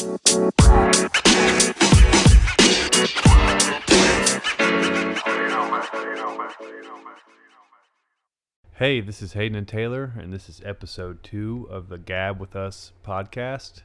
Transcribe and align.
Hey, 0.00 0.08
this 9.02 9.20
is 9.20 9.34
Hayden 9.34 9.58
and 9.58 9.68
Taylor, 9.68 10.14
and 10.18 10.32
this 10.32 10.48
is 10.48 10.62
episode 10.64 11.22
two 11.22 11.68
of 11.70 11.90
the 11.90 11.98
Gab 11.98 12.40
with 12.40 12.56
Us 12.56 12.92
podcast. 13.04 13.82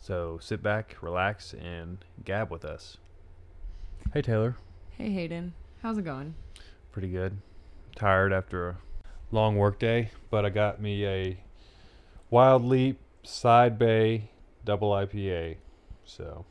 So 0.00 0.40
sit 0.42 0.64
back, 0.64 0.96
relax, 1.00 1.54
and 1.54 1.98
gab 2.24 2.50
with 2.50 2.64
us. 2.64 2.96
Hey, 4.12 4.22
Taylor. 4.22 4.56
Hey 4.90 5.12
Hayden, 5.12 5.54
how's 5.80 5.96
it 5.96 6.04
going? 6.04 6.34
Pretty 6.90 7.08
good. 7.08 7.36
Tired 7.94 8.32
after 8.32 8.70
a 8.70 8.76
long 9.30 9.54
work 9.54 9.78
day, 9.78 10.10
but 10.28 10.44
I 10.44 10.50
got 10.50 10.80
me 10.80 11.06
a 11.06 11.38
Wild 12.30 12.64
Leap 12.64 12.98
Side 13.22 13.78
Bae 13.78 14.28
Double 14.64 14.90
IPA. 14.90 15.56
So 16.04 16.44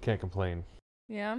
can't 0.00 0.20
complain. 0.20 0.64
Yeah. 1.08 1.38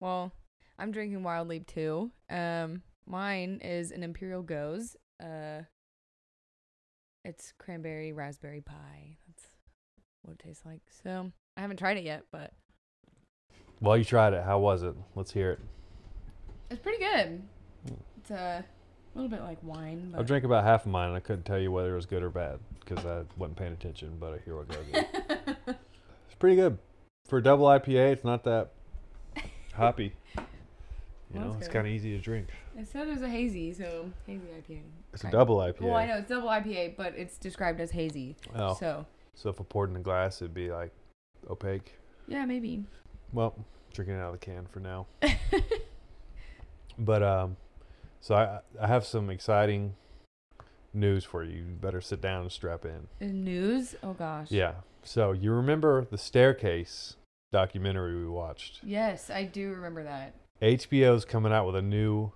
Well, 0.00 0.32
I'm 0.78 0.90
drinking 0.90 1.22
Wild 1.22 1.48
Leap 1.48 1.66
too. 1.66 2.10
Um, 2.30 2.82
mine 3.06 3.60
is 3.62 3.90
an 3.90 4.02
Imperial 4.02 4.42
Goes. 4.42 4.96
Uh, 5.22 5.62
it's 7.24 7.52
cranberry 7.58 8.12
raspberry 8.12 8.60
pie. 8.60 9.16
That's 9.28 9.46
what 10.22 10.32
it 10.34 10.38
tastes 10.44 10.64
like. 10.66 10.80
So 11.04 11.30
I 11.56 11.60
haven't 11.60 11.76
tried 11.78 11.96
it 11.98 12.04
yet, 12.04 12.24
but 12.32 12.52
Well, 13.80 13.96
you 13.96 14.04
tried 14.04 14.32
it. 14.34 14.42
How 14.44 14.58
was 14.58 14.82
it? 14.82 14.94
Let's 15.14 15.32
hear 15.32 15.52
it. 15.52 15.60
it's 16.70 16.80
pretty 16.80 16.98
good. 17.04 17.42
It's 18.18 18.30
a 18.30 18.64
little 19.14 19.28
bit 19.30 19.42
like 19.42 19.58
wine. 19.62 20.14
I 20.16 20.22
drank 20.22 20.44
about 20.44 20.64
half 20.64 20.86
of 20.86 20.92
mine, 20.92 21.08
and 21.08 21.16
I 21.16 21.20
couldn't 21.20 21.44
tell 21.44 21.58
you 21.58 21.70
whether 21.72 21.92
it 21.92 21.96
was 21.96 22.06
good 22.06 22.22
or 22.22 22.30
bad 22.30 22.58
because 22.80 23.04
I 23.04 23.22
wasn't 23.36 23.56
paying 23.58 23.72
attention. 23.72 24.16
But 24.18 24.40
here 24.44 24.56
we 24.58 24.64
go. 24.64 24.80
Again. 24.80 25.06
It's 26.26 26.38
pretty 26.38 26.56
good 26.56 26.78
for 27.28 27.38
a 27.38 27.42
double 27.42 27.66
IPA. 27.66 28.12
It's 28.12 28.24
not 28.24 28.42
that 28.44 28.70
hoppy. 29.74 30.12
You 30.36 30.42
Well, 31.40 31.48
know, 31.48 31.56
it's 31.58 31.68
kind 31.68 31.86
of 31.86 31.92
easy 31.92 32.16
to 32.16 32.18
drink. 32.22 32.48
it 32.78 32.86
said 32.88 33.06
it 33.06 33.12
was 33.12 33.22
a 33.22 33.28
hazy, 33.28 33.72
so 33.72 34.10
hazy 34.26 34.46
IPA. 34.46 34.80
It's 35.12 35.24
a 35.24 35.30
double 35.30 35.58
IPA. 35.58 35.80
Well, 35.82 35.94
I 35.94 36.06
know 36.06 36.16
it's 36.18 36.28
double 36.28 36.48
IPA, 36.48 36.96
but 36.96 37.14
it's 37.16 37.38
described 37.38 37.80
as 37.80 37.90
hazy. 37.90 38.34
Oh, 38.56 38.74
So 38.74 39.06
so 39.34 39.50
if 39.50 39.60
I 39.60 39.64
poured 39.64 39.90
in 39.90 39.96
a 39.96 40.00
glass, 40.00 40.42
it'd 40.42 40.52
be 40.54 40.70
like 40.72 40.90
opaque. 41.48 41.92
yeah, 42.28 42.44
maybe. 42.44 42.84
Well, 43.32 43.54
drinking 43.92 44.16
it 44.16 44.20
out 44.20 44.34
of 44.34 44.40
the 44.40 44.44
can 44.44 44.66
for 44.66 44.80
now. 44.80 45.06
But 46.98 47.22
um, 47.22 47.56
so 48.22 48.34
I 48.34 48.60
I 48.80 48.86
have 48.86 49.04
some 49.04 49.28
exciting 49.28 49.94
news 50.94 51.24
for 51.24 51.44
you. 51.44 51.58
You 51.58 51.64
better 51.80 52.00
sit 52.00 52.22
down 52.22 52.42
and 52.42 52.52
strap 52.52 52.86
in. 52.86 53.08
News? 53.44 53.94
Oh 54.02 54.14
gosh. 54.14 54.50
Yeah. 54.50 54.74
So 55.02 55.32
you 55.32 55.52
remember 55.52 56.06
the 56.10 56.16
staircase 56.16 57.16
documentary 57.52 58.16
we 58.16 58.28
watched? 58.28 58.80
Yes, 58.82 59.28
I 59.28 59.44
do 59.44 59.70
remember 59.70 60.04
that. 60.04 60.34
HBO's 60.62 61.24
coming 61.24 61.52
out 61.52 61.66
with 61.66 61.76
a 61.76 61.82
new 61.82 62.32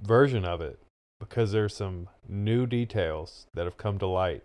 version 0.00 0.44
of 0.44 0.60
it 0.60 0.78
because 1.20 1.52
there's 1.52 1.76
some 1.76 2.08
new 2.28 2.66
details 2.66 3.46
that 3.54 3.64
have 3.64 3.76
come 3.76 3.98
to 3.98 4.06
light. 4.06 4.42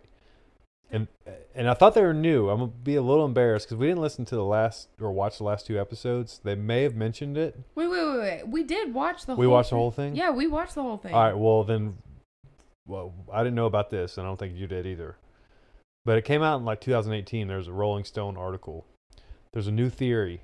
And 0.90 1.08
and 1.54 1.68
I 1.68 1.74
thought 1.74 1.94
they 1.94 2.02
were 2.02 2.14
new. 2.14 2.50
I'm 2.50 2.58
gonna 2.58 2.70
be 2.70 2.94
a 2.94 3.02
little 3.02 3.24
embarrassed 3.24 3.66
because 3.66 3.78
we 3.78 3.86
didn't 3.86 4.02
listen 4.02 4.24
to 4.26 4.36
the 4.36 4.44
last 4.44 4.88
or 5.00 5.10
watch 5.12 5.38
the 5.38 5.44
last 5.44 5.66
two 5.66 5.80
episodes. 5.80 6.40
They 6.44 6.54
may 6.54 6.82
have 6.82 6.94
mentioned 6.94 7.38
it. 7.38 7.58
Wait, 7.74 7.88
wait, 7.88 8.04
wait, 8.04 8.13
wait. 8.24 8.48
We 8.48 8.62
did 8.62 8.94
watch 8.94 9.26
the 9.26 9.34
whole 9.34 9.40
We 9.40 9.46
whole 9.46 9.54
watched 9.54 9.70
the 9.70 9.76
whole 9.76 9.90
thing. 9.90 10.16
Yeah, 10.16 10.30
we 10.30 10.46
watched 10.46 10.74
the 10.74 10.82
whole 10.82 10.96
thing. 10.96 11.14
All 11.14 11.22
right. 11.22 11.36
Well 11.36 11.64
then, 11.64 11.96
well 12.86 13.14
I 13.32 13.42
didn't 13.42 13.56
know 13.56 13.66
about 13.66 13.90
this, 13.90 14.16
and 14.16 14.26
I 14.26 14.30
don't 14.30 14.38
think 14.38 14.56
you 14.56 14.66
did 14.66 14.86
either. 14.86 15.16
But 16.04 16.18
it 16.18 16.24
came 16.24 16.42
out 16.42 16.58
in 16.58 16.64
like 16.64 16.80
2018. 16.80 17.48
There's 17.48 17.68
a 17.68 17.72
Rolling 17.72 18.04
Stone 18.04 18.36
article. 18.36 18.84
There's 19.52 19.66
a 19.66 19.72
new 19.72 19.88
theory 19.88 20.42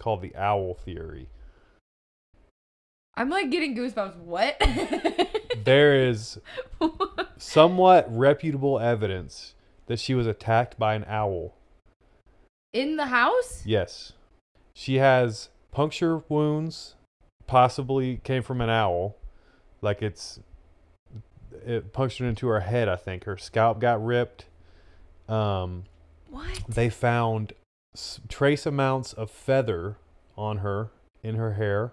called 0.00 0.22
the 0.22 0.34
owl 0.36 0.74
theory. 0.74 1.28
I'm 3.16 3.30
like 3.30 3.50
getting 3.50 3.76
goosebumps. 3.76 4.16
What? 4.16 4.60
There 5.64 5.94
is 5.94 6.38
somewhat 7.38 8.06
reputable 8.10 8.78
evidence 8.78 9.54
that 9.86 9.98
she 9.98 10.14
was 10.14 10.26
attacked 10.26 10.78
by 10.78 10.94
an 10.94 11.04
owl. 11.08 11.54
In 12.72 12.96
the 12.96 13.06
house? 13.06 13.62
Yes. 13.64 14.12
She 14.74 14.96
has 14.96 15.48
puncture 15.74 16.18
wounds, 16.28 16.94
possibly 17.46 18.18
came 18.24 18.42
from 18.42 18.60
an 18.60 18.70
owl. 18.70 19.16
Like 19.82 20.00
it's 20.00 20.40
it 21.66 21.92
punctured 21.92 22.26
into 22.26 22.46
her 22.48 22.60
head, 22.60 22.88
I 22.88 22.96
think. 22.96 23.24
Her 23.24 23.36
scalp 23.36 23.80
got 23.80 24.02
ripped. 24.04 24.46
Um 25.28 25.84
What? 26.30 26.62
they 26.68 26.88
found 26.90 27.52
s- 27.94 28.20
trace 28.28 28.66
amounts 28.66 29.12
of 29.12 29.30
feather 29.30 29.96
on 30.36 30.58
her 30.58 30.90
in 31.22 31.36
her 31.36 31.54
hair 31.54 31.92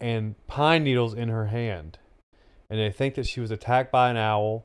and 0.00 0.34
pine 0.46 0.84
needles 0.84 1.14
in 1.14 1.28
her 1.28 1.46
hand 1.46 1.98
and 2.70 2.78
they 2.78 2.90
think 2.90 3.14
that 3.14 3.26
she 3.26 3.40
was 3.40 3.50
attacked 3.50 3.90
by 3.90 4.10
an 4.10 4.16
owl 4.16 4.64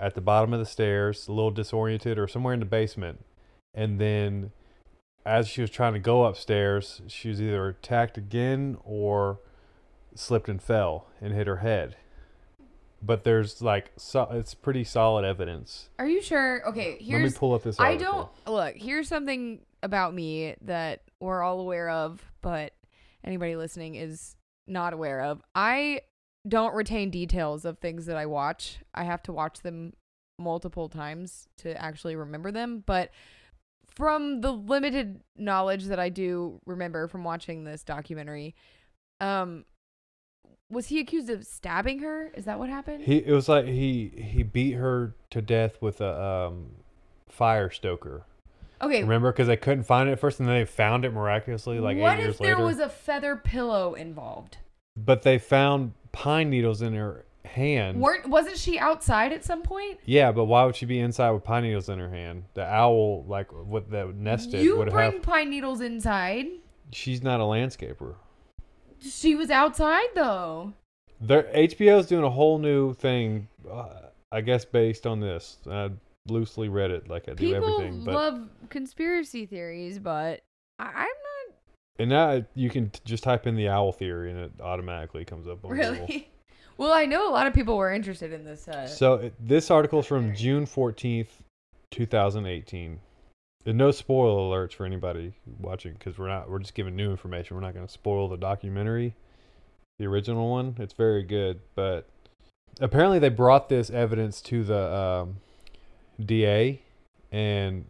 at 0.00 0.14
the 0.14 0.20
bottom 0.20 0.52
of 0.54 0.58
the 0.58 0.64
stairs 0.66 1.28
a 1.28 1.32
little 1.32 1.50
disoriented 1.50 2.18
or 2.18 2.26
somewhere 2.26 2.54
in 2.54 2.60
the 2.60 2.66
basement 2.66 3.24
and 3.74 4.00
then 4.00 4.50
as 5.26 5.48
she 5.48 5.60
was 5.60 5.70
trying 5.70 5.92
to 5.92 5.98
go 5.98 6.24
upstairs 6.24 7.02
she 7.06 7.28
was 7.28 7.40
either 7.40 7.68
attacked 7.68 8.18
again 8.18 8.76
or 8.84 9.40
slipped 10.14 10.48
and 10.48 10.62
fell 10.62 11.06
and 11.20 11.32
hit 11.34 11.46
her 11.46 11.56
head 11.56 11.96
but 13.04 13.24
there's 13.24 13.60
like 13.60 13.92
so, 13.96 14.28
it's 14.32 14.54
pretty 14.54 14.84
solid 14.84 15.24
evidence 15.24 15.90
Are 15.98 16.08
you 16.08 16.22
sure? 16.22 16.66
Okay, 16.68 16.96
here's. 17.00 17.22
let 17.22 17.32
me 17.32 17.38
pull 17.38 17.54
up 17.54 17.62
this 17.62 17.78
I 17.78 17.96
don't 17.96 18.28
look. 18.46 18.76
Here's 18.76 19.08
something 19.08 19.60
about 19.82 20.14
me 20.14 20.54
that 20.62 21.02
we're 21.20 21.42
all 21.42 21.60
aware 21.60 21.90
of, 21.90 22.24
but 22.40 22.72
anybody 23.22 23.56
listening 23.56 23.94
is 23.94 24.36
not 24.66 24.92
aware 24.94 25.20
of. 25.20 25.42
I 25.54 26.00
don't 26.48 26.74
retain 26.74 27.10
details 27.10 27.64
of 27.64 27.78
things 27.78 28.06
that 28.06 28.16
I 28.16 28.26
watch. 28.26 28.78
I 28.94 29.04
have 29.04 29.22
to 29.24 29.32
watch 29.32 29.60
them 29.60 29.92
multiple 30.38 30.88
times 30.88 31.48
to 31.58 31.80
actually 31.80 32.16
remember 32.16 32.50
them. 32.50 32.82
But 32.86 33.10
from 33.94 34.40
the 34.40 34.50
limited 34.52 35.20
knowledge 35.36 35.84
that 35.84 35.98
I 36.00 36.08
do 36.08 36.60
remember 36.66 37.06
from 37.08 37.24
watching 37.24 37.64
this 37.64 37.82
documentary, 37.82 38.54
um, 39.20 39.64
was 40.70 40.86
he 40.88 40.98
accused 41.00 41.30
of 41.30 41.44
stabbing 41.46 42.00
her? 42.00 42.30
Is 42.34 42.44
that 42.46 42.58
what 42.58 42.68
happened? 42.68 43.04
He 43.04 43.18
it 43.18 43.32
was 43.32 43.48
like 43.48 43.66
he 43.66 44.08
he 44.16 44.42
beat 44.42 44.72
her 44.72 45.14
to 45.30 45.40
death 45.42 45.80
with 45.80 46.00
a 46.00 46.22
um 46.22 46.70
fire 47.28 47.70
stoker. 47.70 48.24
okay. 48.80 49.02
Remember 49.02 49.30
because 49.30 49.46
they 49.46 49.56
couldn't 49.56 49.84
find 49.84 50.08
it 50.08 50.12
at 50.12 50.18
first 50.20 50.40
and 50.40 50.48
then 50.48 50.56
they 50.56 50.64
found 50.64 51.04
it 51.04 51.12
miraculously 51.12 51.78
like 51.80 51.96
what 51.98 52.18
eight 52.18 52.22
years 52.22 52.34
if 52.34 52.38
there 52.40 52.54
later. 52.56 52.64
was 52.66 52.78
a 52.78 52.88
feather 52.88 53.36
pillow 53.36 53.94
involved? 53.94 54.58
but 54.96 55.22
they 55.22 55.38
found 55.38 55.92
pine 56.12 56.48
needles 56.50 56.80
in 56.80 56.94
her 56.94 57.24
hand. 57.44 58.00
weren't 58.00 58.28
wasn't 58.28 58.56
she 58.56 58.78
outside 58.78 59.32
at 59.32 59.44
some 59.44 59.62
point? 59.62 59.98
yeah, 60.04 60.32
but 60.32 60.44
why 60.44 60.64
would 60.64 60.76
she 60.76 60.86
be 60.86 60.98
inside 61.00 61.30
with 61.30 61.44
pine 61.44 61.64
needles 61.64 61.88
in 61.88 61.98
her 61.98 62.10
hand? 62.10 62.44
The 62.54 62.64
owl 62.64 63.24
like 63.26 63.52
what 63.52 63.90
that 63.90 64.14
nested 64.14 64.62
you 64.62 64.76
would 64.78 64.90
bring 64.90 65.12
have. 65.12 65.22
pine 65.22 65.50
needles 65.50 65.80
inside. 65.80 66.46
She's 66.92 67.22
not 67.22 67.40
a 67.40 67.44
landscaper. 67.44 68.14
She 69.00 69.34
was 69.34 69.50
outside 69.50 70.08
though. 70.14 70.72
There 71.20 71.44
HBO's 71.54 72.06
doing 72.06 72.24
a 72.24 72.30
whole 72.30 72.58
new 72.58 72.94
thing. 72.94 73.48
Uh, 73.70 73.88
I 74.32 74.40
guess 74.40 74.64
based 74.64 75.06
on 75.06 75.20
this. 75.20 75.58
I 75.70 75.90
loosely 76.28 76.68
read 76.68 76.90
it 76.90 77.08
like 77.08 77.28
I 77.28 77.34
do 77.34 77.52
People 77.52 77.80
everything, 77.80 78.04
but 78.04 78.14
love 78.14 78.48
conspiracy 78.70 79.46
theories, 79.46 79.98
but 79.98 80.40
I, 80.78 80.86
I'm 80.86 80.94
not. 80.96 81.56
And 81.98 82.10
now 82.10 82.44
you 82.54 82.70
can 82.70 82.90
t- 82.90 83.00
just 83.04 83.22
type 83.22 83.46
in 83.46 83.54
the 83.54 83.68
owl 83.68 83.92
theory 83.92 84.30
and 84.30 84.40
it 84.40 84.52
automatically 84.60 85.24
comes 85.24 85.46
up 85.46 85.64
on 85.64 85.76
Google. 85.76 86.08
Well, 86.76 86.92
I 86.92 87.06
know 87.06 87.28
a 87.28 87.32
lot 87.32 87.46
of 87.46 87.54
people 87.54 87.76
were 87.76 87.92
interested 87.92 88.32
in 88.32 88.44
this. 88.44 88.66
Uh, 88.68 88.86
So 88.86 89.14
it- 89.14 89.34
this 89.40 89.70
article 89.70 90.00
is 90.00 90.06
from 90.06 90.34
June 90.34 90.66
14th, 90.66 91.42
2018. 91.90 93.00
And 93.66 93.78
no 93.78 93.90
spoiler 93.92 94.40
alerts 94.66 94.74
for 94.74 94.84
anybody 94.84 95.32
watching 95.58 95.94
because 95.94 96.18
we're 96.18 96.28
not 96.28 96.50
we're 96.50 96.58
just 96.58 96.74
giving 96.74 96.94
new 96.96 97.10
information. 97.10 97.56
We're 97.56 97.62
not 97.62 97.72
going 97.74 97.86
to 97.86 97.92
spoil 97.92 98.28
the 98.28 98.36
documentary, 98.36 99.14
the 99.98 100.06
original 100.06 100.50
one. 100.50 100.76
It's 100.78 100.92
very 100.92 101.22
good, 101.22 101.60
but 101.74 102.06
apparently 102.80 103.18
they 103.18 103.30
brought 103.30 103.70
this 103.70 103.88
evidence 103.88 104.42
to 104.42 104.64
the 104.64 104.94
um, 104.94 105.36
DA, 106.22 106.82
and 107.32 107.86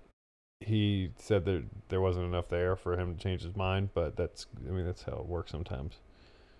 he 0.60 1.10
said 1.16 1.44
that 1.46 1.64
there 1.88 2.00
wasn't 2.00 2.26
enough 2.26 2.48
there 2.48 2.76
for 2.76 2.96
him 2.96 3.16
to 3.16 3.20
change 3.20 3.42
his 3.42 3.56
mind. 3.56 3.88
But 3.94 4.14
that's 4.14 4.46
I 4.68 4.70
mean 4.70 4.84
that's 4.86 5.02
how 5.02 5.14
it 5.14 5.26
works 5.26 5.50
sometimes. 5.50 5.94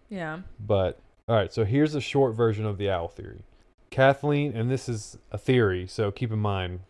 yeah. 0.09 0.41
But 0.59 0.99
all 1.29 1.37
right, 1.37 1.53
so 1.53 1.65
here's 1.65 1.95
a 1.95 2.01
short 2.01 2.35
version 2.35 2.67
of 2.67 2.77
the 2.77 2.91
owl 2.91 3.09
theory. 3.09 3.43
Kathleen, 3.91 4.57
and 4.57 4.71
this 4.71 4.89
is 4.89 5.19
a 5.31 5.39
theory, 5.39 5.87
so 5.87 6.11
keep 6.11 6.33
in 6.33 6.39
mind, 6.39 6.81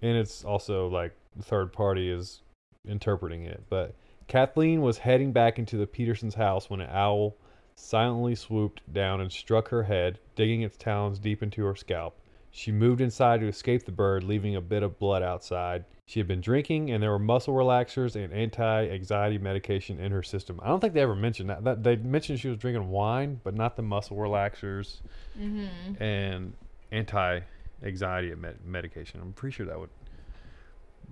and 0.00 0.16
it's 0.16 0.44
also 0.44 0.86
like 0.88 1.16
the 1.34 1.42
third 1.42 1.72
party 1.72 2.10
is 2.10 2.42
interpreting 2.86 3.44
it. 3.44 3.64
But 3.68 3.94
Kathleen 4.28 4.82
was 4.82 4.98
heading 4.98 5.32
back 5.32 5.58
into 5.58 5.76
the 5.76 5.86
Petersons' 5.86 6.34
house 6.34 6.70
when 6.70 6.80
an 6.80 6.90
owl 6.92 7.34
silently 7.74 8.34
swooped 8.34 8.92
down 8.92 9.20
and 9.20 9.32
struck 9.32 9.68
her 9.68 9.84
head, 9.84 10.18
digging 10.36 10.62
its 10.62 10.76
talons 10.76 11.18
deep 11.18 11.42
into 11.42 11.64
her 11.64 11.74
scalp. 11.74 12.16
She 12.50 12.72
moved 12.72 13.00
inside 13.00 13.40
to 13.40 13.46
escape 13.46 13.84
the 13.84 13.92
bird, 13.92 14.24
leaving 14.24 14.56
a 14.56 14.60
bit 14.60 14.82
of 14.82 14.98
blood 14.98 15.22
outside. 15.22 15.84
She 16.06 16.18
had 16.18 16.26
been 16.26 16.40
drinking, 16.40 16.90
and 16.90 17.02
there 17.02 17.10
were 17.10 17.18
muscle 17.18 17.52
relaxers 17.54 18.16
and 18.16 18.32
anti-anxiety 18.32 19.36
medication 19.38 20.00
in 20.00 20.10
her 20.12 20.22
system. 20.22 20.58
I 20.62 20.68
don't 20.68 20.80
think 20.80 20.94
they 20.94 21.02
ever 21.02 21.14
mentioned 21.14 21.50
that. 21.50 21.62
that 21.64 21.82
they 21.82 21.96
mentioned 21.96 22.40
she 22.40 22.48
was 22.48 22.56
drinking 22.58 22.88
wine, 22.88 23.40
but 23.44 23.54
not 23.54 23.76
the 23.76 23.82
muscle 23.82 24.16
relaxers 24.16 25.00
Mm-hmm. 25.38 26.02
and 26.02 26.54
anti-anxiety 26.90 28.34
med- 28.34 28.64
medication. 28.64 29.20
I'm 29.20 29.32
pretty 29.32 29.54
sure 29.54 29.66
that 29.66 29.78
would 29.78 29.90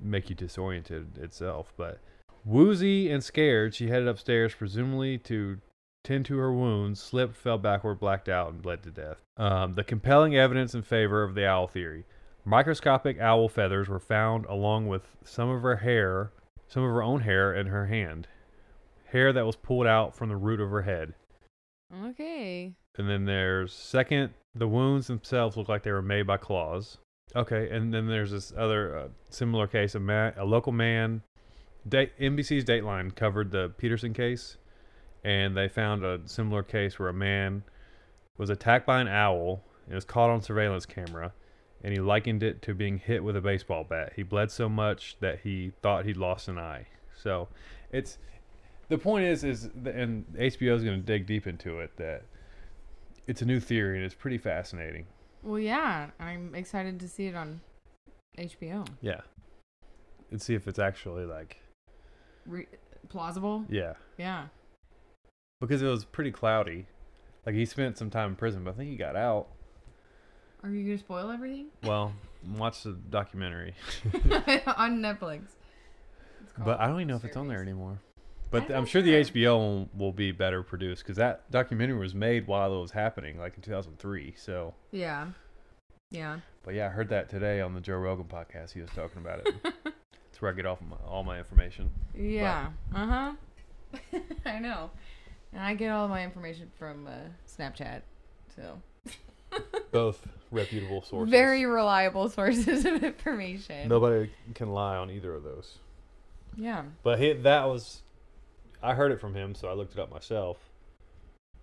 make 0.01 0.29
you 0.31 0.35
disoriented 0.35 1.19
itself. 1.19 1.73
But 1.77 2.01
woozy 2.45 3.11
and 3.11 3.23
scared, 3.23 3.75
she 3.75 3.89
headed 3.89 4.09
upstairs, 4.09 4.55
presumably 4.55 5.19
to 5.19 5.59
tend 6.07 6.25
to 6.27 6.39
her 6.39 6.53
wounds, 6.53 7.01
slipped, 7.01 7.37
fell 7.37 7.59
backward, 7.59 7.99
blacked 7.99 8.29
out, 8.29 8.53
and 8.53 8.63
bled 8.63 8.83
to 8.85 8.91
death. 8.91 9.23
Um, 9.37 9.75
the 9.75 9.83
compelling 9.83 10.37
evidence 10.37 10.73
in 10.73 10.83
favor 10.83 11.25
of 11.25 11.35
the 11.35 11.47
owl 11.47 11.67
theory. 11.67 12.05
Microscopic 12.45 13.19
owl 13.21 13.49
feathers 13.49 13.89
were 13.89 13.99
found 13.99 14.47
along 14.47 14.87
with 14.87 15.03
some 15.25 15.49
of 15.49 15.63
her 15.63 15.77
hair, 15.77 16.31
some 16.69 16.85
of 16.85 16.91
her 16.91 17.03
own 17.03 17.23
hair 17.23 17.53
in 17.53 17.67
her 17.67 17.87
hand. 17.87 18.29
Hair 19.07 19.33
that 19.33 19.45
was 19.45 19.57
pulled 19.57 19.87
out 19.87 20.15
from 20.15 20.29
the 20.29 20.37
root 20.37 20.61
of 20.61 20.71
her 20.71 20.83
head. 20.83 21.15
Okay. 22.05 22.73
And 22.97 23.11
then 23.11 23.25
there's 23.25 23.73
second, 23.73 24.33
the 24.55 24.69
wounds 24.69 25.09
themselves 25.09 25.57
look 25.57 25.69
like 25.69 25.83
they 25.83 25.93
were 25.93 26.03
made 26.03 26.27
by 26.27 26.37
claws. 26.37 26.99
Okay, 27.35 27.69
and 27.71 27.93
then 27.93 28.07
there's 28.07 28.31
this 28.31 28.53
other 28.57 28.97
uh, 28.97 29.09
similar 29.29 29.67
case. 29.67 29.97
A, 29.97 30.01
ma- 30.01 30.31
a 30.37 30.45
local 30.45 30.73
man, 30.73 31.23
NBC's 31.89 32.65
Dateline 32.65 33.15
covered 33.15 33.51
the 33.51 33.73
Peterson 33.77 34.15
case, 34.15 34.57
and 35.27 35.57
they 35.57 35.67
found 35.67 36.05
a 36.05 36.21
similar 36.25 36.63
case 36.63 37.01
where 37.01 37.09
a 37.09 37.13
man 37.13 37.65
was 38.39 38.49
attacked 38.49 38.87
by 38.87 39.01
an 39.01 39.09
owl 39.09 39.65
and 39.87 39.95
was 39.97 40.05
caught 40.05 40.31
on 40.31 40.41
surveillance 40.41 40.87
camera, 40.87 41.33
and 41.83 41.93
he 41.93 41.99
likened 41.99 42.45
it 42.45 42.63
to 42.63 42.75
being 42.75 42.99
hit 42.99 43.25
with 43.25 43.35
a 43.37 43.41
baseball 43.41 43.83
bat. 43.83 44.13
He 44.15 44.23
bled 44.23 44.53
so 44.53 44.69
much 44.69 45.17
that 45.21 45.41
he 45.41 45.73
thought 45.83 46.05
he'd 46.05 46.17
lost 46.17 46.47
an 46.47 46.59
eye. 46.59 46.87
So, 47.13 47.49
it's 47.91 48.19
the 48.89 48.99
point 48.99 49.25
is 49.25 49.43
is 49.43 49.65
and 49.85 50.27
HBO 50.39 50.77
is 50.77 50.85
going 50.85 51.01
to 51.01 51.05
dig 51.05 51.27
deep 51.27 51.49
into 51.49 51.81
it 51.81 51.97
that 51.97 52.23
it's 53.27 53.43
a 53.43 53.45
new 53.45 53.59
theory 53.59 53.97
and 53.97 54.05
it's 54.05 54.15
pretty 54.15 54.39
fascinating. 54.39 55.07
Well, 55.43 55.59
yeah. 55.59 56.11
I'm 56.21 56.55
excited 56.55 57.01
to 57.01 57.09
see 57.09 57.27
it 57.27 57.35
on 57.35 57.61
HBO. 58.39 58.87
Yeah. 59.01 59.23
And 60.31 60.41
see 60.41 60.55
if 60.55 60.69
it's 60.69 60.79
actually 60.79 61.25
like 61.25 61.57
Re- 62.47 62.69
plausible. 63.09 63.65
yeah. 63.69 63.95
Yeah. 64.19 64.47
Because 65.61 65.83
it 65.83 65.87
was 65.87 66.05
pretty 66.05 66.31
cloudy. 66.31 66.87
Like 67.45 67.55
he 67.55 67.65
spent 67.65 67.97
some 67.97 68.11
time 68.11 68.31
in 68.31 68.37
prison, 68.37 68.65
but 68.65 68.75
I 68.75 68.75
think 68.75 68.91
he 68.91 68.97
got 68.97 69.17
out. 69.17 69.49
Are 70.63 70.71
you 70.71 70.85
gonna 70.85 70.99
spoil 70.99 71.31
everything 71.31 71.67
Well, 71.83 72.13
watch 72.57 72.83
the 72.83 72.93
documentary. 72.93 73.75
on 74.77 75.01
Netflix? 75.01 75.43
But 76.59 76.81
I 76.81 76.87
don't 76.87 76.97
even 76.97 77.09
know 77.09 77.17
if 77.17 77.25
it's 77.25 77.37
on 77.37 77.49
there 77.49 77.61
anymore. 77.63 77.99
But 78.51 78.71
I'm 78.71 78.87
sure 78.87 79.03
the. 79.03 79.13
HBO 79.13 79.59
will, 79.59 79.89
will 79.97 80.13
be 80.13 80.33
better 80.33 80.63
produced 80.63 81.03
because 81.03 81.17
that 81.17 81.51
documentary 81.51 81.99
was 81.99 82.15
made 82.15 82.47
while 82.47 82.75
it 82.75 82.81
was 82.81 82.93
happening, 82.93 83.39
like 83.39 83.57
in 83.57 83.63
2003. 83.63 84.35
So, 84.37 84.75
Yeah. 84.93 85.29
Yeah. 86.11 86.39
but 86.65 86.75
yeah, 86.75 86.87
I 86.87 86.91
heard 86.91 87.09
that 87.09 87.29
today 87.29 87.61
on 87.61 87.75
the 87.75 87.81
Joe 87.81 87.97
Rogan 87.97 88.27
podcast. 88.27 88.73
He 88.73 88.81
was 88.81 88.91
talking 88.91 89.19
about 89.19 89.47
it. 89.47 89.55
That's 89.85 90.41
where 90.41 90.53
I 90.53 90.55
get 90.55 90.65
off 90.67 90.79
my, 90.81 90.97
all 91.07 91.25
my 91.25 91.39
information. 91.39 91.91
Yeah. 92.17 92.69
Uh 92.95 93.07
huh. 93.07 93.33
I 94.47 94.59
know. 94.61 94.91
And 95.53 95.63
I 95.63 95.75
get 95.75 95.91
all 95.91 96.09
my 96.09 96.23
information 96.25 96.71
from 96.79 97.07
uh, 97.07 97.11
Snapchat. 97.49 98.03
So 98.55 98.81
Both 99.93 100.27
reputable 100.51 101.03
sources. 101.03 101.31
very 101.31 101.65
reliable 101.67 102.29
sources 102.31 102.85
of 102.85 103.03
information. 103.03 103.89
Nobody 103.89 104.31
can 104.55 104.71
lie 104.71 104.97
on 104.97 105.11
either 105.11 105.35
of 105.35 105.45
those. 105.45 105.79
Yeah. 106.57 106.85
But 107.03 107.19
he, 107.19 107.33
that 107.33 107.65
was, 107.67 108.03
I 108.83 108.95
heard 108.95 109.13
it 109.13 109.21
from 109.21 109.35
him, 109.35 109.55
so 109.55 109.69
I 109.69 109.75
looked 109.75 109.93
it 109.95 110.01
up 110.01 110.11
myself, 110.11 110.59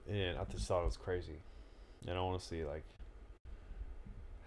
and 0.10 0.38
I 0.38 0.44
just 0.46 0.68
thought 0.68 0.82
it 0.82 0.86
was 0.86 0.98
crazy, 0.98 1.40
and 2.08 2.18
I 2.18 2.22
want 2.22 2.40
to 2.40 2.46
see 2.46 2.64
like 2.64 2.84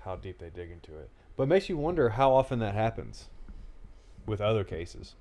how 0.04 0.16
deep 0.16 0.38
they 0.38 0.50
dig 0.50 0.70
into 0.70 0.96
it. 0.98 1.10
But 1.36 1.44
it 1.44 1.46
makes 1.46 1.68
you 1.68 1.76
wonder 1.76 2.10
how 2.10 2.32
often 2.32 2.60
that 2.60 2.74
happens 2.74 3.28
with 4.24 4.40
other 4.40 4.64
cases. 4.64 5.14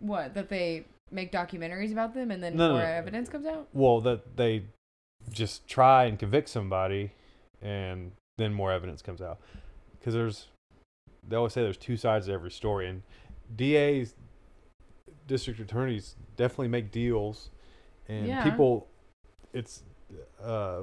What? 0.00 0.34
That 0.34 0.48
they 0.48 0.84
make 1.10 1.32
documentaries 1.32 1.92
about 1.92 2.14
them 2.14 2.30
and 2.30 2.42
then 2.42 2.56
No, 2.56 2.68
no, 2.68 2.74
more 2.74 2.82
no. 2.82 2.88
evidence 2.88 3.28
comes 3.28 3.46
out? 3.46 3.68
Well, 3.72 4.00
that 4.02 4.36
they 4.36 4.64
just 5.30 5.66
try 5.68 6.04
and 6.04 6.18
convict 6.18 6.48
somebody, 6.48 7.12
and 7.62 8.12
then 8.38 8.52
more 8.52 8.72
evidence 8.72 9.02
comes 9.02 9.20
out. 9.20 9.38
Because 9.98 10.14
there's, 10.14 10.48
they 11.26 11.36
always 11.36 11.52
say 11.52 11.62
there's 11.62 11.76
two 11.76 11.96
sides 11.96 12.26
to 12.26 12.32
every 12.32 12.50
story, 12.50 12.88
and 12.88 13.02
DAs, 13.54 14.14
district 15.26 15.60
attorneys, 15.60 16.16
definitely 16.36 16.68
make 16.68 16.90
deals, 16.90 17.50
and 18.08 18.26
Yeah. 18.28 18.42
people, 18.42 18.88
it's 19.52 19.82
uh, 20.42 20.82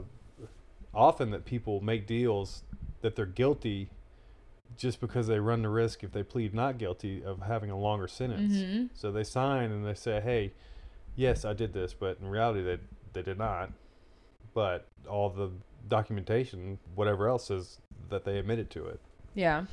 often 0.94 1.32
that 1.32 1.46
people 1.46 1.82
make 1.82 2.06
deals 2.06 2.64
that 3.02 3.16
they're 3.16 3.26
guilty 3.26 3.90
just 4.78 5.00
because 5.02 5.28
they 5.28 5.40
run 5.40 5.62
the 5.62 5.70
risk 5.70 6.04
if 6.04 6.12
they 6.12 6.24
plead 6.24 6.54
not 6.54 6.78
guilty 6.78 7.24
of 7.24 7.42
having 7.42 7.70
a 7.70 7.78
longer 7.78 8.08
sentence. 8.08 8.54
Mm-hmm. 8.54 8.86
So 8.94 9.12
they 9.12 9.24
sign 9.24 9.72
and 9.72 9.86
they 9.86 9.94
say, 9.94 10.20
"Hey, 10.22 10.54
yes, 11.16 11.46
I 11.46 11.54
did 11.54 11.74
this," 11.74 11.94
but 11.94 12.20
in 12.22 12.28
reality, 12.28 12.62
they 12.64 12.78
they 13.14 13.22
did 13.22 13.38
not. 13.38 13.72
But 14.54 14.88
all 15.10 15.30
the 15.30 15.52
documentation, 15.88 16.80
whatever 16.96 17.28
else, 17.28 17.48
says 17.48 17.80
that 18.10 18.24
they 18.26 18.38
admitted 18.38 18.70
to 18.72 18.86
it. 18.88 19.00
Yeah. 19.34 19.66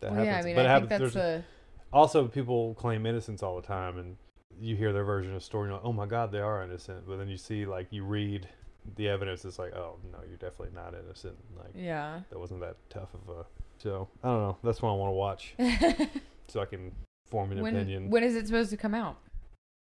That 0.00 0.12
Well, 0.12 0.24
yeah, 0.24 0.30
I 0.32 0.34
happens. 0.36 0.46
mean, 0.46 0.56
but 0.56 0.66
I 0.66 0.78
think 0.78 0.88
that's 0.90 1.14
the. 1.14 1.44
also 1.92 2.26
people 2.28 2.74
claim 2.74 3.06
innocence 3.06 3.42
all 3.42 3.56
the 3.56 3.66
time, 3.66 3.98
and 3.98 4.16
you 4.60 4.76
hear 4.76 4.92
their 4.92 5.04
version 5.04 5.32
of 5.32 5.40
the 5.40 5.44
story, 5.44 5.64
and 5.64 5.70
you're 5.72 5.78
like, 5.80 5.86
"Oh 5.88 5.92
my 5.92 6.06
God, 6.06 6.30
they 6.32 6.40
are 6.40 6.62
innocent." 6.62 7.06
But 7.06 7.16
then 7.18 7.28
you 7.28 7.36
see, 7.36 7.66
like, 7.66 7.88
you 7.90 8.04
read 8.04 8.48
the 8.96 9.08
evidence, 9.08 9.44
it's 9.44 9.58
like, 9.58 9.72
"Oh 9.74 9.98
no, 10.12 10.18
you're 10.28 10.36
definitely 10.36 10.74
not 10.74 10.94
innocent." 10.94 11.36
Like 11.56 11.70
Yeah. 11.74 12.20
that 12.30 12.38
wasn't 12.38 12.60
that 12.60 12.76
tough 12.90 13.14
of 13.14 13.28
a. 13.28 13.46
So 13.78 14.08
I 14.22 14.28
don't 14.28 14.40
know. 14.40 14.56
That's 14.62 14.80
what 14.82 14.90
I 14.90 14.94
want 14.94 15.08
to 15.10 15.12
watch, 15.14 15.54
so 16.48 16.60
I 16.60 16.64
can 16.64 16.92
form 17.26 17.52
an 17.52 17.60
when, 17.60 17.74
opinion. 17.76 18.10
when 18.10 18.22
is 18.22 18.34
it 18.36 18.46
supposed 18.46 18.70
to 18.70 18.76
come 18.76 18.94
out? 18.94 19.18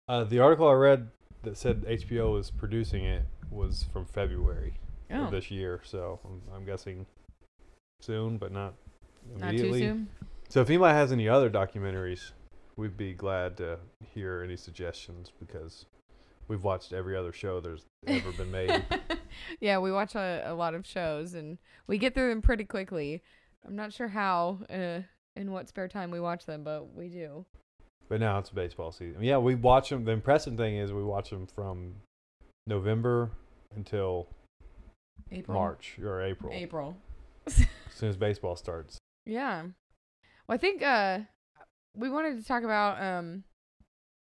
Uh, 0.08 0.24
the 0.24 0.40
article 0.40 0.68
I 0.68 0.72
read 0.74 1.08
that 1.42 1.56
said 1.56 1.82
HBO 1.84 2.32
was 2.32 2.50
producing 2.50 3.04
it 3.04 3.22
was 3.50 3.84
from 3.92 4.06
February 4.06 4.74
Oh, 5.10 5.24
of 5.24 5.30
this 5.30 5.50
year, 5.50 5.80
so 5.84 6.18
I'm, 6.24 6.40
I'm 6.54 6.64
guessing 6.64 7.04
soon, 8.00 8.38
but 8.38 8.50
not 8.50 8.74
immediately. 9.36 9.68
not 9.70 9.74
too 9.74 9.78
soon. 9.80 10.08
So 10.48 10.60
if 10.62 10.68
anybody 10.70 10.94
has 10.94 11.12
any 11.12 11.28
other 11.28 11.50
documentaries, 11.50 12.32
we'd 12.76 12.96
be 12.96 13.12
glad 13.12 13.56
to 13.58 13.78
hear 14.14 14.42
any 14.42 14.56
suggestions 14.56 15.30
because 15.38 15.84
we've 16.48 16.64
watched 16.64 16.92
every 16.92 17.16
other 17.16 17.32
show 17.32 17.60
there's 17.60 17.84
ever 18.06 18.32
been 18.32 18.50
made. 18.50 18.82
yeah, 19.60 19.78
we 19.78 19.92
watch 19.92 20.14
a, 20.14 20.42
a 20.46 20.54
lot 20.54 20.74
of 20.74 20.86
shows 20.86 21.34
and 21.34 21.58
we 21.86 21.98
get 21.98 22.14
through 22.14 22.30
them 22.30 22.42
pretty 22.42 22.64
quickly. 22.64 23.22
I'm 23.66 23.76
not 23.76 23.92
sure 23.92 24.08
how, 24.08 24.58
uh, 24.70 25.00
in 25.36 25.50
what 25.52 25.68
spare 25.68 25.88
time 25.88 26.10
we 26.10 26.20
watch 26.20 26.46
them, 26.46 26.62
but 26.64 26.94
we 26.94 27.08
do. 27.08 27.46
but 28.08 28.20
now 28.20 28.38
it's 28.38 28.50
baseball 28.50 28.92
season. 28.92 29.22
Yeah, 29.22 29.38
we 29.38 29.54
watch 29.54 29.88
them. 29.90 30.04
The 30.04 30.12
impressive 30.12 30.56
thing 30.56 30.76
is 30.76 30.92
we 30.92 31.02
watch 31.02 31.30
them 31.30 31.46
from 31.46 31.94
November 32.66 33.30
until 33.74 34.28
April. 35.30 35.56
March 35.58 35.98
or 36.02 36.22
April, 36.22 36.52
April. 36.52 36.96
as 37.46 37.64
soon 37.94 38.08
as 38.10 38.16
baseball 38.16 38.56
starts. 38.56 38.98
Yeah. 39.24 39.62
Well, 40.46 40.54
I 40.54 40.58
think 40.58 40.82
uh 40.82 41.20
we 41.96 42.10
wanted 42.10 42.38
to 42.40 42.46
talk 42.46 42.64
about 42.64 43.00
um 43.02 43.44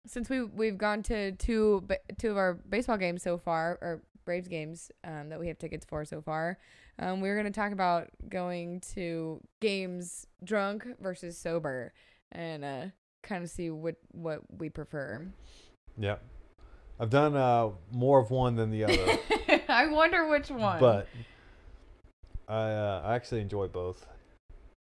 since 0.06 0.30
we 0.30 0.44
we've 0.44 0.78
gone 0.78 1.02
to 1.04 1.32
two 1.32 1.86
two 2.18 2.30
of 2.30 2.36
our 2.38 2.54
baseball 2.54 2.96
games 2.96 3.22
so 3.22 3.36
far 3.36 3.78
or 3.82 4.02
Braves 4.24 4.48
games 4.48 4.90
um 5.04 5.28
that 5.28 5.38
we 5.38 5.48
have 5.48 5.58
tickets 5.58 5.84
for 5.84 6.04
so 6.06 6.22
far. 6.22 6.58
Um 6.98 7.20
we 7.20 7.28
were 7.28 7.34
going 7.34 7.52
to 7.52 7.60
talk 7.60 7.72
about 7.72 8.08
going 8.28 8.80
to 8.94 9.40
games 9.60 10.26
drunk 10.42 10.86
versus 11.00 11.36
sober 11.38 11.92
and 12.32 12.64
uh 12.64 12.86
kind 13.22 13.42
of 13.42 13.50
see 13.50 13.70
what 13.70 13.96
what 14.12 14.40
we 14.58 14.68
prefer. 14.68 15.26
Yep. 15.98 16.22
I've 17.00 17.10
done 17.10 17.34
uh, 17.34 17.70
more 17.90 18.20
of 18.20 18.30
one 18.30 18.54
than 18.54 18.70
the 18.70 18.84
other. 18.84 19.18
I 19.68 19.86
wonder 19.88 20.28
which 20.28 20.48
one. 20.50 20.78
but 20.78 21.08
I 22.48 22.54
uh, 22.70 23.02
I 23.04 23.14
actually 23.14 23.40
enjoy 23.40 23.66
both. 23.66 24.06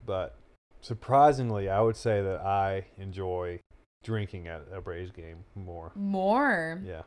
But 0.05 0.35
surprisingly, 0.81 1.69
I 1.69 1.81
would 1.81 1.97
say 1.97 2.21
that 2.23 2.41
I 2.41 2.87
enjoy 2.97 3.61
drinking 4.03 4.49
at 4.49 4.63
a 4.73 4.81
Braves 4.81 5.13
game 5.13 5.45
more. 5.55 5.93
more. 5.95 6.81
Yeah, 6.85 7.03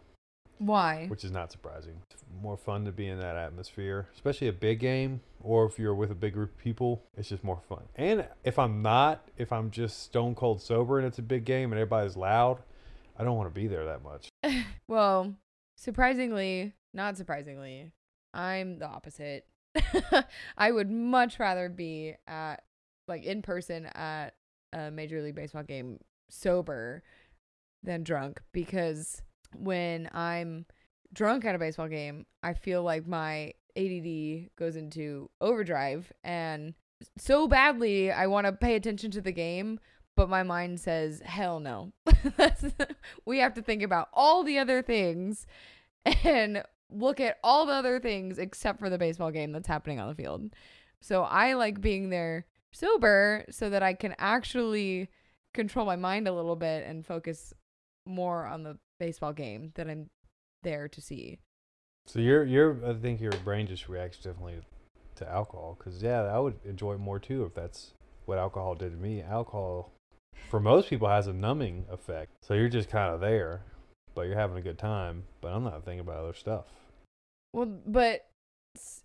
Why? 0.66 1.08
which 1.08 1.24
is 1.24 1.32
not 1.32 1.52
surprising. 1.52 2.02
It's 2.12 2.24
more 2.42 2.58
fun 2.58 2.86
to 2.86 2.92
be 2.92 3.08
in 3.08 3.20
that 3.20 3.36
atmosphere, 3.36 4.08
especially 4.14 4.48
a 4.48 4.54
big 4.54 4.80
game, 4.80 5.22
or 5.42 5.66
if 5.66 5.78
you're 5.78 5.96
with 5.96 6.12
a 6.12 6.16
big 6.16 6.34
group 6.34 6.52
of 6.52 6.58
people. 6.58 7.04
It's 7.18 7.30
just 7.30 7.44
more 7.44 7.60
fun. 7.68 7.84
And 7.96 8.28
if 8.44 8.58
I'm 8.58 8.82
not, 8.82 9.28
if 9.38 9.52
I'm 9.52 9.72
just 9.72 10.04
stone 10.04 10.36
cold 10.36 10.62
sober 10.62 10.98
and 10.98 11.08
it's 11.08 11.20
a 11.20 11.24
big 11.24 11.46
game 11.46 11.72
and 11.72 11.80
everybody's 11.80 12.16
loud, 12.16 12.62
I 13.18 13.24
don't 13.24 13.38
want 13.38 13.54
to 13.54 13.60
be 13.60 13.68
there 13.68 13.86
that 13.86 14.04
much. 14.04 14.30
Well, 14.88 15.34
surprisingly, 15.78 16.74
not 16.94 17.18
surprisingly, 17.18 17.94
I'm 18.34 18.78
the 18.80 18.86
opposite. 18.86 19.48
I 20.58 20.72
would 20.72 20.92
much 20.92 21.40
rather 21.40 21.70
be 21.70 22.16
at 22.28 22.64
like 23.08 23.24
in 23.24 23.42
person 23.42 23.86
at 23.96 24.36
a 24.72 24.92
Major 24.92 25.22
League 25.22 25.36
Baseball 25.36 25.64
game 25.64 26.00
sober 26.30 27.02
than 27.82 28.04
drunk 28.04 28.42
because 28.52 29.22
when 29.58 30.10
I'm 30.14 30.66
drunk 31.14 31.46
at 31.46 31.56
a 31.56 31.60
baseball 31.60 31.88
game, 31.88 32.26
I 32.42 32.54
feel 32.54 32.84
like 32.84 33.08
my 33.08 33.54
ADD 33.78 34.50
goes 34.56 34.76
into 34.76 35.30
overdrive 35.42 36.12
and 36.24 36.74
so 37.18 37.48
badly 37.48 38.12
I 38.12 38.28
want 38.28 38.46
to 38.48 38.54
pay 38.54 38.76
attention 38.76 39.12
to 39.12 39.22
the 39.22 39.32
game, 39.32 39.80
but 40.16 40.30
my 40.30 40.44
mind 40.44 40.80
says, 40.80 41.22
hell 41.26 41.60
no. 41.60 41.92
we 43.26 43.40
have 43.40 43.54
to 43.56 43.62
think 43.62 43.84
about 43.84 44.10
all 44.14 44.44
the 44.44 44.60
other 44.60 44.82
things 44.82 45.46
and 46.24 46.64
look 46.90 47.20
at 47.20 47.38
all 47.44 47.66
the 47.66 47.74
other 47.74 48.00
things 48.00 48.38
except 48.38 48.80
for 48.80 48.90
the 48.90 48.98
baseball 48.98 49.32
game 49.32 49.52
that's 49.52 49.68
happening 49.68 50.00
on 50.00 50.08
the 50.08 50.16
field. 50.16 50.54
So 51.02 51.24
I 51.24 51.54
like 51.54 51.82
being 51.82 52.10
there 52.10 52.46
sober 52.72 53.46
so 53.50 53.70
that 53.70 53.84
I 53.84 53.94
can 53.94 54.16
actually 54.18 55.10
control 55.54 55.86
my 55.86 55.96
mind 55.96 56.28
a 56.28 56.34
little 56.34 56.56
bit 56.56 56.86
and 56.86 57.06
focus 57.06 57.54
more 58.06 58.46
on 58.46 58.64
the 58.64 58.78
baseball 59.00 59.34
game 59.34 59.72
that 59.76 59.90
I'm 59.90 60.10
there 60.64 60.88
to 60.88 61.02
see. 61.02 61.40
So 62.06 62.20
your 62.20 62.44
your 62.44 62.78
I 62.86 62.94
think 62.94 63.22
your 63.22 63.32
brain 63.44 63.68
just 63.68 63.88
reacts 63.88 64.18
differently 64.18 64.60
to 65.16 65.30
alcohol 65.30 65.78
because 65.78 66.02
yeah, 66.02 66.24
I 66.24 66.40
would 66.40 66.60
enjoy 66.66 66.94
it 66.94 67.00
more 67.00 67.20
too 67.20 67.46
if 67.46 67.54
that's 67.54 67.94
what 68.26 68.38
alcohol 68.38 68.76
did 68.76 68.92
to 68.92 68.98
me. 68.98 69.22
Alcohol, 69.22 69.92
for 70.50 70.60
most 70.60 70.90
people, 70.90 71.08
has 71.08 71.28
a 71.28 71.34
numbing 71.34 71.86
effect. 71.90 72.32
So 72.42 72.54
you're 72.54 72.70
just 72.70 72.90
kind 72.90 73.14
of 73.14 73.22
there, 73.22 73.62
but 74.16 74.24
you're 74.24 74.38
having 74.38 74.58
a 74.58 74.62
good 74.62 74.78
time. 74.78 75.24
But 75.42 75.50
I'm 75.50 75.64
not 75.64 75.86
thinking 75.86 76.02
about 76.02 76.18
other 76.18 76.34
stuff. 76.34 76.66
Well, 77.54 77.68
but 77.86 78.26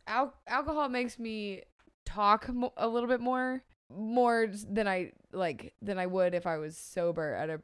al- 0.06 0.34
alcohol 0.46 0.88
makes 0.88 1.18
me 1.18 1.62
talk 2.06 2.48
mo- 2.48 2.72
a 2.76 2.88
little 2.88 3.08
bit 3.08 3.20
more, 3.20 3.62
more 3.94 4.48
than 4.68 4.88
I 4.88 5.12
like 5.32 5.74
than 5.82 5.98
I 5.98 6.06
would 6.06 6.34
if 6.34 6.46
I 6.46 6.58
was 6.58 6.76
sober 6.76 7.34
at 7.34 7.50
a 7.50 7.60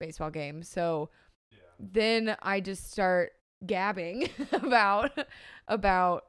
baseball 0.00 0.30
game. 0.30 0.64
So 0.64 1.10
then 1.78 2.36
I 2.42 2.58
just 2.60 2.90
start 2.90 3.32
gabbing 3.64 4.28
about 4.52 5.12
about 5.68 6.24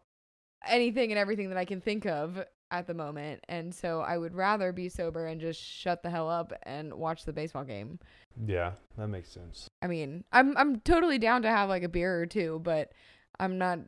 anything 0.67 1.11
and 1.11 1.17
everything 1.17 1.49
that 1.49 1.57
I 1.57 1.65
can 1.65 1.81
think 1.81 2.05
of 2.05 2.43
at 2.69 2.85
the 2.87 2.93
moment. 2.93 3.43
And 3.49 3.73
so 3.73 4.01
I 4.01 4.17
would 4.17 4.33
rather 4.35 4.71
be 4.71 4.87
sober 4.87 5.25
and 5.25 5.41
just 5.41 5.59
shut 5.61 6.03
the 6.03 6.09
hell 6.09 6.29
up 6.29 6.53
and 6.63 6.93
watch 6.93 7.25
the 7.25 7.33
baseball 7.33 7.63
game. 7.63 7.99
Yeah, 8.45 8.73
that 8.97 9.07
makes 9.07 9.29
sense. 9.29 9.67
I 9.81 9.87
mean, 9.87 10.23
I'm 10.31 10.55
I'm 10.57 10.79
totally 10.81 11.17
down 11.17 11.41
to 11.41 11.49
have 11.49 11.67
like 11.69 11.83
a 11.83 11.89
beer 11.89 12.21
or 12.21 12.25
two, 12.27 12.61
but 12.63 12.91
I'm 13.39 13.57
not 13.57 13.79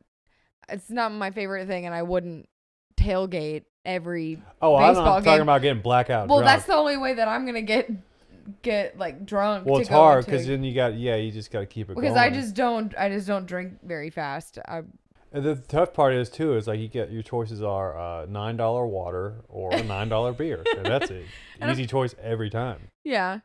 it's 0.69 0.89
not 0.89 1.11
my 1.11 1.29
favorite 1.31 1.67
thing 1.67 1.85
and 1.85 1.93
I 1.93 2.01
wouldn't 2.03 2.47
tailgate 2.97 3.63
every 3.85 4.41
Oh, 4.61 4.75
I'm 4.75 4.91
Baseball 4.91 5.05
not 5.05 5.11
talking 5.19 5.33
game. 5.33 5.41
about 5.41 5.61
getting 5.61 5.81
blackout. 5.81 6.27
Well, 6.29 6.39
drunk. 6.39 6.55
that's 6.55 6.65
the 6.65 6.75
only 6.75 6.95
way 6.97 7.13
that 7.15 7.27
I'm 7.27 7.43
going 7.43 7.55
to 7.55 7.61
get 7.61 7.89
get 8.61 8.97
like 8.97 9.25
drunk 9.25 9.65
well, 9.65 9.79
it's 9.79 9.89
hard 9.89 10.25
because 10.25 10.45
then 10.47 10.63
you 10.63 10.73
got 10.73 10.95
yeah, 10.95 11.15
you 11.15 11.31
just 11.31 11.51
got 11.51 11.61
to 11.61 11.65
keep 11.65 11.89
it 11.89 11.93
going. 11.95 12.01
because 12.01 12.15
going. 12.15 12.33
I 12.33 12.35
just 12.35 12.55
don't 12.55 12.93
I 12.97 13.09
just 13.09 13.27
don't 13.27 13.45
drink 13.45 13.79
very 13.83 14.09
fast. 14.09 14.59
I 14.67 14.81
And 15.31 15.43
the 15.45 15.55
tough 15.55 15.93
part 15.93 16.13
is 16.13 16.29
too 16.29 16.55
is 16.55 16.67
like 16.67 16.79
you 16.79 16.87
get 16.87 17.11
your 17.11 17.23
choices 17.23 17.61
are 17.63 17.97
uh, 17.97 18.25
nine 18.27 18.57
dollar 18.57 18.85
water 18.85 19.43
or 19.47 19.73
a 19.73 19.83
nine 19.83 20.09
dollar 20.09 20.33
beer, 20.41 20.63
and 20.77 20.85
that's 20.85 21.09
it. 21.09 21.25
I'm- 21.61 21.71
Easy 21.71 21.87
choice 21.87 22.15
every 22.21 22.49
time. 22.49 22.79
Yeah. 23.03 23.39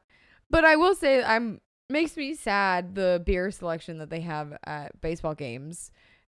But 0.51 0.65
I 0.65 0.77
will 0.77 0.95
say 0.95 1.23
I'm 1.23 1.61
makes 1.91 2.17
me 2.17 2.35
sad 2.35 2.95
the 2.95 3.23
beer 3.25 3.51
selection 3.51 3.99
that 3.99 4.11
they 4.11 4.21
have 4.21 4.57
at 4.65 5.01
baseball 5.01 5.35
games 5.35 5.91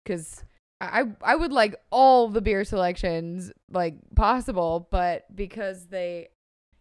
cuz 0.06 0.44
I 0.80 1.04
I 1.22 1.36
would 1.36 1.52
like 1.52 1.76
all 1.90 2.28
the 2.28 2.40
beer 2.40 2.64
selections 2.64 3.52
like 3.70 3.96
possible, 4.16 4.88
but 4.90 5.24
because 5.34 5.86
they 5.86 6.28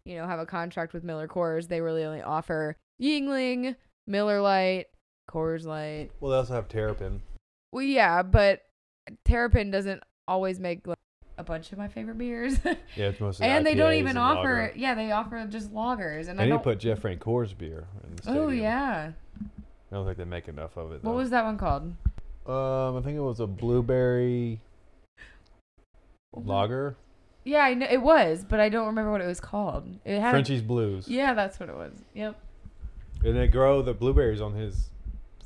you 0.06 0.16
know 0.16 0.28
have 0.28 0.40
a 0.40 0.46
contract 0.46 0.94
with 0.94 1.04
Miller 1.04 1.28
Coors, 1.28 1.68
they 1.68 1.82
really 1.82 2.04
only 2.04 2.22
offer 2.22 2.78
Yuengling, 3.02 3.76
Miller 4.08 4.42
Lite, 4.42 4.88
Coors 5.30 5.66
Light. 5.66 6.10
Well, 6.20 6.32
they 6.32 6.38
also 6.38 6.54
have 6.54 6.68
Terrapin. 6.68 7.22
Well, 7.72 7.84
yeah, 7.84 8.22
but 8.22 8.64
Terrapin 9.26 9.72
doesn't 9.72 10.04
always 10.28 10.60
make 10.60 10.86
like, 10.88 10.98
a 11.38 11.44
bunch 11.44 11.72
of 11.72 11.78
my 11.78 11.88
favorite 11.88 12.18
beers. 12.18 12.60
Yeah, 12.64 12.76
it's 12.96 13.20
mostly 13.20 13.48
and 13.48 13.66
they 13.66 13.76
don't 13.76 13.94
even 13.94 14.18
offer 14.18 14.68
lager. 14.68 14.74
yeah, 14.76 14.94
they 14.94 15.12
offer 15.12 15.46
just 15.50 15.74
lagers 15.74 16.28
and 16.28 16.38
They 16.38 16.44
I 16.44 16.46
need 16.46 16.52
to 16.52 16.56
don't 16.56 16.64
put 16.64 16.80
Jeff 16.80 17.02
Francoeur 17.02 17.58
beer 17.58 17.88
in 18.08 18.16
the 18.16 18.24
stadium. 18.24 18.46
Oh 18.46 18.50
yeah. 18.50 19.12
I 19.92 19.96
don't 19.96 20.06
think 20.06 20.18
they 20.18 20.26
make 20.26 20.48
enough 20.48 20.78
of 20.78 20.92
it. 20.94 21.04
What 21.04 21.16
was 21.16 21.32
that 21.32 21.44
one 21.44 21.58
called? 21.58 21.94
Um, 22.46 22.98
I 22.98 23.02
think 23.04 23.18
it 23.18 23.22
was 23.22 23.40
a 23.40 23.48
blueberry 23.48 24.60
lager, 26.34 26.96
Yeah, 27.44 27.64
I 27.64 27.74
know 27.74 27.88
it 27.90 28.02
was, 28.02 28.46
but 28.48 28.60
I 28.60 28.70
don't 28.70 28.86
remember 28.88 29.12
what 29.12 29.22
it 29.22 29.28
was 29.28 29.40
called. 29.40 29.88
It 30.06 30.20
had 30.20 30.30
a- 30.30 30.32
Frenchie's 30.32 30.62
Blues. 30.62 31.08
Yeah, 31.08 31.34
that's 31.34 31.60
what 31.60 31.70
it 31.70 31.76
was. 31.76 31.94
Yep. 32.14 32.36
And 33.24 33.36
they 33.36 33.48
grow 33.48 33.82
the 33.82 33.94
blueberries 33.94 34.42
on 34.42 34.54
his 34.54 34.90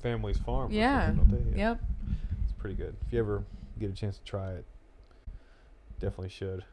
family's 0.01 0.37
farm. 0.37 0.71
or 0.71 0.73
Yeah. 0.73 1.07
something, 1.15 1.29
don't? 1.51 1.57
Yep. 1.57 1.79
It's 2.43 2.53
pretty 2.53 2.75
good. 2.75 2.95
If 3.05 3.13
you 3.13 3.19
ever 3.19 3.43
get 3.79 3.89
a 3.89 3.93
chance 3.93 4.17
to 4.17 4.23
try 4.23 4.51
it, 4.51 4.65
definitely 5.99 6.29
should. 6.29 6.63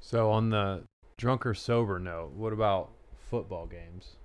So 0.00 0.30
on 0.30 0.50
the 0.50 0.82
drunk 1.18 1.44
or 1.46 1.54
sober 1.54 1.98
note, 1.98 2.32
what 2.32 2.52
about 2.52 2.90
football 3.30 3.66
games? 3.66 4.16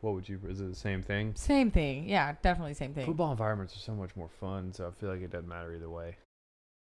What 0.00 0.14
would 0.14 0.28
you? 0.28 0.40
Is 0.48 0.60
it 0.60 0.68
the 0.70 0.74
same 0.76 1.02
thing? 1.02 1.32
Same 1.34 1.70
thing. 1.70 2.08
Yeah, 2.08 2.34
definitely 2.42 2.74
same 2.74 2.94
thing. 2.94 3.04
Football 3.04 3.32
environments 3.32 3.74
are 3.76 3.80
so 3.80 3.94
much 3.94 4.14
more 4.16 4.28
fun, 4.28 4.72
so 4.72 4.86
I 4.86 4.90
feel 4.92 5.10
like 5.10 5.20
it 5.20 5.30
doesn't 5.30 5.48
matter 5.48 5.72
either 5.74 5.90
way. 5.90 6.16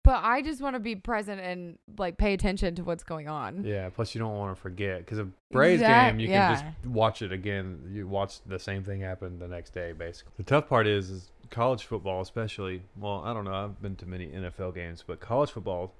But 0.08 0.24
I 0.24 0.42
just 0.42 0.62
want 0.62 0.78
to 0.78 0.80
be 0.80 0.96
present 0.96 1.42
and 1.42 1.78
like 1.98 2.18
pay 2.18 2.34
attention 2.34 2.76
to 2.76 2.84
what's 2.86 3.04
going 3.04 3.28
on. 3.28 3.66
Yeah. 3.66 3.90
Plus, 3.90 4.16
you 4.16 4.20
don't 4.20 4.38
want 4.38 4.56
to 4.56 4.62
forget 4.62 5.00
because 5.00 5.20
a 5.20 5.28
Braves 5.52 5.82
Exact- 5.82 6.14
game, 6.14 6.20
you 6.22 6.30
yeah. 6.30 6.56
can 6.56 6.74
just 6.74 6.88
watch 6.88 7.22
it 7.22 7.34
again. 7.34 7.82
You 7.92 8.08
watch 8.08 8.40
the 8.46 8.58
same 8.58 8.86
thing 8.86 9.02
happen 9.02 9.38
the 9.38 9.50
next 9.50 9.74
day, 9.74 9.92
basically. 9.92 10.32
The 10.38 10.44
tough 10.44 10.70
part 10.70 10.88
is, 10.88 11.10
is 11.10 11.32
college 11.50 11.84
football, 11.84 12.22
especially. 12.22 12.84
Well, 12.96 13.22
I 13.26 13.34
don't 13.34 13.44
know. 13.44 13.54
I've 13.54 13.82
been 13.82 13.98
to 13.98 14.06
many 14.06 14.28
NFL 14.28 14.76
games, 14.76 15.04
but 15.06 15.20
college 15.20 15.52
football, 15.52 15.94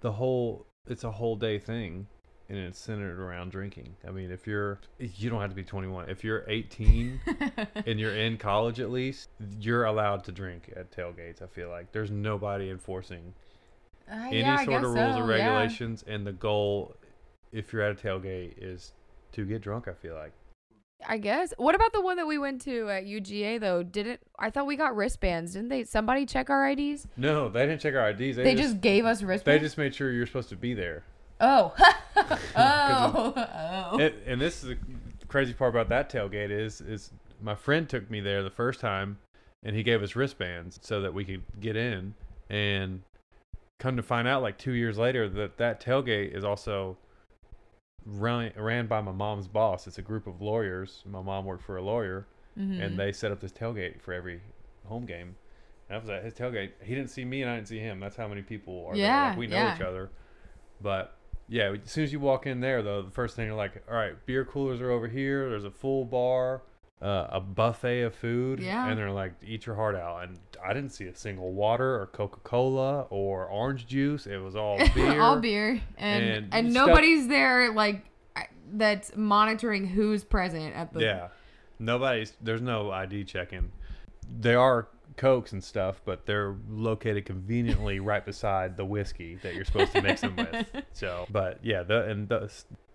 the 0.00 0.10
whole 0.10 0.66
it's 0.88 1.04
a 1.04 1.12
whole 1.12 1.36
day 1.36 1.60
thing, 1.60 2.08
and 2.48 2.58
it's 2.58 2.80
centered 2.80 3.20
around 3.20 3.52
drinking. 3.52 3.94
I 4.04 4.10
mean, 4.10 4.32
if 4.32 4.48
you're 4.48 4.80
you 4.98 5.30
don't 5.30 5.40
have 5.40 5.50
to 5.50 5.56
be 5.56 5.62
21. 5.62 6.10
If 6.10 6.24
you're 6.24 6.44
18 6.48 7.20
and 7.86 8.00
you're 8.00 8.16
in 8.16 8.36
college 8.36 8.80
at 8.80 8.90
least, 8.90 9.28
you're 9.60 9.84
allowed 9.84 10.24
to 10.24 10.32
drink 10.32 10.72
at 10.74 10.90
tailgates. 10.90 11.40
I 11.40 11.46
feel 11.46 11.68
like 11.68 11.92
there's 11.92 12.10
nobody 12.10 12.68
enforcing 12.68 13.32
Uh, 14.10 14.26
any 14.28 14.40
yeah, 14.40 14.64
sort 14.64 14.84
of 14.84 14.92
rules 14.92 15.14
so, 15.14 15.22
or 15.22 15.36
yeah. 15.36 15.46
regulations 15.46 16.04
and 16.06 16.26
the 16.26 16.32
goal 16.32 16.94
if 17.52 17.72
you're 17.72 17.82
at 17.82 17.92
a 17.92 17.94
tailgate 17.94 18.54
is 18.58 18.92
to 19.32 19.44
get 19.44 19.62
drunk 19.62 19.88
i 19.88 19.92
feel 19.92 20.14
like 20.14 20.32
I 21.06 21.18
guess. 21.18 21.52
What 21.58 21.74
about 21.74 21.92
the 21.92 22.00
one 22.00 22.16
that 22.16 22.26
we 22.26 22.38
went 22.38 22.62
to 22.62 22.88
at 22.88 23.04
UGA 23.04 23.60
though? 23.60 23.82
Didn't 23.82 24.20
I 24.38 24.48
thought 24.48 24.66
we 24.66 24.76
got 24.76 24.96
wristbands? 24.96 25.52
Didn't 25.52 25.68
they? 25.68 25.84
Somebody 25.84 26.24
check 26.24 26.48
our 26.48 26.66
IDs? 26.70 27.06
no 27.16 27.48
they 27.48 27.66
didn't 27.66 27.80
check 27.82 27.94
our 27.94 28.10
ids 28.10 28.36
they, 28.36 28.42
They, 28.42 28.54
just, 28.54 28.70
just, 28.70 28.80
gave 28.80 29.04
us 29.04 29.22
wristbands. 29.22 29.60
they 29.60 29.62
just 29.62 29.76
made 29.76 29.94
sure 29.94 30.10
you're 30.12 30.26
supposed 30.26 30.48
to 30.48 30.56
be 30.56 30.72
there 30.72 31.02
oh, 31.40 31.74
oh, 32.16 33.32
oh. 33.36 33.98
and, 33.98 34.14
and 34.26 34.40
this 34.40 34.62
is 34.62 34.70
the 34.70 34.78
crazy 35.28 35.52
part 35.52 35.70
about 35.74 35.88
that 35.88 36.10
tailgate 36.10 36.50
is 36.50 36.80
is 36.80 37.10
my 37.42 37.54
friend 37.54 37.88
took 37.88 38.10
me 38.10 38.20
there 38.20 38.42
the 38.42 38.50
first 38.50 38.80
time 38.80 39.18
and 39.62 39.74
he 39.74 39.82
gave 39.82 40.02
us 40.02 40.14
wristbands 40.14 40.78
so 40.82 41.00
that 41.00 41.12
we 41.12 41.24
could 41.24 41.42
get 41.60 41.76
in 41.76 42.14
and 42.50 43.02
come 43.78 43.96
to 43.96 44.02
find 44.02 44.26
out 44.28 44.42
like 44.42 44.58
two 44.58 44.72
years 44.72 44.98
later 44.98 45.28
that 45.28 45.56
that 45.58 45.80
tailgate 45.82 46.34
is 46.34 46.44
also 46.44 46.96
run, 48.06 48.52
ran 48.56 48.86
by 48.86 49.00
my 49.00 49.12
mom's 49.12 49.48
boss 49.48 49.86
it's 49.86 49.98
a 49.98 50.02
group 50.02 50.26
of 50.26 50.40
lawyers 50.40 51.02
my 51.06 51.20
mom 51.20 51.44
worked 51.44 51.62
for 51.64 51.76
a 51.76 51.82
lawyer 51.82 52.26
Mhm. 52.58 52.80
and 52.84 52.98
they 52.98 53.10
set 53.10 53.32
up 53.32 53.40
this 53.40 53.50
tailgate 53.50 54.00
for 54.00 54.12
every 54.12 54.40
home 54.86 55.06
game. 55.06 55.34
And 55.88 55.96
I 55.96 55.98
was 55.98 56.08
at 56.08 56.22
his 56.22 56.34
tailgate. 56.34 56.70
He 56.84 56.94
didn't 56.94 57.10
see 57.10 57.24
me, 57.24 57.42
and 57.42 57.50
I 57.50 57.56
didn't 57.56 57.66
see 57.66 57.80
him. 57.80 57.98
That's 57.98 58.14
how 58.14 58.28
many 58.28 58.42
people 58.42 58.86
are 58.86 58.94
there. 58.94 59.02
Yeah, 59.02 59.28
Like, 59.30 59.38
we 59.38 59.46
know 59.48 59.56
yeah. 59.56 59.74
each 59.74 59.82
other. 59.82 60.10
But 60.80 61.16
yeah, 61.48 61.72
as 61.82 61.90
soon 61.90 62.04
as 62.04 62.12
you 62.12 62.20
walk 62.20 62.46
in 62.46 62.60
there, 62.60 62.80
though, 62.80 63.02
the 63.02 63.10
first 63.10 63.34
thing 63.34 63.46
you're 63.48 63.56
like, 63.56 63.82
all 63.88 63.96
right, 63.96 64.14
beer 64.24 64.44
coolers 64.44 64.80
are 64.80 64.90
over 64.92 65.08
here. 65.08 65.50
There's 65.50 65.64
a 65.64 65.70
full 65.72 66.04
bar, 66.04 66.62
uh, 67.02 67.26
a 67.30 67.40
buffet 67.40 68.02
of 68.02 68.14
food, 68.14 68.60
Yeah. 68.60 68.88
and 68.88 68.98
they're 68.98 69.10
like, 69.10 69.32
eat 69.46 69.66
your 69.66 69.74
heart 69.74 69.94
out. 69.94 70.24
And 70.24 70.38
I 70.64 70.72
didn't 70.72 70.90
see 70.90 71.06
a 71.06 71.14
single 71.14 71.52
water 71.52 72.00
or 72.00 72.06
Coca 72.06 72.40
Cola 72.44 73.02
or 73.10 73.46
orange 73.46 73.86
juice. 73.86 74.26
It 74.26 74.38
was 74.38 74.56
all 74.56 74.78
beer. 74.94 75.20
all 75.20 75.38
beer, 75.40 75.80
and 75.98 76.24
and 76.24 76.54
and, 76.54 76.72
nobody's 76.72 77.28
there 77.28 77.72
like 77.72 78.04
that's 78.72 79.14
monitoring 79.16 79.86
who's 79.86 80.24
present 80.24 80.74
at 80.74 80.92
the. 80.92 81.00
Yeah. 81.00 81.28
Nobody's 81.78 82.32
there's 82.40 82.62
no 82.62 82.90
ID 82.90 83.24
checking. 83.24 83.72
There 84.40 84.58
are 84.60 84.88
cokes 85.16 85.52
and 85.52 85.62
stuff, 85.62 86.00
but 86.04 86.24
they're 86.26 86.56
located 86.70 87.26
conveniently 87.26 88.00
right 88.00 88.24
beside 88.24 88.76
the 88.76 88.84
whiskey 88.84 89.36
that 89.42 89.54
you're 89.54 89.64
supposed 89.64 89.92
to 89.92 90.02
mix 90.02 90.22
them 90.22 90.36
with. 90.36 90.66
So, 90.92 91.26
but 91.30 91.58
yeah, 91.62 91.82
the 91.82 92.04
and 92.04 92.28
the, 92.28 92.50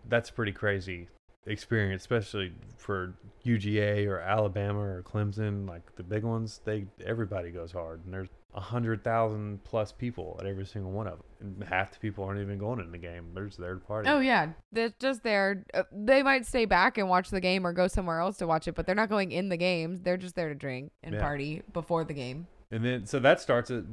that's 0.08 0.32
pretty 0.32 0.53
crazy 0.53 1.10
experience, 1.46 2.01
especially 2.03 2.53
for 2.77 3.13
UGA 3.58 4.08
or 4.08 4.20
Alabama 4.20 4.79
or 4.79 5.03
Clemson, 5.03 5.68
like 5.68 5.96
the 5.96 6.03
big 6.03 6.24
ones. 6.24 6.62
They 6.65 6.86
everybody 7.06 7.50
goes 7.51 7.72
hard, 7.72 8.03
and 8.06 8.13
there's 8.13 8.29
a 8.56 8.60
hundred 8.60 9.03
thousand 9.03 9.63
plus 9.63 9.91
people 9.91 10.36
at 10.39 10.46
every 10.48 10.65
single 10.65 10.91
one 10.91 11.08
of 11.08 11.20
them, 11.39 11.56
and 11.60 11.63
half 11.70 11.91
the 11.91 12.00
people 12.00 12.24
aren't 12.25 12.41
even 12.41 12.58
going 12.58 12.79
in 12.79 12.91
the 12.91 12.98
game. 12.98 13.27
They're 13.34 13.46
just 13.46 13.60
there 13.60 13.74
to 13.75 13.79
party. 13.79 14.10
Oh 14.10 14.20
yeah, 14.20 14.50
they're 14.72 14.94
just 15.00 15.24
there. 15.24 15.63
Uh, 15.74 15.84
they 15.91 16.24
might 16.24 16.46
stay 16.46 16.65
back 16.65 16.98
and 16.98 17.08
watch 17.10 17.29
the 17.29 17.41
game 17.41 17.65
or 17.65 17.74
go 17.74 17.88
somewhere 17.88 18.20
else 18.20 18.38
to 18.38 18.48
watch 18.48 18.68
it, 18.68 18.75
but 18.75 18.86
they're 18.86 18.96
not 18.96 19.10
going 19.10 19.32
in 19.32 19.50
the 19.50 19.58
games. 19.58 20.01
They're 20.01 20.18
just 20.18 20.36
there 20.36 20.50
to 20.50 20.56
drink 20.56 20.91
and 21.03 21.13
Yeah. 21.15 21.22
party 21.22 21.62
before 21.74 22.03
the 22.03 22.13
game. 22.13 22.48
And 22.72 22.84
then 22.84 23.06
so 23.06 23.20
that 23.20 23.39
starts 23.41 23.70
at 23.72 23.84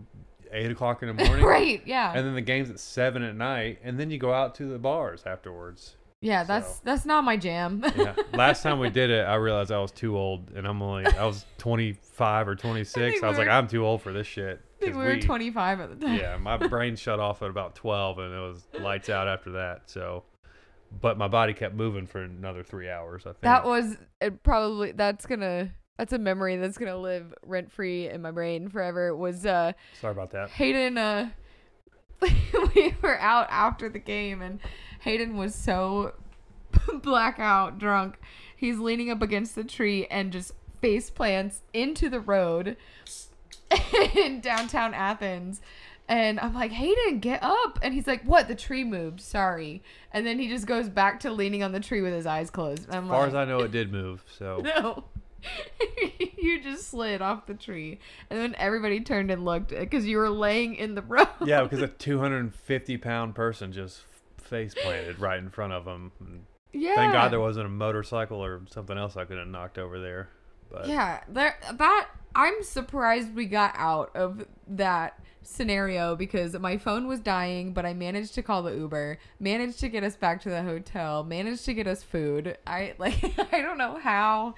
eight 0.52 0.70
o'clock 0.70 1.02
in 1.02 1.14
the 1.14 1.24
morning. 1.26 1.44
right? 1.44 1.82
Yeah. 1.86 2.12
And 2.14 2.26
then 2.26 2.34
the 2.34 2.40
game's 2.40 2.70
at 2.70 2.78
seven 2.80 3.22
at 3.22 3.34
night, 3.36 3.78
and 3.84 3.98
then 3.98 4.10
you 4.10 4.18
go 4.18 4.32
out 4.32 4.54
to 4.56 4.66
the 4.66 4.78
bars 4.78 5.24
afterwards. 5.26 5.96
Yeah, 6.20 6.44
that's 6.44 6.76
so- 6.76 6.80
that's 6.84 7.04
not 7.06 7.24
my 7.24 7.36
jam. 7.36 7.84
Yeah. 7.96 8.14
Last 8.34 8.62
time 8.62 8.78
we 8.78 8.90
did 8.90 9.10
it, 9.10 9.22
I 9.26 9.34
realized 9.36 9.70
I 9.72 9.78
was 9.78 9.92
too 9.92 10.16
old, 10.16 10.50
and 10.54 10.66
I'm 10.66 10.80
only 10.82 11.06
I 11.06 11.24
was 11.24 11.44
25 11.58 12.48
or 12.48 12.54
26. 12.56 12.94
think 12.94 13.22
I, 13.24 13.28
was 13.28 13.38
like, 13.38 13.44
we 13.46 13.48
were- 13.48 13.52
I'm 13.52 13.68
too 13.68 13.84
old 13.84 14.02
for 14.02 14.12
this 14.12 14.26
shit. 14.26 14.60
I 14.80 14.84
think 14.84 14.96
we 14.96 15.04
were 15.04 15.18
25 15.18 15.80
at 15.80 15.98
the 16.00 16.06
time. 16.06 16.16
yeah, 16.18 16.36
my 16.36 16.56
brain 16.58 16.96
shut 16.96 17.18
off 17.18 17.40
at 17.42 17.48
about 17.48 17.74
12, 17.76 18.18
and 18.18 18.34
it 18.34 18.38
was 18.38 18.66
lights 18.80 19.08
out 19.08 19.26
after 19.26 19.52
that. 19.52 19.82
So, 19.86 20.24
but 21.00 21.16
my 21.16 21.28
body 21.28 21.54
kept 21.54 21.74
moving 21.74 22.06
for 22.06 22.22
another 22.22 22.62
three 22.62 22.88
hours. 22.90 23.22
I 23.22 23.30
think 23.30 23.40
That 23.42 23.64
was 23.64 23.96
it 24.20 24.42
probably 24.42 24.92
that's 24.92 25.24
gonna 25.26 25.72
that's 25.96 26.12
a 26.12 26.18
memory 26.18 26.56
that's 26.56 26.76
gonna 26.76 26.98
live 26.98 27.32
rent 27.42 27.72
free 27.72 28.08
in 28.08 28.20
my 28.20 28.30
brain 28.30 28.68
forever. 28.68 29.08
It 29.08 29.16
Was 29.16 29.46
uh 29.46 29.72
Sorry 30.00 30.12
about 30.12 30.30
that. 30.32 30.50
Hayden 30.50 30.98
uh 30.98 31.30
we 32.74 32.94
were 33.02 33.18
out 33.18 33.46
after 33.50 33.88
the 33.88 33.98
game 33.98 34.42
and 34.42 34.60
Hayden 35.06 35.36
was 35.36 35.54
so 35.54 36.14
blackout 37.02 37.78
drunk. 37.78 38.18
He's 38.56 38.78
leaning 38.80 39.08
up 39.08 39.22
against 39.22 39.54
the 39.54 39.62
tree 39.62 40.04
and 40.06 40.32
just 40.32 40.50
face 40.80 41.10
plants 41.10 41.62
into 41.72 42.08
the 42.08 42.18
road 42.18 42.76
in 44.16 44.40
downtown 44.40 44.94
Athens. 44.94 45.60
And 46.08 46.40
I'm 46.40 46.54
like, 46.54 46.72
Hayden, 46.72 47.20
get 47.20 47.40
up. 47.40 47.78
And 47.82 47.94
he's 47.94 48.08
like, 48.08 48.24
What? 48.24 48.48
The 48.48 48.56
tree 48.56 48.82
moved. 48.82 49.20
Sorry. 49.20 49.80
And 50.12 50.26
then 50.26 50.40
he 50.40 50.48
just 50.48 50.66
goes 50.66 50.88
back 50.88 51.20
to 51.20 51.30
leaning 51.30 51.62
on 51.62 51.70
the 51.70 51.78
tree 51.80 52.02
with 52.02 52.12
his 52.12 52.26
eyes 52.26 52.50
closed. 52.50 52.88
I'm 52.90 53.04
As 53.04 53.10
far 53.10 53.18
like, 53.20 53.28
as 53.28 53.34
I 53.36 53.44
know, 53.44 53.60
it 53.60 53.70
did 53.70 53.92
move. 53.92 54.24
So 54.38 54.60
no. 54.60 55.04
you 56.36 56.60
just 56.60 56.88
slid 56.90 57.22
off 57.22 57.46
the 57.46 57.54
tree. 57.54 58.00
And 58.28 58.40
then 58.40 58.56
everybody 58.58 58.98
turned 59.00 59.30
and 59.30 59.44
looked 59.44 59.68
because 59.70 60.04
you 60.04 60.16
were 60.18 60.30
laying 60.30 60.74
in 60.74 60.96
the 60.96 61.02
road. 61.02 61.28
yeah, 61.44 61.62
because 61.62 61.80
a 61.80 61.86
250 61.86 62.96
pound 62.98 63.36
person 63.36 63.70
just 63.72 64.02
face 64.46 64.74
planted 64.74 65.18
right 65.18 65.38
in 65.38 65.50
front 65.50 65.72
of 65.72 65.86
him. 65.86 66.12
Yeah. 66.72 66.94
Thank 66.94 67.12
God 67.12 67.32
there 67.32 67.40
wasn't 67.40 67.66
a 67.66 67.70
motorcycle 67.70 68.42
or 68.44 68.62
something 68.70 68.96
else 68.96 69.16
I 69.16 69.24
could 69.24 69.38
have 69.38 69.48
knocked 69.48 69.78
over 69.78 69.98
there. 69.98 70.28
But 70.70 70.88
Yeah, 70.88 71.20
there 71.28 71.56
that 71.72 72.08
I'm 72.34 72.62
surprised 72.62 73.34
we 73.34 73.46
got 73.46 73.74
out 73.76 74.14
of 74.14 74.46
that 74.68 75.18
scenario 75.42 76.16
because 76.16 76.58
my 76.58 76.76
phone 76.76 77.06
was 77.06 77.20
dying, 77.20 77.72
but 77.72 77.86
I 77.86 77.94
managed 77.94 78.34
to 78.34 78.42
call 78.42 78.62
the 78.62 78.74
Uber, 78.74 79.18
managed 79.40 79.80
to 79.80 79.88
get 79.88 80.02
us 80.02 80.16
back 80.16 80.42
to 80.42 80.50
the 80.50 80.62
hotel, 80.62 81.24
managed 81.24 81.64
to 81.66 81.74
get 81.74 81.86
us 81.86 82.02
food. 82.02 82.58
I 82.66 82.94
like 82.98 83.22
I 83.52 83.60
don't 83.60 83.78
know 83.78 83.98
how 83.98 84.54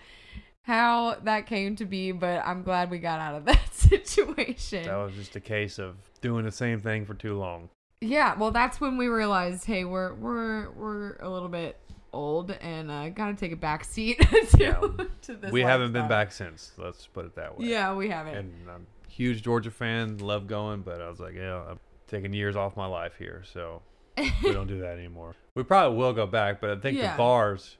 how 0.63 1.17
that 1.23 1.47
came 1.47 1.77
to 1.77 1.85
be, 1.85 2.13
but 2.13 2.43
I'm 2.45 2.63
glad 2.63 2.91
we 2.91 2.99
got 2.99 3.21
out 3.21 3.35
of 3.37 3.45
that 3.47 3.75
situation. 3.75 4.85
that 4.85 4.97
was 4.97 5.15
just 5.15 5.37
a 5.37 5.41
case 5.41 5.79
of 5.79 5.97
doing 6.21 6.45
the 6.45 6.53
same 6.53 6.81
thing 6.81 7.07
for 7.07 7.15
too 7.15 7.39
long. 7.39 7.69
Yeah, 8.01 8.37
well, 8.37 8.51
that's 8.53 8.81
when 8.81 8.97
we 8.97 9.09
realized, 9.09 9.65
hey, 9.65 9.85
we're 9.85 10.15
we're 10.15 10.71
we're 10.71 11.17
a 11.17 11.29
little 11.29 11.49
bit 11.49 11.77
old 12.13 12.51
and 12.53 12.91
uh, 12.91 13.09
gotta 13.11 13.35
take 13.35 13.53
a 13.53 13.57
back 13.57 13.85
seat 13.85 14.19
to, 14.31 14.57
Yeah. 14.59 14.81
to 15.23 15.35
this. 15.35 15.51
we 15.53 15.61
haven't 15.63 15.93
been 15.93 16.09
back 16.09 16.33
since. 16.33 16.73
Let's 16.79 17.07
put 17.07 17.27
it 17.27 17.35
that 17.37 17.59
way. 17.59 17.67
Yeah, 17.67 17.95
we 17.95 18.09
haven't. 18.09 18.35
And 18.37 18.71
I'm 18.71 18.87
a 19.07 19.11
huge 19.11 19.43
Georgia 19.43 19.71
fan. 19.71 20.19
Love 20.19 20.47
going, 20.47 20.83
but 20.83 21.01
I 21.03 21.09
was 21.09 21.21
like, 21.21 21.35
yeah, 21.35 21.63
I'm 21.71 21.81
taking 22.07 22.33
years 22.33 22.57
off 22.57 22.77
my 22.77 22.87
life 22.87 23.17
here, 23.19 23.43
so 23.53 23.83
we 24.17 24.53
don't 24.53 24.69
do 24.69 24.81
that 24.81 24.93
anymore. 24.99 25.35
We 25.55 25.65
probably 25.65 25.99
will 25.99 26.13
go 26.13 26.27
back, 26.27 26.61
but 26.61 26.71
I 26.71 26.77
think 26.77 26.97
Yeah. 26.99 27.13
the 27.13 27.19
bars. 27.19 27.77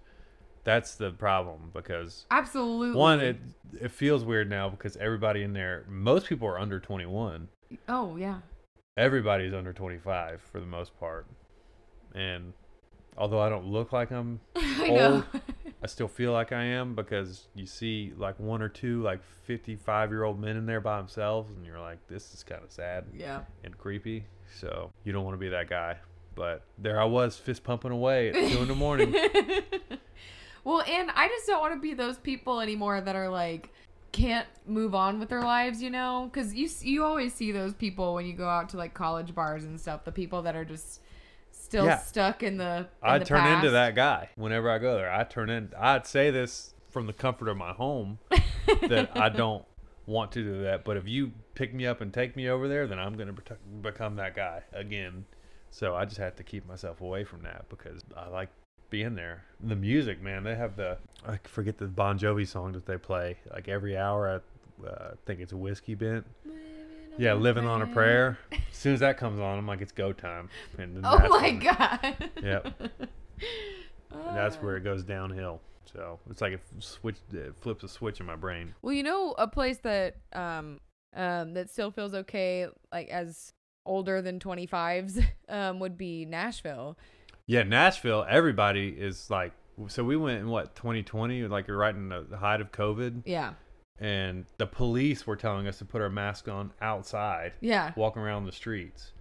That's 0.65 0.97
the 0.97 1.13
problem 1.13 1.71
because 1.73 2.27
Absolutely. 2.31 2.95
one, 2.99 3.21
it 3.21 3.37
it 3.81 3.91
feels 3.93 4.25
weird 4.25 4.51
now 4.51 4.69
because 4.69 4.97
everybody 4.99 5.43
in 5.43 5.53
there, 5.55 5.87
most 5.89 6.27
people 6.27 6.47
are 6.49 6.59
under 6.59 6.79
21. 6.81 7.49
Oh 7.89 8.17
yeah. 8.17 8.41
Everybody's 8.99 9.55
under 9.55 9.73
25 9.73 10.43
for 10.53 10.61
the 10.61 10.67
most 10.67 10.99
part. 10.99 11.27
And 12.15 12.53
although 13.17 13.41
I 13.41 13.49
don't 13.49 13.67
look 13.67 13.93
like 13.93 14.11
I'm, 14.11 14.41
I. 14.57 14.89
Old. 14.91 15.25
I 15.81 15.87
still 15.87 16.09
feel 16.09 16.33
like 16.33 16.51
I 16.51 16.65
am 16.65 16.97
because 16.97 17.47
you 17.55 17.65
see 17.65 18.13
like 18.17 18.41
one 18.41 18.63
or 18.63 18.69
two 18.69 19.01
like 19.03 19.21
55 19.45 20.11
year 20.11 20.25
old 20.25 20.41
men 20.41 20.57
in 20.57 20.67
there 20.67 20.81
by 20.81 20.99
themselves, 20.99 21.53
and 21.53 21.65
you're 21.65 21.79
like, 21.79 21.99
this 22.09 22.35
is 22.35 22.43
kind 22.43 22.65
of 22.65 22.73
sad 22.73 23.05
yeah. 23.15 23.43
and 23.63 23.79
creepy. 23.79 24.25
So 24.59 24.91
you 25.05 25.13
don't 25.13 25.25
want 25.25 25.35
to 25.35 25.39
be 25.39 25.49
that 25.51 25.71
guy. 25.71 25.97
But 26.35 26.65
there 26.79 27.01
I 27.01 27.05
was, 27.05 27.37
fist 27.37 27.63
pumping 27.63 27.93
away 27.93 28.31
at 28.31 28.35
two 28.35 28.59
in 28.59 28.69
the 28.69 28.75
morning. 28.75 29.13
well, 30.65 30.83
and 30.83 31.11
I 31.13 31.29
just 31.29 31.47
don't 31.47 31.61
want 31.61 31.75
to 31.75 31.81
be 31.81 31.95
those 31.95 32.19
people 32.19 32.61
anymore 32.61 33.01
that 33.01 33.15
are 33.15 33.29
like 33.29 33.73
can't 34.13 34.47
move 34.67 34.95
on 34.95 35.19
with 35.21 35.29
their 35.29 35.43
lives, 35.43 35.83
you 35.83 35.91
know? 35.91 36.29
Because 36.33 36.55
you 36.55 36.69
you 36.83 37.05
always 37.05 37.35
see 37.35 37.53
those 37.53 37.75
people 37.75 38.15
when 38.15 38.27
you 38.27 38.33
go 38.33 38.49
out 38.49 38.69
to 38.71 38.77
like 38.77 38.95
college 38.95 39.35
bars 39.35 39.65
and 39.65 39.81
stuff. 39.81 40.05
The 40.05 40.13
people 40.13 40.43
that 40.43 40.57
are 40.57 40.65
just 40.65 41.01
still 41.51 41.87
Yeah. 41.87 41.99
stuck 41.99 42.43
in 42.43 42.57
the. 42.57 42.79
In 42.79 42.87
I 43.03 43.19
the 43.19 43.25
turn 43.25 43.47
into 43.47 43.71
that 43.71 43.95
guy 43.95 44.31
whenever 44.37 44.71
I 44.71 44.79
go 44.79 44.95
there. 44.97 45.11
I 45.13 45.25
turn 45.25 45.51
in. 45.51 45.73
I'd 45.79 46.07
say 46.07 46.31
this 46.31 46.75
from 46.91 47.07
the 47.07 47.13
comfort 47.13 47.49
of 47.49 47.57
my 47.57 47.73
home 47.73 48.19
that 48.89 49.11
I 49.17 49.29
don't 49.29 49.65
want 50.07 50.33
to 50.33 50.43
do 50.43 50.63
that. 50.63 50.85
But 50.85 50.97
if 50.97 51.07
you 51.07 51.33
pick 51.55 51.75
me 51.75 51.87
up 51.87 52.01
and 52.01 52.13
take 52.13 52.35
me 52.35 52.49
over 52.49 52.67
there, 52.69 52.87
then 52.87 52.99
I'm 52.99 53.15
going 53.17 53.35
to 53.35 53.57
become 53.83 54.17
that 54.17 54.35
guy 54.35 54.63
again. 54.73 55.27
So 55.71 55.95
I 55.95 56.07
just 56.07 56.17
have 56.17 56.35
to 56.37 56.43
keep 56.43 56.67
myself 56.67 57.03
away 57.03 57.25
from 57.25 57.43
that 57.43 57.69
because 57.69 58.03
I 58.17 58.29
like 58.29 58.49
being 58.91 59.15
there. 59.15 59.45
The 59.61 59.77
music, 59.77 60.23
man, 60.23 60.45
they 60.45 60.55
have 60.55 60.77
the 60.77 60.99
I 61.27 61.39
forget 61.45 61.79
the 61.79 61.87
Bon 61.87 62.19
Jovi 62.19 62.47
song 62.47 62.73
that 62.73 62.87
they 62.87 62.97
play 62.97 63.39
like 63.53 63.69
every 63.69 63.97
hour. 63.97 64.41
I 64.83 64.87
uh, 64.87 65.15
think 65.27 65.41
it's 65.41 65.53
a 65.53 65.57
whiskey 65.57 65.95
bent. 65.95 66.27
Yeah, 67.19 67.35
living 67.35 67.67
on 67.67 67.83
a 67.83 67.87
prayer. 67.87 68.39
As 68.53 68.59
soon 68.77 68.95
as 68.95 69.01
that 69.01 69.19
comes 69.19 69.41
on, 69.41 69.59
I'm 69.59 69.67
like, 69.67 69.81
it's 69.81 69.91
go 69.91 70.13
time. 70.13 70.49
And 70.79 70.97
then 70.97 71.03
Oh 71.05 71.19
my 71.19 71.29
when- 71.29 71.59
god. 71.59 72.31
Yep. 72.41 72.75
and 74.13 74.37
that's 74.37 74.57
where 74.57 74.77
it 74.77 74.85
goes 74.85 75.03
downhill. 75.03 75.61
So 75.93 76.21
it's 76.31 76.41
like 76.41 76.53
it 76.53 76.61
switch, 76.79 77.17
it 77.33 77.55
flips 77.61 77.83
a 77.83 77.89
switch 77.89 78.21
in 78.21 78.27
my 78.27 78.37
brain. 78.37 78.75
Well, 78.83 78.93
you 78.95 79.03
know, 79.03 79.35
a 79.39 79.49
place 79.49 79.79
that 79.79 80.19
um 80.33 80.79
um 81.15 81.55
that 81.55 81.71
still 81.71 81.91
feels 81.91 82.15
okay, 82.15 82.69
like 82.93 83.09
as 83.09 83.53
older 83.85 84.21
than 84.23 84.39
25s, 84.39 85.25
um, 85.49 85.81
would 85.81 85.97
be 85.99 86.25
Nashville. 86.25 86.97
Yeah, 87.49 87.63
Nashville. 87.63 88.27
Everybody 88.29 88.89
is 88.91 89.31
like, 89.31 89.53
so 89.89 90.05
we 90.05 90.17
went 90.19 90.39
in 90.41 90.49
what 90.49 90.77
2020, 90.77 91.45
like 91.49 91.67
you're 91.67 91.79
right 91.79 91.95
in 91.95 92.11
the 92.11 92.37
height 92.39 92.61
of 92.61 92.71
COVID, 92.73 93.23
Yeah. 93.25 93.55
and 93.99 94.45
the 94.59 94.67
police 94.67 95.27
were 95.27 95.35
telling 95.37 95.67
us 95.67 95.79
to 95.79 95.87
put 95.87 96.03
our 96.03 96.11
mask 96.11 96.47
on 96.47 96.73
outside, 96.83 97.55
Yeah. 97.61 97.93
walking 97.97 98.21
around 98.21 98.45
the 98.45 98.53
streets. 98.53 99.13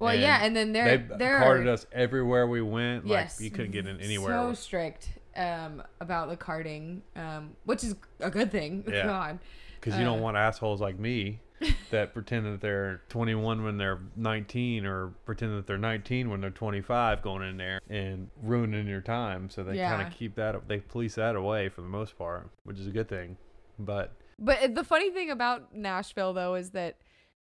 Well, 0.00 0.10
And 0.10 0.20
yeah, 0.20 0.44
and 0.44 0.56
then 0.56 0.72
they 0.72 0.98
carded 1.08 1.68
are, 1.68 1.72
us 1.72 1.86
everywhere 1.92 2.46
we 2.48 2.62
went. 2.62 3.06
yes, 3.06 3.38
like 3.38 3.44
you 3.44 3.50
couldn't 3.52 3.70
get 3.72 3.86
in 3.86 4.00
anywhere. 4.00 4.32
So 4.32 4.54
strict 4.54 5.10
um 5.36 5.82
about 6.00 6.28
the 6.30 6.36
carding, 6.36 7.02
um, 7.14 7.54
which 7.64 7.84
is 7.84 7.94
a 8.18 8.30
good 8.30 8.50
thing. 8.50 8.82
Yeah. 8.88 9.04
God. 9.06 9.38
because 9.80 9.96
you 9.96 10.04
don't 10.04 10.18
uh, 10.18 10.22
want 10.22 10.36
assholes 10.36 10.80
like 10.80 10.98
me 10.98 11.38
that 11.90 12.14
pretend 12.14 12.46
that 12.46 12.60
they're 12.60 13.02
21 13.08 13.64
when 13.64 13.76
they're 13.76 14.00
19 14.16 14.86
or 14.86 15.08
pretend 15.24 15.56
that 15.56 15.66
they're 15.66 15.78
19 15.78 16.30
when 16.30 16.40
they're 16.40 16.50
25 16.50 17.22
going 17.22 17.48
in 17.48 17.56
there 17.56 17.80
and 17.88 18.28
ruining 18.42 18.86
your 18.86 19.00
time 19.00 19.50
so 19.50 19.62
they 19.62 19.76
kind 19.76 20.06
of 20.06 20.12
keep 20.12 20.34
that 20.36 20.68
they 20.68 20.78
police 20.78 21.14
that 21.16 21.36
away 21.36 21.68
for 21.68 21.80
the 21.80 21.88
most 21.88 22.16
part 22.16 22.48
which 22.64 22.78
is 22.78 22.86
a 22.86 22.90
good 22.90 23.08
thing 23.08 23.36
but 23.78 24.12
But 24.38 24.62
uh, 24.62 24.68
the 24.68 24.84
funny 24.84 25.10
thing 25.10 25.30
about 25.30 25.74
Nashville 25.74 26.32
though 26.32 26.54
is 26.54 26.70
that 26.70 26.96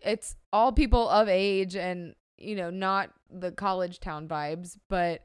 it's 0.00 0.36
all 0.52 0.72
people 0.72 1.08
of 1.08 1.28
age 1.28 1.76
and 1.76 2.14
you 2.36 2.54
know 2.56 2.70
not 2.70 3.10
the 3.30 3.52
college 3.52 4.00
town 4.00 4.28
vibes, 4.28 4.78
but 4.88 5.24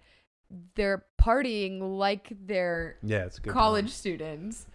they're 0.76 1.06
partying 1.20 1.98
like 1.98 2.32
they're 2.46 2.98
yeah 3.04 3.26
it's 3.26 3.38
a 3.38 3.42
good 3.42 3.50
time. 3.50 3.54
college 3.54 3.90
students. 3.90 4.66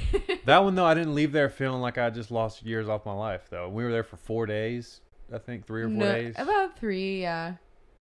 that 0.44 0.58
one 0.64 0.74
though 0.74 0.84
i 0.84 0.94
didn't 0.94 1.14
leave 1.14 1.32
there 1.32 1.48
feeling 1.50 1.80
like 1.80 1.98
i 1.98 2.10
just 2.10 2.30
lost 2.30 2.62
years 2.64 2.88
off 2.88 3.04
my 3.06 3.12
life 3.12 3.42
though 3.50 3.68
we 3.68 3.84
were 3.84 3.90
there 3.92 4.02
for 4.02 4.16
four 4.16 4.46
days 4.46 5.00
i 5.32 5.38
think 5.38 5.66
three 5.66 5.82
or 5.82 5.88
four 5.90 5.98
No, 5.98 6.12
days 6.14 6.34
about 6.38 6.78
three, 6.78 7.20
yeah. 7.22 7.54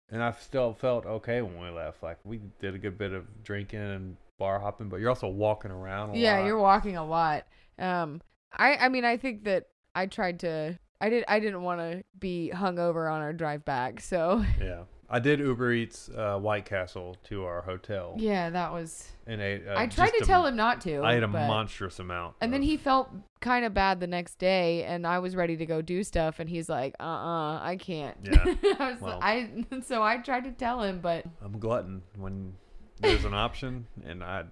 and 0.10 0.22
i 0.24 0.32
still 0.32 0.74
felt 0.74 1.06
okay 1.06 1.42
when 1.42 1.60
we 1.60 1.70
left 1.70 2.02
like 2.04 2.18
we 2.24 2.40
did 2.60 2.76
a 2.76 2.78
good 2.78 2.98
bit 2.98 3.14
of 3.14 3.44
drinking 3.44 3.80
and 3.80 4.18
bar 4.40 4.60
hopping 4.60 4.90
but 4.90 5.00
you're 5.00 5.10
also 5.10 5.28
walking 5.28 5.70
around 5.72 6.10
a 6.10 6.18
Yeah, 6.18 6.40
lot. 6.40 6.46
you're 6.48 6.58
walking 6.60 6.98
a 6.98 7.06
lot. 7.06 7.46
Um, 7.78 8.22
I 8.52 8.76
I 8.76 8.90
mean 8.90 9.06
I 9.06 9.16
think 9.18 9.44
that 9.44 9.68
I 9.94 10.08
tried 10.08 10.40
to. 10.40 10.80
I 11.00 11.10
did. 11.10 11.24
I 11.28 11.40
didn't 11.40 11.62
want 11.62 11.80
to 11.82 12.04
be 12.20 12.52
hungover 12.54 13.12
on 13.12 13.22
our 13.22 13.34
drive 13.34 13.66
back. 13.66 14.00
So 14.02 14.44
Yeah. 14.60 14.84
I 15.14 15.20
did 15.20 15.40
Uber 15.40 15.74
Eats 15.74 16.10
uh, 16.10 16.40
White 16.40 16.64
Castle 16.66 17.18
to 17.26 17.44
our 17.44 17.62
hotel 17.62 18.14
Yeah, 18.18 18.50
that 18.50 18.72
was. 18.72 19.12
and 19.28 19.42
ate. 19.42 19.68
Uh, 19.68 19.74
I 19.78 19.86
tried 19.88 20.12
to 20.12 20.24
a- 20.24 20.26
tell 20.26 20.46
him 20.46 20.56
not 20.56 20.80
to. 20.82 21.00
I 21.02 21.16
ate 21.18 21.24
a 21.24 21.28
but- 21.28 21.48
monstrous 21.48 22.00
amount. 22.00 22.36
And 22.40 22.54
then 22.54 22.62
he 22.62 22.78
felt 22.78 23.10
kind 23.42 23.66
of 23.66 23.74
bad 23.74 24.00
the 24.00 24.08
next 24.08 24.36
day, 24.40 24.84
and 24.86 25.06
I 25.06 25.20
was 25.20 25.36
ready 25.36 25.58
to 25.58 25.66
go 25.66 25.82
do 25.82 26.04
stuff, 26.04 26.40
and 26.40 26.50
he's 26.50 26.70
like, 26.70 26.96
"Uh, 27.00 27.04
uh 27.04 27.60
I 27.62 27.78
can't." 27.80 28.16
Yeah. 28.24 28.56
I 28.80 28.92
was 28.94 29.02
Well. 29.02 29.20
I 29.22 29.50
so 29.84 30.02
I 30.02 30.18
tried 30.18 30.46
to 30.46 30.52
tell 30.52 30.82
him, 30.82 31.00
but 31.02 31.26
I'm 31.44 31.56
a 31.56 31.58
glutton 31.58 32.02
when 32.18 32.54
there's 33.02 33.26
an 33.26 33.34
option 33.34 33.88
and 34.06 34.24
I 34.24 34.46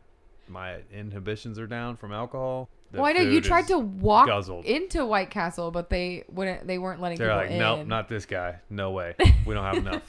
my 0.49 0.77
inhibitions 0.91 1.59
are 1.59 1.67
down 1.67 1.95
from 1.95 2.11
alcohol. 2.11 2.67
the 2.91 2.97
well, 2.97 3.05
I 3.07 3.13
know 3.13 3.21
you 3.21 3.39
tried 3.39 3.67
to 3.67 3.77
walk 3.77 4.25
guzzled. 4.25 4.65
into 4.65 5.05
White 5.05 5.29
Castle, 5.29 5.69
but 5.71 5.89
they 5.91 6.23
wouldn't. 6.27 6.65
They 6.67 6.79
weren't 6.79 6.99
letting 6.99 7.17
They're 7.19 7.27
people 7.27 7.37
like, 7.43 7.51
in. 7.51 7.59
nope, 7.59 7.87
not 7.87 8.09
this 8.09 8.25
guy. 8.25 8.59
No 8.69 8.91
way. 8.91 9.15
We 9.45 9.53
don't 9.55 9.63
have 9.63 9.77
enough. 9.77 10.01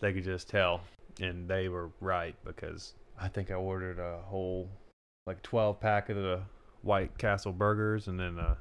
They 0.00 0.12
could 0.12 0.24
just 0.24 0.48
tell, 0.48 0.80
and 1.20 1.48
they 1.48 1.68
were 1.68 1.90
right 2.00 2.34
because 2.44 2.94
I 3.20 3.28
think 3.28 3.50
I 3.50 3.54
ordered 3.54 3.98
a 3.98 4.20
whole 4.22 4.68
like 5.26 5.42
12 5.42 5.80
pack 5.80 6.08
of 6.10 6.16
the 6.16 6.42
White 6.82 7.16
Castle 7.18 7.52
burgers 7.52 8.08
and 8.08 8.18
then 8.20 8.38
a 8.38 8.56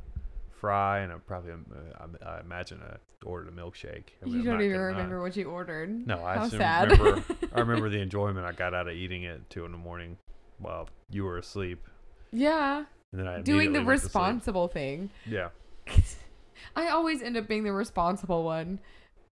fry 0.51 0.99
and 0.99 1.11
a 1.11 1.19
probably 1.19 1.51
uh, 1.51 2.05
I, 2.25 2.35
I 2.37 2.39
imagine 2.39 2.79
I 2.81 2.95
ordered 3.25 3.49
a 3.49 3.51
milkshake. 3.51 4.03
I 4.21 4.25
mean, 4.25 4.35
you 4.35 4.43
don't 4.43 4.61
even 4.61 4.79
remember 4.79 5.21
what 5.21 5.35
you 5.35 5.45
ordered. 5.49 6.07
No, 6.07 6.23
I 6.23 6.35
How 6.35 6.47
sad. 6.47 6.91
remember. 6.91 7.23
I 7.53 7.59
remember 7.59 7.89
the 7.89 7.99
enjoyment 7.99 8.45
I 8.45 8.51
got 8.53 8.73
out 8.73 8.87
of 8.87 8.93
eating 8.93 9.23
it 9.23 9.31
at 9.35 9.49
two 9.49 9.65
in 9.65 9.71
the 9.71 9.77
morning 9.77 10.17
while 10.59 10.87
you 11.09 11.25
were 11.25 11.37
asleep, 11.37 11.85
Yeah, 12.31 12.85
and 13.11 13.19
then 13.19 13.27
I 13.27 13.41
doing 13.41 13.73
the 13.73 13.79
immediately 13.79 13.85
went 13.87 14.01
to 14.01 14.01
sleep. 14.01 14.05
responsible 14.15 14.67
thing. 14.69 15.09
Yeah, 15.25 15.49
I 16.75 16.87
always 16.89 17.21
end 17.21 17.35
up 17.37 17.47
being 17.47 17.63
the 17.63 17.73
responsible 17.73 18.43
one, 18.43 18.79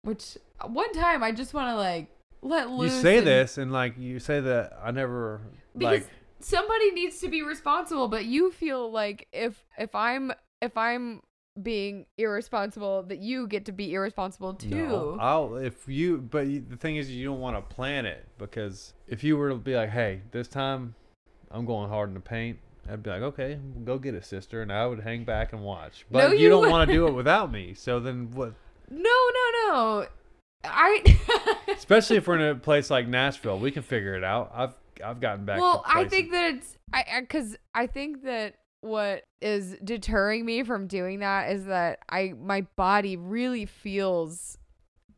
which 0.03 0.39
uh, 0.61 0.69
one 0.69 0.93
time 0.93 1.23
I 1.23 1.33
just 1.33 1.55
want 1.55 1.69
to 1.71 1.77
like 1.77 2.09
let 2.43 2.69
you 2.71 2.89
say 2.89 3.19
and- 3.19 3.27
this, 3.27 3.59
and 3.59 3.73
like 3.73 3.99
you 3.99 4.19
say 4.19 4.41
that 4.41 4.73
I 4.83 4.91
never 4.91 5.41
because 5.77 6.03
like. 6.03 6.11
somebody 6.41 6.93
needs 6.93 7.21
to 7.21 7.29
be 7.29 7.43
responsible, 7.43 8.09
but 8.09 8.25
you 8.25 8.51
feel 8.51 8.91
like 8.91 9.27
if 9.33 9.65
if 9.79 9.95
I'm 9.95 10.33
if 10.63 10.77
I'm 10.77 11.23
being 11.61 12.07
irresponsible, 12.17 13.03
that 13.05 13.19
you 13.19 13.49
get 13.49 13.65
to 13.65 13.73
be 13.73 13.93
irresponsible 13.93 14.55
too. 14.55 14.69
No, 14.89 15.17
I'll 15.21 15.57
if 15.57 15.89
you. 15.89 16.19
But 16.19 16.47
you, 16.47 16.65
the 16.69 16.77
thing 16.77 16.97
is, 16.97 17.11
you 17.11 17.25
don't 17.27 17.41
want 17.41 17.57
to 17.57 17.75
plan 17.75 18.07
it 18.07 18.25
because 18.39 18.95
if 19.09 19.25
you 19.25 19.37
were 19.37 19.49
to 19.51 19.57
be 19.57 19.75
like, 19.75 19.91
"Hey, 19.91 20.23
this 20.31 20.47
time 20.47 20.95
I'm 21.51 21.65
going 21.65 21.89
hard 21.89 22.11
in 22.11 22.15
the 22.15 22.21
paint," 22.21 22.61
I'd 22.89 23.03
be 23.03 23.11
like, 23.11 23.23
"Okay, 23.23 23.59
go 23.85 23.99
get 23.99 24.15
it, 24.15 24.25
sister," 24.25 24.63
and 24.63 24.73
I 24.73 24.87
would 24.87 25.01
hang 25.01 25.25
back 25.25 25.53
and 25.53 25.63
watch. 25.65 26.07
But 26.13 26.19
No, 26.29 26.33
you, 26.33 26.45
you 26.45 26.49
don't 26.49 26.71
want 26.71 26.89
to 26.89 26.95
do 26.95 27.09
it 27.09 27.13
without 27.13 27.51
me. 27.51 27.75
So 27.75 27.99
then 27.99 28.31
what? 28.31 28.55
no, 28.89 29.31
no, 29.69 30.01
no. 30.01 30.07
I 30.65 31.19
Especially 31.69 32.17
if 32.17 32.27
we're 32.27 32.37
in 32.37 32.43
a 32.43 32.55
place 32.55 32.91
like 32.91 33.07
Nashville, 33.07 33.59
we 33.59 33.71
can 33.71 33.83
figure 33.83 34.15
it 34.15 34.25
out. 34.25 34.51
I've 34.55 34.75
I've 35.05 35.21
gotten 35.21 35.45
back. 35.45 35.61
well, 35.61 35.85
I 35.87 36.05
think 36.05 36.33
that 36.33 36.55
it's 36.55 36.77
I 36.93 37.21
because 37.21 37.57
I 37.75 37.87
think 37.87 38.25
that 38.25 38.57
what 38.81 39.25
is 39.41 39.77
deterring 39.83 40.45
me 40.45 40.63
from 40.63 40.87
doing 40.87 41.21
that 41.21 41.51
is 41.51 41.67
that 41.67 42.01
I 42.09 42.35
my 42.41 42.63
body 42.77 43.17
really 43.17 43.67
feels 43.67 44.59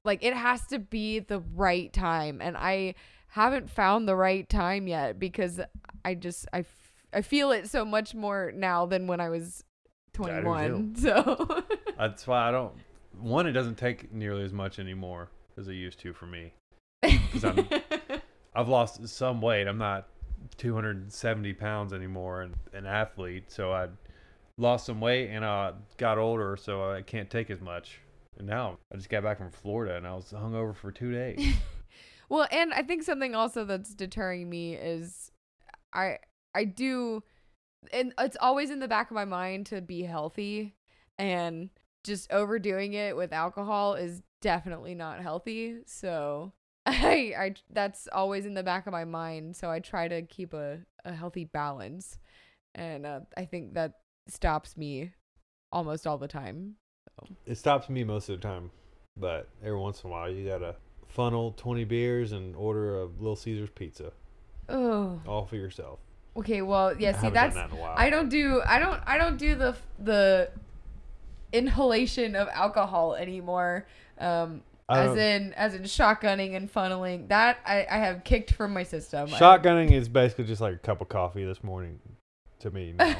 like 0.05 0.25
it 0.25 0.35
has 0.35 0.67
to 0.69 0.79
be 0.79 1.19
the 1.19 1.41
right 1.55 1.93
time, 1.93 2.41
and 2.41 2.57
I 2.57 2.95
haven't 3.29 3.71
found 3.71 4.09
the 4.09 4.17
right 4.17 4.49
time 4.49 4.89
yet 4.89 5.19
because 5.19 5.61
I 6.05 6.15
just 6.15 6.47
I, 6.53 6.61
f- 6.61 6.93
I 7.13 7.23
feel 7.23 7.53
it 7.53 7.69
so 7.69 7.85
much 7.85 8.15
more 8.15 8.53
now 8.55 8.87
than 8.87 9.07
when 9.07 9.21
I 9.21 9.29
was 9.29 9.65
Yeah, 10.19 10.39
I 10.39 10.41
do 10.41 10.43
21. 10.43 10.97
So 10.97 11.63
that's 11.99 12.27
why 12.27 12.49
I 12.49 12.51
don't. 12.51 12.75
One, 13.21 13.47
it 13.47 13.53
doesn't 13.53 13.77
take 13.77 14.13
nearly 14.13 14.45
as 14.45 14.53
much 14.53 14.79
anymore 14.79 15.29
as 15.57 15.69
it 15.69 15.75
used 15.75 16.01
to 16.01 16.13
for 16.13 16.27
me. 16.27 16.53
'Cause 17.03 17.45
I'm- 17.45 17.69
I've 18.55 18.69
lost 18.69 19.07
some 19.09 19.41
weight. 19.41 19.67
I'm 19.67 19.79
not 19.79 20.09
270 20.57 21.53
pounds 21.55 21.93
anymore 21.93 22.43
and 22.43 22.55
an 22.73 22.87
athlete, 22.87 23.51
so 23.51 23.73
I 23.73 23.89
lost 24.59 24.87
some 24.87 25.01
weight 25.01 25.29
and 25.31 25.45
I 25.45 25.73
got 25.97 26.19
older, 26.19 26.57
so 26.57 26.91
I 26.93 27.03
can't 27.03 27.31
take 27.31 27.51
as 27.51 27.61
much. 27.61 28.01
And 28.39 28.47
now 28.47 28.79
I 28.93 28.97
just 28.97 29.09
got 29.11 29.23
back 29.23 29.39
from 29.39 29.51
Florida 29.51 29.97
and 29.97 30.07
I 30.07 30.15
was 30.15 30.33
hungover 30.33 30.75
for 30.75 30.91
two 30.93 31.13
days. 31.13 31.57
Well, 32.29 32.47
and 32.53 32.73
I 32.73 32.83
think 32.85 33.03
something 33.03 33.35
also 33.35 33.65
that's 33.65 33.93
deterring 33.93 34.49
me 34.49 34.75
is 34.77 35.33
I 35.93 36.19
I 36.55 36.63
do 36.63 37.25
and 37.93 38.15
it's 38.21 38.37
always 38.41 38.71
in 38.71 38.79
the 38.79 38.87
back 38.87 39.11
of 39.11 39.17
my 39.17 39.25
mind 39.25 39.67
to 39.67 39.81
be 39.81 40.03
healthy 40.03 40.77
and 41.19 41.71
just 42.05 42.33
overdoing 42.33 42.95
it 42.95 43.17
with 43.17 43.33
alcohol 43.33 43.95
is 43.95 44.23
definitely 44.41 44.95
not 44.95 45.21
healthy. 45.21 45.79
So 45.87 46.53
I 46.87 47.35
I 47.39 47.55
that's 47.71 48.09
always 48.13 48.47
in 48.47 48.55
the 48.55 48.63
back 48.63 48.87
of 48.87 48.93
my 48.93 49.05
mind, 49.05 49.57
so 49.57 49.71
I 49.71 49.81
try 49.81 50.09
to 50.09 50.23
keep 50.23 50.55
a 50.55 50.79
a 51.05 51.13
healthy 51.13 51.45
balance. 51.45 52.19
And 52.75 53.05
uh, 53.05 53.21
I 53.37 53.45
think 53.47 53.75
that 53.75 53.95
stops 54.29 54.77
me 54.77 55.13
almost 55.73 56.07
all 56.07 56.19
the 56.19 56.29
time. 56.29 56.77
it 57.47 57.57
stops 57.57 57.89
me 57.89 58.05
most 58.05 58.29
of 58.29 58.41
the 58.41 58.47
time, 58.47 58.71
but 59.17 59.49
every 59.63 59.79
once 59.79 60.03
in 60.03 60.09
a 60.09 60.13
while 60.13 60.31
you 60.31 60.49
gotta 60.49 60.77
funnel 61.09 61.53
20 61.57 61.85
beers 61.85 62.31
and 62.33 62.55
order 62.55 63.01
a 63.01 63.05
Little 63.07 63.35
Caesars 63.37 63.71
pizza 63.75 64.13
Oh. 64.69 65.21
all 65.27 65.45
for 65.47 65.57
yourself. 65.57 65.99
Okay, 66.37 66.63
well, 66.63 66.97
yeah, 66.97 67.21
see 67.21 67.29
that's 67.31 67.57
that 67.57 67.71
in 67.73 67.77
a 67.77 67.81
while. 67.81 67.95
I 67.97 68.09
don't 68.09 68.29
do 68.29 68.63
I 68.65 68.79
don't 68.79 69.01
I 69.05 69.19
don't 69.19 69.37
do 69.37 69.57
the 69.57 69.77
the 69.99 70.51
inhalation 71.53 72.37
of 72.37 72.49
alcohol 72.49 73.15
anymore. 73.15 73.87
Um 74.19 74.63
as 74.91 75.17
in 75.17 75.53
as 75.55 75.75
in 75.75 75.83
shotgunning 75.83 76.57
and 76.57 76.73
funneling. 76.73 77.29
That 77.29 77.59
I, 77.65 77.87
I 77.91 77.99
have 77.99 78.25
kicked 78.25 78.53
from 78.53 78.73
my 78.73 78.83
system. 78.83 79.29
I- 79.33 79.39
Shotgunning 79.39 79.93
is 79.93 80.09
basically 80.09 80.45
just 80.45 80.61
like 80.61 80.75
a 80.75 80.79
cup 80.79 81.01
of 81.01 81.09
coffee 81.09 81.45
this 81.45 81.63
morning 81.63 82.01
to 82.61 82.71
me 82.71 82.95
now. 82.99 83.17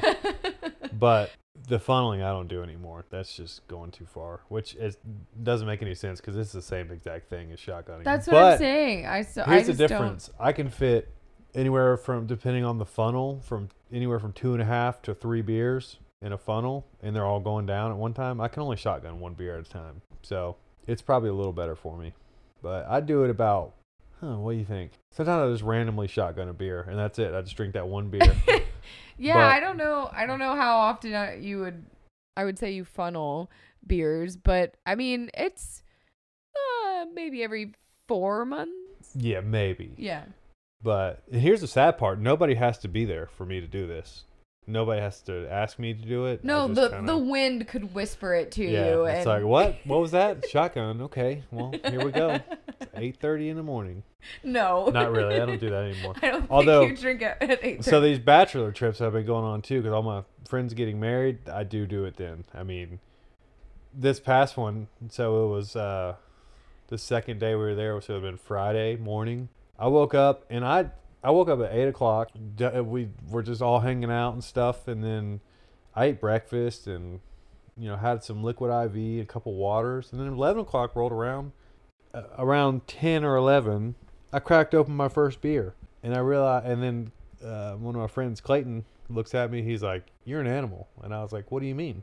but 0.99 1.31
the 1.69 1.79
funneling 1.79 2.23
I 2.25 2.31
don't 2.31 2.49
do 2.49 2.62
anymore. 2.62 3.05
That's 3.11 3.35
just 3.35 3.66
going 3.69 3.90
too 3.90 4.07
far, 4.07 4.40
which 4.49 4.75
is 4.75 4.97
doesn't 5.43 5.66
make 5.66 5.83
any 5.83 5.95
sense 5.95 6.21
because 6.21 6.37
it's 6.37 6.53
the 6.53 6.62
same 6.62 6.90
exact 6.90 7.29
thing 7.29 7.53
as 7.53 7.61
shotgunning. 7.61 8.05
That's 8.05 8.27
what 8.27 8.33
but 8.33 8.53
I'm 8.55 8.59
saying. 8.59 9.07
I 9.07 9.23
so 9.23 9.45
I 9.47 9.55
Here's 9.55 9.66
the 9.66 9.73
just 9.75 9.79
difference. 9.79 10.31
I 10.38 10.53
can 10.53 10.69
fit 10.69 11.12
anywhere 11.55 11.97
from 11.97 12.27
depending 12.27 12.64
on 12.64 12.79
the 12.79 12.87
funnel 12.87 13.40
from 13.45 13.69
anywhere 13.93 14.21
from 14.21 14.33
two 14.33 14.53
and 14.53 14.62
a 14.62 14.64
half 14.64 15.03
to 15.03 15.12
three 15.12 15.43
beers 15.43 15.99
in 16.22 16.33
a 16.33 16.38
funnel, 16.38 16.87
and 17.02 17.14
they're 17.16 17.24
all 17.24 17.40
going 17.40 17.66
down 17.66 17.90
at 17.90 17.96
one 17.96 18.12
time. 18.14 18.40
I 18.40 18.48
can 18.48 18.62
only 18.62 18.76
shotgun 18.76 19.20
one 19.20 19.35
beer 19.35 19.59
at 19.59 19.66
a 19.66 19.70
time, 19.70 20.02
so 20.22 20.56
it's 20.87 21.02
probably 21.02 21.30
a 21.30 21.35
little 21.35 21.52
better 21.52 21.74
for 21.74 21.96
me. 21.96 22.12
But 22.62 22.87
I 22.88 23.00
do 23.00 23.24
it 23.24 23.30
about. 23.30 23.74
Huh, 24.20 24.37
what 24.37 24.52
do 24.52 24.59
you 24.59 24.66
think? 24.66 24.92
Sometimes 25.12 25.48
I 25.48 25.52
just 25.54 25.64
randomly 25.64 26.06
shotgun 26.06 26.48
a 26.48 26.52
beer, 26.52 26.83
and 26.83 26.98
that's 26.98 27.18
it. 27.18 27.33
I 27.35 27.40
just 27.40 27.56
drink 27.56 27.72
that 27.72 27.88
one 27.88 28.11
beer. 28.11 28.20
yeah, 29.18 29.35
but- 29.35 29.44
I 29.44 29.61
don't 29.61 29.78
know. 29.78 30.11
I 30.12 30.26
don't 30.26 30.38
know 30.38 30.54
how 30.54 30.76
often 30.76 31.14
I, 31.14 31.37
you 31.37 31.61
would. 31.61 31.85
I 32.37 32.44
would 32.44 32.59
say 32.59 32.70
you 32.72 32.85
funnel 32.85 33.50
beers, 33.87 34.37
but 34.37 34.76
I 34.87 34.94
mean 34.94 35.30
it's 35.35 35.83
uh, 36.54 37.06
maybe 37.14 37.42
every 37.42 37.72
four 38.09 38.44
months. 38.44 38.72
yeah, 39.14 39.40
maybe. 39.40 39.94
Yeah. 39.96 40.24
But 40.83 41.22
here's 41.30 41.61
the 41.62 41.66
sad 41.66 41.96
part: 41.98 42.20
nobody 42.20 42.54
has 42.54 42.76
to 42.78 42.88
be 42.88 43.04
there 43.06 43.26
for 43.26 43.44
me 43.46 43.61
to 43.61 43.66
do 43.66 43.87
this. 43.87 44.24
Nobody 44.66 45.01
has 45.01 45.20
to 45.23 45.49
ask 45.51 45.79
me 45.79 45.94
to 45.94 46.01
do 46.01 46.27
it. 46.27 46.44
No, 46.44 46.68
the 46.68 46.90
kinda- 46.90 47.12
the 47.12 47.18
wind 47.18 47.66
could 47.66 47.94
whisper 47.94 48.35
it 48.35 48.53
to 48.53 48.62
you. 48.62 48.70
yeah. 48.70 48.90
you. 48.90 49.05
It's 49.05 49.18
and 49.18 49.27
like 49.27 49.44
what? 49.44 49.77
What 49.85 50.01
was 50.01 50.11
that? 50.12 50.49
Shotgun. 50.49 51.01
Okay. 51.03 51.42
Well, 51.51 51.73
here 51.85 52.05
we 52.05 52.12
go. 52.12 52.38
Eight 52.94 53.16
thirty 53.18 53.49
in 53.49 53.57
the 53.57 53.62
morning. 53.62 54.03
no, 54.44 54.88
Not 54.90 55.12
really. 55.12 55.37
I 55.40 55.46
don't 55.46 55.59
do 55.59 55.70
that 55.70 55.85
anymore. 55.85 56.14
I 56.23 56.31
don't 56.31 56.51
Although- 56.51 56.81
think 56.87 56.99
you 56.99 57.03
drink 57.03 57.23
at 57.23 57.59
eight. 57.64 57.85
So 57.85 58.01
these 58.01 58.18
bachelor 58.18 58.70
trips 58.70 58.99
have 58.99 59.12
been 59.14 59.27
going 59.27 59.44
on 59.44 59.62
too, 59.62 59.81
because 59.81 59.94
all 59.94 60.03
my 60.03 60.23
friends 60.46 60.75
getting 60.75 61.01
married. 61.01 61.49
I 61.49 61.64
do 61.64 61.87
do 61.87 62.05
it 62.05 62.16
then. 62.16 62.44
I 62.55 62.62
mean, 62.62 63.01
this 63.94 64.20
past 64.20 64.57
one. 64.57 64.88
So 65.09 65.46
it 65.46 65.49
was 65.49 65.75
uh, 65.75 66.16
the 66.88 66.99
second 66.99 67.40
day 67.40 67.55
we 67.55 67.62
were 67.62 67.75
there, 67.75 67.99
so 68.03 68.12
it 68.12 68.16
would 68.18 68.25
have 68.25 68.33
been 68.33 68.38
Friday 68.38 68.96
morning. 68.96 69.49
I 69.79 69.88
woke 69.88 70.14
up 70.14 70.44
and 70.51 70.64
I 70.64 70.90
I 71.22 71.30
woke 71.30 71.48
up 71.48 71.61
at 71.61 71.72
eight 71.72 71.88
o'clock. 71.88 72.30
Uh, 72.61 72.83
We 72.83 73.09
were 73.28 73.42
just 73.42 73.61
all 73.62 73.80
hanging 73.80 74.11
out 74.11 74.33
and 74.33 74.42
stuff, 74.42 74.88
and 74.88 75.04
then 75.04 75.40
I 75.94 76.06
ate 76.06 76.20
breakfast 76.20 76.87
and 76.87 77.20
you 77.76 77.88
know 77.88 77.96
had 77.96 78.22
some 78.24 78.42
liquid 78.42 78.70
IV, 78.70 79.22
a 79.22 79.26
couple 79.26 79.54
waters, 79.54 80.12
and 80.12 80.20
then 80.20 80.28
eleven 80.28 80.62
o'clock 80.62 80.96
rolled 80.96 81.12
around. 81.12 81.52
Uh, 82.12 82.22
around 82.38 82.87
ten 82.87 83.24
or 83.24 83.37
eleven, 83.37 83.94
I 84.33 84.40
cracked 84.40 84.74
open 84.74 84.96
my 84.96 85.09
first 85.09 85.40
beer, 85.40 85.74
and 86.02 86.14
I 86.14 86.18
realized, 86.18 86.66
and 86.66 86.83
then 86.83 87.12
uh, 87.44 87.74
one 87.74 87.94
of 87.94 88.00
my 88.00 88.09
friends, 88.09 88.40
Clayton, 88.40 88.85
looks 89.09 89.35
at 89.35 89.50
me. 89.50 89.62
He's 89.62 89.83
like, 89.83 90.04
"You're 90.24 90.40
an 90.40 90.46
animal," 90.46 90.88
and 91.02 91.14
I 91.14 91.22
was 91.22 91.33
like, 91.33 91.50
"What 91.50 91.61
do 91.61 91.66
you 91.66 91.74
mean?" 91.74 92.02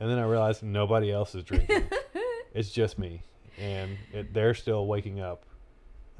And 0.00 0.10
then 0.10 0.18
I 0.18 0.24
realized 0.24 0.62
nobody 0.62 1.12
else 1.12 1.34
is 1.34 1.44
drinking. 1.44 1.84
it's 2.54 2.70
just 2.70 2.98
me, 2.98 3.22
and 3.58 3.98
it, 4.12 4.32
they're 4.32 4.54
still 4.54 4.86
waking 4.86 5.20
up. 5.20 5.44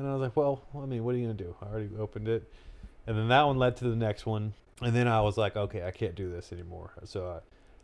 And 0.01 0.09
I 0.09 0.15
was 0.15 0.23
like, 0.23 0.35
"Well, 0.35 0.63
I 0.75 0.87
mean, 0.87 1.05
what 1.05 1.15
are 1.15 1.19
you 1.19 1.27
gonna 1.27 1.35
do? 1.35 1.55
I 1.61 1.67
already 1.67 1.91
opened 1.99 2.27
it." 2.27 2.51
And 3.07 3.19
then 3.19 3.29
that 3.29 3.43
one 3.43 3.59
led 3.59 3.77
to 3.77 3.85
the 3.85 3.97
next 3.97 4.25
one, 4.25 4.55
and 4.81 4.97
then 4.97 5.07
I 5.07 5.21
was 5.21 5.37
like, 5.37 5.57
"Okay, 5.57 5.85
I 5.85 5.91
can't 5.91 6.15
do 6.15 6.31
this 6.31 6.55
anymore." 6.55 6.93
So, 7.05 7.29
I, 7.29 7.41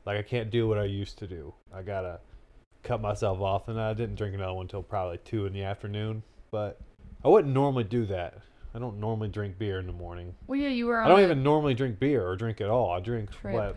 like, 0.08 0.18
I 0.18 0.22
can't 0.22 0.50
do 0.50 0.66
what 0.66 0.78
I 0.78 0.84
used 0.84 1.18
to 1.18 1.26
do. 1.26 1.52
I 1.74 1.82
gotta 1.82 2.20
cut 2.82 3.02
myself 3.02 3.40
off, 3.40 3.68
and 3.68 3.78
I 3.78 3.92
didn't 3.92 4.14
drink 4.14 4.34
another 4.34 4.54
one 4.54 4.64
until 4.64 4.82
probably 4.82 5.18
two 5.18 5.44
in 5.44 5.52
the 5.52 5.62
afternoon. 5.62 6.22
But 6.50 6.80
I 7.22 7.28
wouldn't 7.28 7.52
normally 7.52 7.84
do 7.84 8.06
that. 8.06 8.38
I 8.74 8.78
don't 8.78 8.98
normally 8.98 9.28
drink 9.28 9.58
beer 9.58 9.78
in 9.78 9.86
the 9.86 9.92
morning. 9.92 10.34
Well, 10.46 10.58
yeah, 10.58 10.68
you 10.68 10.86
were. 10.86 10.98
On 10.98 11.04
I 11.04 11.08
don't 11.08 11.20
even 11.20 11.42
normally 11.42 11.74
drink 11.74 11.98
beer 11.98 12.26
or 12.26 12.34
drink 12.34 12.62
at 12.62 12.70
all. 12.70 12.92
I 12.92 13.00
drink 13.00 13.30
Trip. 13.30 13.54
what 13.54 13.76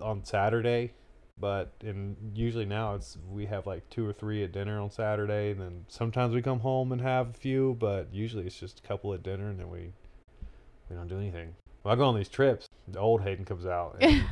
on 0.00 0.24
Saturday, 0.24 0.92
but 1.38 1.72
in 1.80 2.16
usually 2.34 2.64
now 2.64 2.94
it's 2.94 3.18
we 3.30 3.46
have 3.46 3.66
like 3.66 3.88
two 3.90 4.06
or 4.06 4.12
three 4.12 4.44
at 4.44 4.52
dinner 4.52 4.80
on 4.80 4.90
Saturday, 4.90 5.50
and 5.50 5.60
then 5.60 5.84
sometimes 5.88 6.34
we 6.34 6.42
come 6.42 6.60
home 6.60 6.92
and 6.92 7.00
have 7.00 7.30
a 7.30 7.32
few, 7.32 7.76
but 7.78 8.08
usually 8.12 8.46
it's 8.46 8.58
just 8.58 8.80
a 8.80 8.82
couple 8.82 9.12
at 9.14 9.22
dinner, 9.22 9.50
and 9.50 9.58
then 9.58 9.68
we 9.68 9.92
we 10.88 10.96
don't 10.96 11.08
do 11.08 11.18
anything. 11.18 11.54
When 11.82 11.92
I 11.92 11.96
go 11.96 12.04
on 12.06 12.16
these 12.16 12.28
trips, 12.28 12.68
the 12.88 12.98
old 12.98 13.22
Hayden 13.22 13.44
comes 13.44 13.66
out, 13.66 13.96
and 14.00 14.24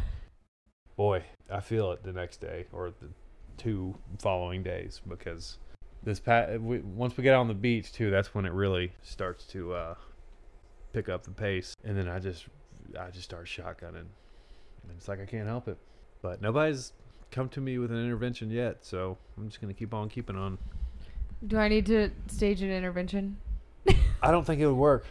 boy, 0.97 1.25
I 1.51 1.61
feel 1.61 1.93
it 1.93 2.03
the 2.03 2.13
next 2.13 2.41
day 2.41 2.67
or 2.73 2.91
the 2.91 3.09
two 3.59 3.95
following 4.19 4.63
days 4.63 5.01
because 5.07 5.59
this 6.03 6.19
pat 6.19 6.61
we, 6.61 6.79
once 6.79 7.17
we 7.17 7.23
get 7.25 7.35
out 7.35 7.41
on 7.41 7.49
the 7.49 7.55
beach 7.55 7.93
too, 7.93 8.11
that's 8.11 8.35
when 8.35 8.45
it 8.45 8.53
really 8.53 8.93
starts 9.03 9.45
to 9.49 9.75
uh, 9.75 9.95
pick 10.93 11.09
up 11.09 11.25
the 11.25 11.31
pace, 11.31 11.75
and 11.85 11.97
then 11.97 12.09
I 12.09 12.21
just 12.21 12.47
I 12.99 13.11
just 13.11 13.25
start 13.25 13.47
shotgunning, 13.47 14.07
and 14.07 14.97
it's 14.97 15.09
like 15.09 15.21
I 15.21 15.27
can't 15.27 15.49
help 15.49 15.67
it. 15.67 15.79
But 16.23 16.41
nobody's 16.41 16.93
come 17.33 17.49
to 17.51 17.61
me 17.61 17.79
with 17.79 17.91
an 17.91 18.03
intervention 18.03 18.51
yet, 18.51 18.85
so 18.85 19.19
I'm 19.37 19.49
just 19.49 19.61
gonna 19.61 19.75
keep 19.75 19.93
on 19.93 20.09
keeping 20.09 20.37
on. 20.37 20.59
Do 21.45 21.59
I 21.59 21.67
need 21.67 21.87
to 21.87 22.11
stage 22.29 22.63
an 22.63 22.71
intervention? 22.71 23.39
I 24.23 24.31
don't 24.31 24.45
think 24.45 24.61
it 24.61 24.67
would 24.67 24.77
work. 24.77 25.05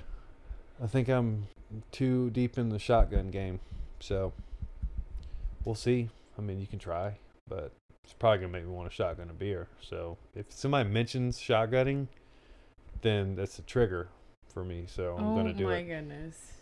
I 0.81 0.87
think 0.87 1.09
I'm 1.09 1.47
too 1.91 2.29
deep 2.29 2.57
in 2.57 2.69
the 2.69 2.79
shotgun 2.79 3.29
game, 3.29 3.59
so 3.99 4.31
we'll 5.65 5.75
see. 5.75 6.09
I 6.37 6.41
mean, 6.41 6.61
you 6.61 6.67
can 6.67 6.79
try, 6.79 7.17
but 7.49 7.73
it's 8.05 8.13
probably 8.13 8.39
gonna 8.39 8.53
make 8.53 8.63
me 8.65 8.71
want 8.71 8.89
to 8.89 8.95
shotgun 8.95 9.29
a 9.29 9.33
beer. 9.33 9.67
So 9.81 10.17
if 10.33 10.45
somebody 10.49 10.87
mentions 10.89 11.37
shotgunning, 11.37 12.07
then 13.01 13.35
that's 13.35 13.59
a 13.59 13.63
trigger 13.63 14.07
for 14.47 14.63
me. 14.63 14.85
So 14.87 15.17
I'm 15.17 15.35
gonna 15.35 15.49
oh 15.49 15.53
do 15.53 15.69
it. 15.69 15.73
Oh 15.73 15.75
my 15.75 15.83
goodness, 15.83 16.53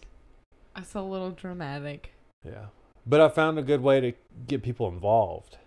that's 0.76 0.96
a 0.96 1.02
little 1.02 1.32
dramatic. 1.32 2.14
Yeah. 2.44 2.66
But 3.06 3.22
I 3.22 3.30
found 3.30 3.58
a 3.58 3.64
good 3.64 3.82
way 3.82 4.00
to 4.02 4.14
get 4.48 4.62
people 4.64 4.88
involved 4.88 5.58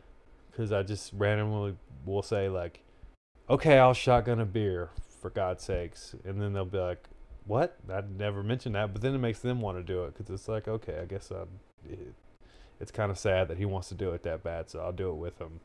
because 0.51 0.73
I 0.73 0.83
just 0.83 1.13
randomly 1.15 1.77
will 2.05 2.23
say, 2.23 2.49
like, 2.49 2.81
okay, 3.51 3.79
I'll 3.79 3.95
shotgun 3.95 4.41
a 4.41 4.45
beer 4.45 4.91
for 5.21 5.31
God's 5.31 5.65
sakes. 5.65 6.15
And 6.25 6.41
then 6.41 6.53
they'll 6.53 6.65
be 6.65 6.79
like, 6.79 7.09
what? 7.47 7.77
I 7.93 8.03
never 8.17 8.43
mentioned 8.43 8.75
that. 8.75 8.93
But 8.93 9.03
then 9.03 9.15
it 9.15 9.19
makes 9.19 9.41
them 9.41 9.61
want 9.61 9.79
to 9.79 9.83
do 9.83 10.05
it 10.05 10.15
because 10.17 10.31
it's 10.33 10.49
like, 10.49 10.69
okay, 10.69 10.99
I 11.01 11.07
guess 11.07 11.31
I'm, 11.31 11.49
it, 11.89 12.15
it's 12.81 12.91
kind 12.93 13.11
of 13.11 13.19
sad 13.19 13.49
that 13.49 13.59
he 13.59 13.65
wants 13.65 13.89
to 13.89 13.95
do 13.95 14.11
it 14.11 14.23
that 14.23 14.43
bad. 14.43 14.71
So 14.71 14.81
I'll 14.81 14.93
do 14.93 15.11
it 15.11 15.17
with 15.17 15.41
him. 15.41 15.61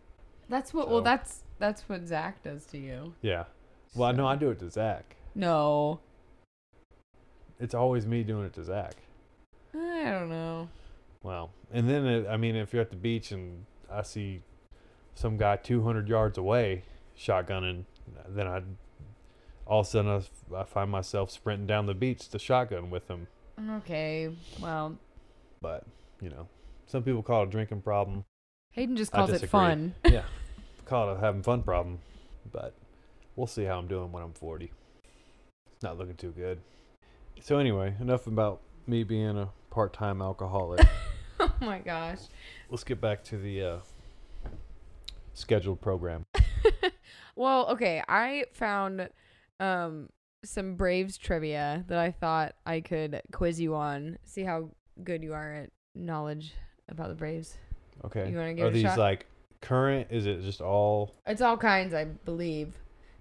That's 0.49 0.73
what. 0.73 0.89
Well, 0.89 1.01
that's 1.01 1.43
that's 1.60 1.82
what 1.89 2.08
Zach 2.08 2.41
does 2.43 2.65
to 2.67 2.77
you. 2.77 3.13
Yeah. 3.21 3.45
Well, 3.95 4.10
I 4.10 4.12
know 4.13 4.25
I 4.27 4.36
do 4.36 4.49
it 4.49 4.60
to 4.60 4.69
Zach. 4.69 5.15
No, 5.36 5.99
It's 7.60 7.73
always 7.73 8.06
me 8.06 8.23
doing 8.23 8.45
it 8.45 8.53
to 8.53 8.63
Zach. 8.63 8.95
I 9.73 10.06
don't 10.06 10.30
know. 10.30 10.69
Wow. 11.23 11.51
And 11.71 11.89
then, 11.89 12.06
it, 12.06 12.27
I 12.27 12.38
mean, 12.38 12.56
if 12.56 12.73
you're 12.73 12.82
at 12.82 12.89
the 12.89 12.95
beach 12.95 13.32
and 13.32 13.65
I 13.91 14.03
see 14.03 14.41
some 15.15 15.38
guy 15.38 15.58
200 15.58 16.08
yards 16.08 16.38
away 16.38 16.84
shotgunning, 17.17 17.86
then 18.30 18.47
I 18.47 18.62
all 19.67 19.82
of 19.82 19.88
a 19.88 19.89
sudden 19.89 20.23
I 20.56 20.63
find 20.63 20.89
myself 20.89 21.30
sprinting 21.32 21.67
down 21.67 21.86
the 21.86 21.93
beach 21.93 22.30
to 22.30 22.39
shotgun 22.39 22.89
with 22.89 23.10
him. 23.10 23.27
Okay, 23.69 24.30
well, 24.62 24.97
But, 25.62 25.84
you 26.21 26.30
know, 26.30 26.47
some 26.86 27.03
people 27.03 27.23
call 27.23 27.43
it 27.43 27.47
a 27.47 27.51
drinking 27.51 27.82
problem. 27.82 28.23
Hayden 28.71 28.95
just 28.95 29.12
calls 29.12 29.32
it 29.32 29.49
fun. 29.49 29.95
Yeah. 30.06 30.23
call 30.86 31.10
it 31.10 31.17
a 31.17 31.19
having 31.19 31.41
fun 31.41 31.63
problem. 31.63 31.99
But 32.51 32.75
we'll 33.36 33.47
see 33.47 33.63
how 33.63 33.77
I'm 33.77 33.88
doing 33.88 34.12
when 34.12 34.23
I'm 34.23 34.34
40. 34.34 34.71
It's 35.73 35.84
not 35.84 35.97
looking 35.97 36.15
too 36.15 36.32
good. 36.32 36.60
So, 37.41 37.58
anyway, 37.58 37.95
enough 37.99 38.27
about 38.27 38.62
me 38.86 39.03
being 39.03 39.38
a 39.38 39.49
part 39.69 39.93
time 39.93 40.21
alcoholic. 40.21 40.88
oh 41.61 41.65
my 41.65 41.79
gosh. 41.79 42.19
Let's 42.69 42.83
get 42.83 42.99
back 43.01 43.23
to 43.25 43.37
the 43.37 43.61
uh, 43.63 43.77
scheduled 45.33 45.81
program. 45.81 46.25
Well, 47.35 47.67
okay, 47.69 48.01
I 48.09 48.45
found 48.53 49.09
um 49.59 50.09
some 50.43 50.75
Braves 50.75 51.17
trivia 51.19 51.85
that 51.87 51.99
I 51.99 52.09
thought 52.09 52.55
I 52.65 52.81
could 52.81 53.21
quiz 53.31 53.59
you 53.61 53.75
on. 53.75 54.17
See 54.25 54.41
how 54.43 54.71
good 55.03 55.21
you 55.23 55.33
are 55.33 55.53
at 55.53 55.69
knowledge 55.93 56.53
about 56.89 57.09
the 57.09 57.13
Braves. 57.13 57.55
Okay. 58.05 58.31
You 58.31 58.37
wanna 58.37 58.55
give 58.55 58.65
Are 58.65 58.67
it 58.69 58.71
a 58.71 58.73
these 58.73 58.81
shot? 58.83 58.97
like 58.97 59.27
current? 59.61 60.07
Is 60.09 60.25
it 60.25 60.41
just 60.41 60.61
all? 60.61 61.13
It's 61.27 61.41
all 61.43 61.57
kinds, 61.57 61.93
I 61.93 62.05
believe. 62.05 62.73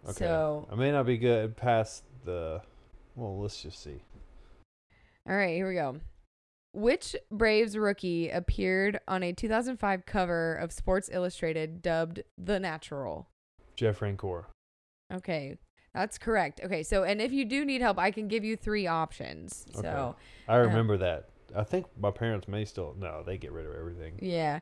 Okay. 0.05 0.25
So, 0.25 0.67
I 0.73 0.77
may 0.77 0.91
not 0.91 1.05
be 1.05 1.19
good 1.19 1.55
past 1.55 2.05
the. 2.25 2.63
Well, 3.17 3.39
let's 3.39 3.63
just 3.63 3.83
see. 3.83 4.01
all 5.29 5.37
right, 5.37 5.55
here 5.55 5.69
we 5.69 5.75
go. 5.75 5.97
Which 6.77 7.17
Braves 7.31 7.75
rookie 7.79 8.29
appeared 8.29 9.01
on 9.09 9.23
a 9.23 9.33
2005 9.33 10.05
cover 10.05 10.55
of 10.55 10.73
Sports 10.73 11.09
Illustrated 11.11 11.81
dubbed 11.81 12.23
The 12.37 12.61
Natural? 12.61 13.31
Jeff 13.77 14.01
Francoeur. 14.01 14.45
Okay, 15.11 15.57
that's 15.95 16.19
correct. 16.19 16.61
Okay, 16.63 16.83
so 16.83 17.03
and 17.03 17.23
if 17.23 17.33
you 17.33 17.47
do 17.47 17.65
need 17.65 17.81
help, 17.81 17.99
I 17.99 18.11
can 18.11 18.29
give 18.29 18.45
you 18.45 18.57
three 18.57 18.87
options. 18.87 19.65
Okay. 19.75 19.89
So, 19.89 20.17
I 20.49 20.57
Uh, 20.57 20.67
remember 20.67 20.99
that. 20.99 21.31
I 21.55 21.65
think 21.65 21.87
my 21.99 22.11
parents 22.11 22.47
may 22.47 22.67
still. 22.67 22.95
No, 22.99 23.23
they 23.25 23.39
get 23.39 23.53
rid 23.53 23.65
of 23.65 23.75
everything. 23.75 24.19
yeah. 24.21 24.61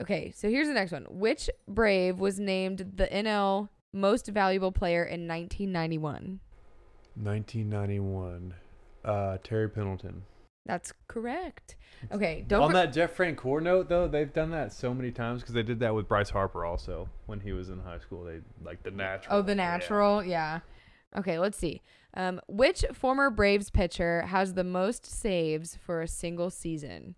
Okay, 0.00 0.30
so 0.30 0.48
here's 0.48 0.68
the 0.68 0.74
next 0.74 0.92
one. 0.92 1.06
Which 1.10 1.50
Brave 1.68 2.18
was 2.18 2.38
named 2.38 2.92
the 2.96 3.06
NL 3.12 3.68
Most 3.92 4.26
Valuable 4.28 4.70
Player 4.72 5.02
in 5.04 5.26
1991? 5.28 6.38
1991. 7.16 8.54
Uh, 9.04 9.38
Terry 9.42 9.68
Pendleton. 9.68 10.22
That's 10.64 10.92
correct. 11.08 11.76
Okay, 12.12 12.44
don't 12.46 12.62
On 12.62 12.68
for- 12.70 12.74
that 12.74 12.92
Jeff 12.92 13.16
Francoeur 13.16 13.60
note, 13.62 13.88
though, 13.88 14.06
they've 14.06 14.32
done 14.32 14.50
that 14.52 14.72
so 14.72 14.94
many 14.94 15.10
times 15.10 15.40
because 15.42 15.54
they 15.54 15.62
did 15.62 15.80
that 15.80 15.94
with 15.94 16.08
Bryce 16.08 16.30
Harper 16.30 16.64
also 16.64 17.08
when 17.26 17.40
he 17.40 17.52
was 17.52 17.68
in 17.68 17.80
high 17.80 17.98
school. 17.98 18.24
They 18.24 18.40
like 18.64 18.82
the 18.82 18.90
natural. 18.92 19.36
Oh, 19.38 19.42
the 19.42 19.54
natural, 19.54 20.22
yeah. 20.24 20.60
Okay, 21.16 21.38
let's 21.38 21.58
see. 21.58 21.82
Um, 22.14 22.40
which 22.46 22.84
former 22.92 23.28
Braves 23.30 23.70
pitcher 23.70 24.22
has 24.22 24.54
the 24.54 24.64
most 24.64 25.04
saves 25.06 25.76
for 25.76 26.00
a 26.02 26.08
single 26.08 26.50
season? 26.50 27.14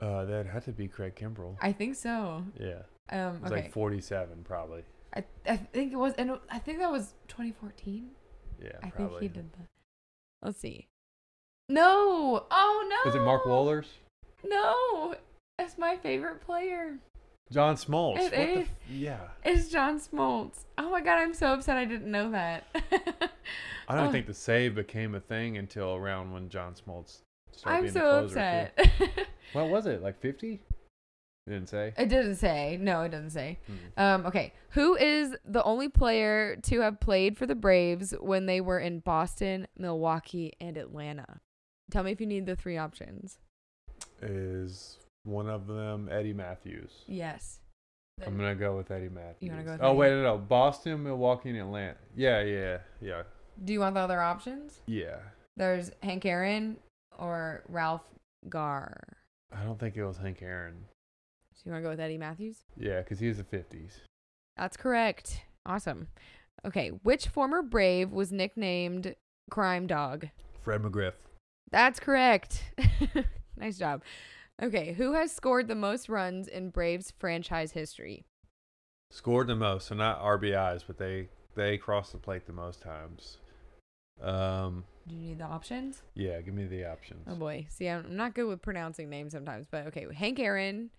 Uh, 0.00 0.24
that 0.24 0.46
had 0.46 0.64
to 0.64 0.72
be 0.72 0.88
Craig 0.88 1.14
Kimbrel. 1.14 1.56
I 1.60 1.72
think 1.72 1.96
so. 1.96 2.44
Yeah. 2.58 2.82
Um, 3.10 3.36
It 3.36 3.42
was 3.42 3.52
okay. 3.52 3.62
like 3.62 3.72
47 3.72 4.42
probably. 4.44 4.82
I 5.14 5.24
I 5.46 5.56
think 5.58 5.92
it 5.92 5.96
was, 5.96 6.14
and 6.14 6.38
I 6.50 6.58
think 6.58 6.78
that 6.78 6.90
was 6.90 7.14
2014. 7.28 8.10
Yeah, 8.62 8.70
I 8.82 8.90
probably. 8.90 9.20
think 9.20 9.32
he 9.34 9.40
did 9.40 9.52
that. 9.52 9.66
Let's 10.40 10.58
see. 10.58 10.88
No. 11.72 12.44
Oh 12.50 12.86
no. 12.88 12.96
Was 13.10 13.14
it 13.14 13.24
Mark 13.24 13.44
Wohlers? 13.44 13.86
No. 14.44 15.14
It's 15.58 15.78
my 15.78 15.96
favorite 15.96 16.40
player. 16.40 16.98
John 17.50 17.76
Smoltz. 17.76 18.16
It 18.18 18.22
what 18.22 18.30
the 18.32 18.60
f- 18.62 18.68
yeah. 18.90 19.18
It's 19.44 19.68
John 19.68 19.98
Smoltz. 20.00 20.64
Oh 20.78 20.90
my 20.90 21.00
god, 21.00 21.18
I'm 21.18 21.34
so 21.34 21.52
upset 21.52 21.76
I 21.76 21.84
didn't 21.84 22.10
know 22.10 22.30
that. 22.30 22.64
I 23.88 23.96
don't 23.96 24.08
Oh. 24.08 24.12
think 24.12 24.26
the 24.26 24.34
save 24.34 24.74
became 24.74 25.14
a 25.14 25.20
thing 25.20 25.58
until 25.58 25.94
around 25.94 26.32
when 26.32 26.48
John 26.48 26.74
Smoltz 26.74 27.18
started 27.52 27.76
I'm 27.76 27.82
being 27.82 27.94
the 27.94 28.00
so 28.00 28.20
closer, 28.20 28.70
upset. 28.78 29.28
What 29.52 29.68
was 29.68 29.86
it? 29.86 30.02
Like 30.02 30.18
50? 30.20 30.60
didn't 31.46 31.68
say. 31.68 31.92
it 31.98 32.08
didn't 32.08 32.36
say. 32.36 32.78
No, 32.80 33.02
it 33.02 33.10
doesn't 33.10 33.30
say. 33.30 33.58
Hmm. 33.66 34.00
Um, 34.02 34.26
okay. 34.26 34.52
Who 34.70 34.94
is 34.96 35.34
the 35.44 35.62
only 35.64 35.88
player 35.88 36.56
to 36.62 36.80
have 36.80 37.00
played 37.00 37.36
for 37.36 37.44
the 37.46 37.54
Braves 37.56 38.14
when 38.20 38.46
they 38.46 38.60
were 38.62 38.78
in 38.78 39.00
Boston, 39.00 39.66
Milwaukee, 39.76 40.52
and 40.60 40.76
Atlanta? 40.78 41.40
Tell 41.92 42.02
me 42.02 42.10
if 42.10 42.20
you 42.22 42.26
need 42.26 42.46
the 42.46 42.56
three 42.56 42.78
options. 42.78 43.36
Is 44.22 44.96
one 45.24 45.46
of 45.46 45.66
them 45.66 46.08
Eddie 46.10 46.32
Mathews? 46.32 47.04
Yes. 47.06 47.60
I'm 48.26 48.36
gonna 48.36 48.54
go 48.54 48.76
with 48.78 48.90
Eddie 48.90 49.10
Mathews. 49.10 49.36
You 49.40 49.50
wanna 49.50 49.64
go 49.64 49.72
with 49.72 49.82
oh 49.82 49.88
Eddie? 49.90 49.98
wait, 49.98 50.10
no, 50.10 50.22
no, 50.22 50.38
Boston, 50.38 51.02
Milwaukee, 51.02 51.50
and 51.50 51.58
Atlanta. 51.58 51.96
Yeah, 52.16 52.40
yeah, 52.42 52.78
yeah, 53.00 53.22
Do 53.62 53.74
you 53.74 53.80
want 53.80 53.94
the 53.94 54.00
other 54.00 54.20
options? 54.22 54.80
yeah. 54.86 55.16
There's 55.58 55.90
Hank 56.02 56.24
Aaron 56.24 56.78
or 57.18 57.62
Ralph 57.68 58.06
Garr. 58.48 58.96
I 59.54 59.62
don't 59.64 59.78
think 59.78 59.98
it 59.98 60.04
was 60.06 60.16
Hank 60.16 60.40
Aaron. 60.40 60.86
So 61.54 61.60
you 61.66 61.72
want 61.72 61.82
to 61.82 61.86
go 61.86 61.90
with 61.90 62.00
Eddie 62.00 62.16
Mathews? 62.16 62.64
Yeah, 62.74 63.00
because 63.02 63.18
he 63.20 63.28
was 63.28 63.36
the 63.36 63.44
50s. 63.44 63.98
That's 64.56 64.78
correct. 64.78 65.42
Awesome. 65.66 66.08
Okay, 66.64 66.88
which 67.02 67.28
former 67.28 67.60
Brave 67.60 68.12
was 68.12 68.32
nicknamed 68.32 69.14
Crime 69.50 69.86
Dog? 69.86 70.28
Fred 70.62 70.82
McGriff. 70.82 71.12
That's 71.70 72.00
correct. 72.00 72.64
nice 73.56 73.78
job. 73.78 74.02
Okay, 74.62 74.92
who 74.92 75.14
has 75.14 75.32
scored 75.32 75.68
the 75.68 75.74
most 75.74 76.08
runs 76.08 76.46
in 76.48 76.70
Braves 76.70 77.12
franchise 77.18 77.72
history? 77.72 78.24
Scored 79.10 79.46
the 79.46 79.56
most, 79.56 79.88
so 79.88 79.94
not 79.94 80.22
RBIs, 80.22 80.84
but 80.86 80.98
they 80.98 81.28
they 81.54 81.76
crossed 81.78 82.12
the 82.12 82.18
plate 82.18 82.46
the 82.46 82.52
most 82.52 82.80
times. 82.82 83.38
Um, 84.22 84.84
Do 85.08 85.14
you 85.14 85.20
need 85.20 85.38
the 85.38 85.44
options? 85.44 86.02
yeah, 86.14 86.40
give 86.42 86.54
me 86.54 86.64
the 86.66 86.84
options. 86.84 87.26
Oh 87.28 87.34
boy. 87.34 87.66
See, 87.70 87.88
I'm 87.88 88.14
not 88.16 88.34
good 88.34 88.46
with 88.46 88.62
pronouncing 88.62 89.10
names 89.10 89.32
sometimes, 89.32 89.66
but 89.70 89.86
okay. 89.88 90.06
Hank 90.14 90.38
Aaron, 90.38 90.90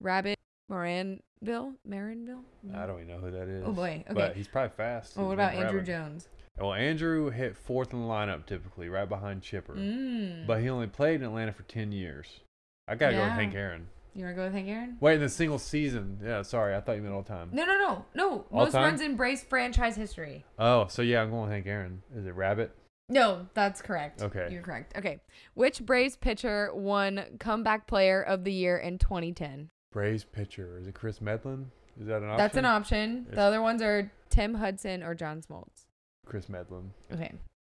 Rabbit 0.00 0.38
Moranville? 0.70 1.74
Marinville? 1.88 2.42
I 2.74 2.86
don't 2.86 3.02
even 3.02 3.08
know 3.08 3.18
who 3.18 3.30
that 3.30 3.48
is. 3.48 3.62
Oh 3.66 3.72
boy. 3.72 4.02
Okay. 4.06 4.14
But 4.14 4.36
he's 4.36 4.48
probably 4.48 4.74
fast. 4.76 5.16
well, 5.16 5.26
what 5.28 5.34
about 5.34 5.52
Andruw 5.52 5.70
forever. 5.70 5.80
Jones? 5.82 6.28
Well, 6.58 6.70
Andruw 6.70 7.32
hit 7.32 7.56
fourth 7.56 7.92
in 7.92 8.00
the 8.02 8.06
lineup 8.06 8.46
typically, 8.46 8.88
right 8.88 9.08
behind 9.08 9.42
Chipper. 9.42 9.74
Mm. 9.74 10.46
But 10.46 10.60
he 10.60 10.68
only 10.68 10.86
played 10.86 11.16
in 11.16 11.26
Atlanta 11.26 11.52
for 11.52 11.62
10 11.64 11.92
years. 11.92 12.40
I 12.86 12.94
got 12.94 13.10
to 13.10 13.16
go 13.16 13.22
with 13.22 13.32
Hank 13.32 13.54
Aaron. 13.54 13.86
you 14.14 14.24
want 14.24 14.36
to 14.36 14.40
go 14.40 14.44
with 14.44 14.52
Hank 14.52 14.68
Aaron? 14.68 14.96
Wait, 15.00 15.14
in 15.14 15.20
the 15.20 15.28
single 15.28 15.58
season. 15.58 16.18
Yeah, 16.22 16.42
sorry. 16.42 16.74
I 16.74 16.80
thought 16.80 16.96
you 16.96 17.02
meant 17.02 17.14
all 17.14 17.22
time. 17.22 17.48
No, 17.52 17.64
no, 17.64 17.78
no, 17.78 18.04
no. 18.14 18.30
All 18.52 18.64
Most 18.64 18.72
time? 18.72 18.84
runs 18.84 19.00
in 19.00 19.16
Braves 19.16 19.42
franchise 19.42 19.96
history. 19.96 20.44
Oh, 20.58 20.86
so 20.88 21.00
yeah, 21.02 21.22
I'm 21.22 21.30
going 21.30 21.42
with 21.44 21.52
Hank 21.52 21.66
Aaron. 21.66 22.02
Is 22.14 22.26
it 22.26 22.34
Rabbit? 22.34 22.74
No, 23.08 23.46
that's 23.54 23.80
correct. 23.82 24.22
Okay. 24.22 24.48
You're 24.50 24.62
correct. 24.62 24.96
Okay. 24.96 25.20
Which 25.54 25.84
Braves 25.84 26.16
pitcher 26.16 26.70
won 26.74 27.24
comeback 27.40 27.86
player 27.86 28.22
of 28.22 28.44
the 28.44 28.52
year 28.52 28.76
in 28.76 28.98
2010? 28.98 29.70
Braves 29.90 30.24
pitcher. 30.24 30.78
Is 30.78 30.86
it 30.86 30.94
Kris 30.94 31.20
Medlen? 31.20 31.70
Is 32.00 32.06
that 32.06 32.18
an 32.22 32.28
option? 32.30 32.36
That's 32.38 32.56
an 32.56 32.64
option. 32.64 33.10
It's- 33.22 33.34
The 33.36 33.42
other 33.42 33.60
ones 33.62 33.82
are 33.82 34.10
Tim 34.30 34.54
Hudson 34.54 35.02
or 35.02 35.14
John 35.14 35.42
Smoltz. 35.42 35.86
Kris 36.32 36.48
Medlen. 36.48 36.90
Okay. 37.12 37.30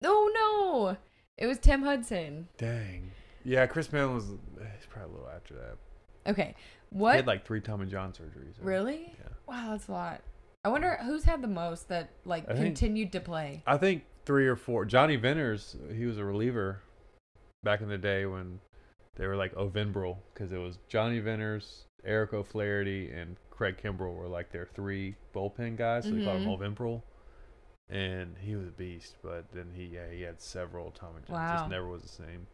Oh 0.03 0.31
no. 0.93 0.97
It 1.39 1.47
was 1.47 1.57
Tim 1.57 1.81
Hudson. 1.81 2.47
Dang. 2.59 3.09
Yeah, 3.43 3.65
Kris 3.65 3.91
Medlen 3.91 4.13
was. 4.13 4.25
He's 4.27 4.85
probably 4.87 5.09
a 5.09 5.17
little 5.17 5.31
after 5.35 5.55
that. 5.55 6.31
Okay. 6.31 6.53
He 6.91 6.97
What? 6.99 7.15
had 7.15 7.25
like 7.25 7.47
three 7.47 7.61
Tommy 7.61 7.87
John 7.87 8.11
surgeries. 8.11 8.57
so- 8.57 8.63
really? 8.63 9.15
Yeah. 9.19 9.29
Wow, 9.47 9.71
that's 9.71 9.87
a 9.87 9.91
lot. 9.91 10.21
I 10.63 10.69
wonder 10.69 10.97
who's 11.03 11.23
had 11.23 11.41
the 11.41 11.47
most 11.47 11.89
that 11.89 12.09
like 12.25 12.43
I 12.47 12.53
think- 12.53 12.65
continued 12.65 13.11
to 13.13 13.19
play. 13.21 13.63
I 13.65 13.77
think 13.77 14.03
three 14.23 14.45
or 14.47 14.55
four. 14.55 14.85
Jonny 14.85 15.15
Venters, 15.15 15.75
he 15.91 16.05
was 16.05 16.19
a 16.19 16.23
reliever 16.23 16.79
back 17.63 17.81
in 17.81 17.89
the 17.89 17.97
day 17.97 18.27
when 18.27 18.59
they 19.15 19.25
were 19.25 19.35
like 19.35 19.57
O'Venbril 19.57 20.19
because 20.31 20.51
it 20.51 20.59
was 20.59 20.77
Jonny 20.87 21.17
Venters, 21.19 21.85
Eric 22.05 22.33
O'Flaherty, 22.33 23.09
and 23.11 23.35
Craig 23.49 23.77
Kimbrel 23.83 24.15
were 24.15 24.27
like 24.27 24.51
their 24.51 24.67
three 24.75 25.15
bullpen 25.33 25.75
guys. 25.75 26.03
So 26.03 26.11
they 26.11 26.23
called 26.23 26.41
him 26.41 26.45
Mhm. 26.45 26.51
O'Venbril. 27.89 28.23
And 28.23 28.35
he 28.37 28.55
was 28.55 28.67
a 28.67 28.71
beast, 28.71 29.15
but 29.21 29.45
then 29.53 29.71
he 29.73 29.85
yeah, 29.85 30.09
he 30.11 30.21
had 30.21 30.41
several 30.41 30.91
Tommy 30.91 31.21
Johns. 31.27 31.29
Wow. 31.29 31.57
Just 31.57 31.69
never 31.69 31.87
was 31.87 32.01
the 32.01 32.07
same. 32.07 32.47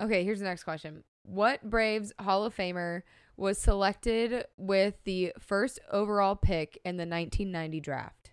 Okay, 0.00 0.24
here's 0.24 0.40
the 0.40 0.44
next 0.44 0.64
question. 0.64 1.04
What 1.24 1.62
Braves 1.70 2.12
Hall 2.20 2.44
of 2.44 2.54
Famer 2.54 3.02
was 3.36 3.58
selected 3.58 4.46
with 4.56 4.94
the 5.04 5.32
first 5.38 5.78
overall 5.90 6.36
pick 6.36 6.78
in 6.84 6.96
the 6.96 7.02
1990 7.02 7.80
draft? 7.80 8.30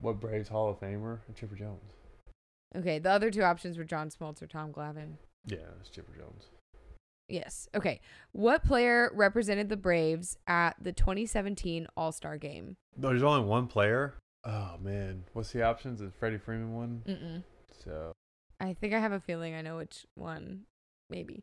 What 0.00 0.20
Braves 0.20 0.48
Hall 0.48 0.70
of 0.70 0.80
Famer? 0.80 1.18
Chipper 1.34 1.56
Jones. 1.56 1.94
Okay, 2.76 2.98
the 2.98 3.10
other 3.10 3.30
two 3.30 3.42
options 3.42 3.76
were 3.76 3.84
John 3.84 4.10
Smoltz 4.10 4.40
or 4.42 4.46
Tom 4.46 4.72
Glavine. 4.72 5.14
Yeah, 5.46 5.58
it's 5.80 5.90
Chipper 5.90 6.12
Jones. 6.16 6.46
Yes. 7.28 7.68
Okay. 7.74 8.00
What 8.32 8.64
player 8.64 9.10
represented 9.14 9.68
the 9.68 9.76
Braves 9.76 10.38
at 10.46 10.76
the 10.80 10.92
2017 10.92 11.86
All 11.96 12.12
Star 12.12 12.38
game? 12.38 12.76
There's 12.96 13.22
only 13.22 13.46
one 13.46 13.66
player. 13.66 14.14
Oh 14.44 14.76
man, 14.82 15.24
what's 15.32 15.52
the 15.52 15.62
options? 15.62 16.00
Is 16.00 16.12
Freddie 16.18 16.38
Freeman 16.38 16.74
one? 16.74 17.02
Mm-mm. 17.06 17.42
So 17.84 18.12
I 18.60 18.74
think 18.74 18.94
I 18.94 18.98
have 18.98 19.12
a 19.12 19.20
feeling 19.20 19.54
I 19.54 19.62
know 19.62 19.76
which 19.76 20.06
one. 20.14 20.62
Maybe. 21.10 21.42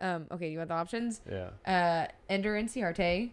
Um. 0.00 0.26
Okay. 0.30 0.50
You 0.50 0.58
want 0.58 0.68
the 0.68 0.74
options? 0.74 1.20
yeah, 1.30 1.50
Uh, 1.66 2.06
Ender 2.28 2.54
Inciarte, 2.54 3.30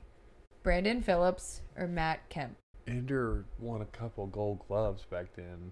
Brandon 0.63 1.01
Phillips, 1.01 1.61
or 1.77 1.87
Matt 1.87 2.29
Kemp. 2.29 2.55
Ender 2.87 3.45
won 3.59 3.81
a 3.81 3.85
couple 3.85 4.27
Gold 4.27 4.59
Gloves 4.67 5.05
back 5.09 5.27
then. 5.35 5.71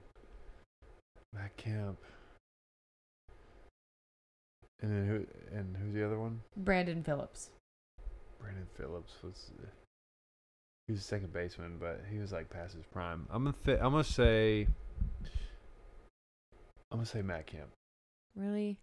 Matt 1.33 1.55
Kemp. 1.57 1.97
And 4.81 4.91
then 4.91 5.07
who? 5.07 5.55
And 5.57 5.75
who's 5.77 5.93
the 5.93 6.05
other 6.05 6.19
one? 6.19 6.41
Brandon 6.57 7.03
Phillips. 7.03 7.49
Brandon 8.39 8.67
Phillips 8.75 9.13
was. 9.23 9.51
He 10.89 10.93
was 10.93 11.01
a 11.01 11.03
second 11.03 11.31
baseman, 11.31 11.77
but 11.79 12.01
he 12.11 12.17
was 12.17 12.31
like 12.31 12.49
past 12.49 12.73
his 12.73 12.83
prime. 12.91 13.27
I'm 13.29 13.43
gonna. 13.43 13.55
Th- 13.63 13.77
I'm 13.79 13.91
gonna 13.91 14.03
say. 14.03 14.67
I'm 16.91 16.97
gonna 16.97 17.05
say 17.05 17.21
Matt 17.21 17.45
Kemp. 17.45 17.69
Really? 18.35 18.79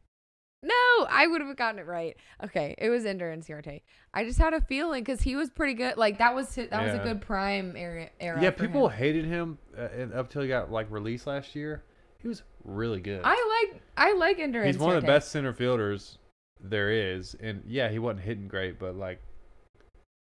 No, 0.62 1.07
I 1.11 1.27
would 1.27 1.40
have 1.40 1.57
gotten 1.57 1.81
it 1.81 1.87
right. 1.87 2.16
Okay, 2.45 2.77
it 2.79 2.90
was 2.90 3.05
Ender 3.07 3.33
and 3.33 3.42
Inciarte. 3.42 3.83
I 4.14 4.23
just 4.23 4.38
had 4.38 4.55
a 4.55 4.61
feeling 4.61 5.03
because 5.03 5.21
he 5.21 5.35
was 5.35 5.51
pretty 5.51 5.75
good. 5.75 5.97
Like 5.97 6.19
that 6.19 6.33
was 6.33 6.55
that 6.55 6.81
was 6.81 6.95
a 6.95 6.99
good 7.03 7.23
prime 7.23 7.75
era. 7.77 8.09
era 8.21 8.40
yeah, 8.40 8.53
people 8.53 8.88
him. 8.88 8.97
hated 8.97 9.25
him 9.25 9.59
uh, 9.77 9.88
and 9.99 10.14
up 10.14 10.31
till 10.31 10.42
he 10.42 10.49
got 10.49 10.71
like 10.71 10.88
released 10.92 11.27
last 11.27 11.57
year. 11.57 11.83
He 12.19 12.29
was 12.29 12.45
really 12.62 13.01
good. 13.01 13.23
I 13.25 13.64
like 13.73 13.83
I 13.97 14.12
like 14.12 14.38
Ender. 14.38 14.64
He's 14.64 14.79
one 14.79 14.95
of 14.95 15.03
the 15.03 15.09
best 15.09 15.33
center 15.33 15.53
fielders 15.53 16.19
there 16.61 16.92
is, 16.92 17.35
and 17.40 17.64
yeah, 17.66 17.88
he 17.88 17.99
wasn't 17.99 18.21
hitting 18.21 18.47
great, 18.47 18.79
but 18.79 18.95
like, 18.95 19.21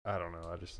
I 0.05 0.17
don't 0.17 0.31
know. 0.31 0.49
I 0.49 0.55
just, 0.55 0.79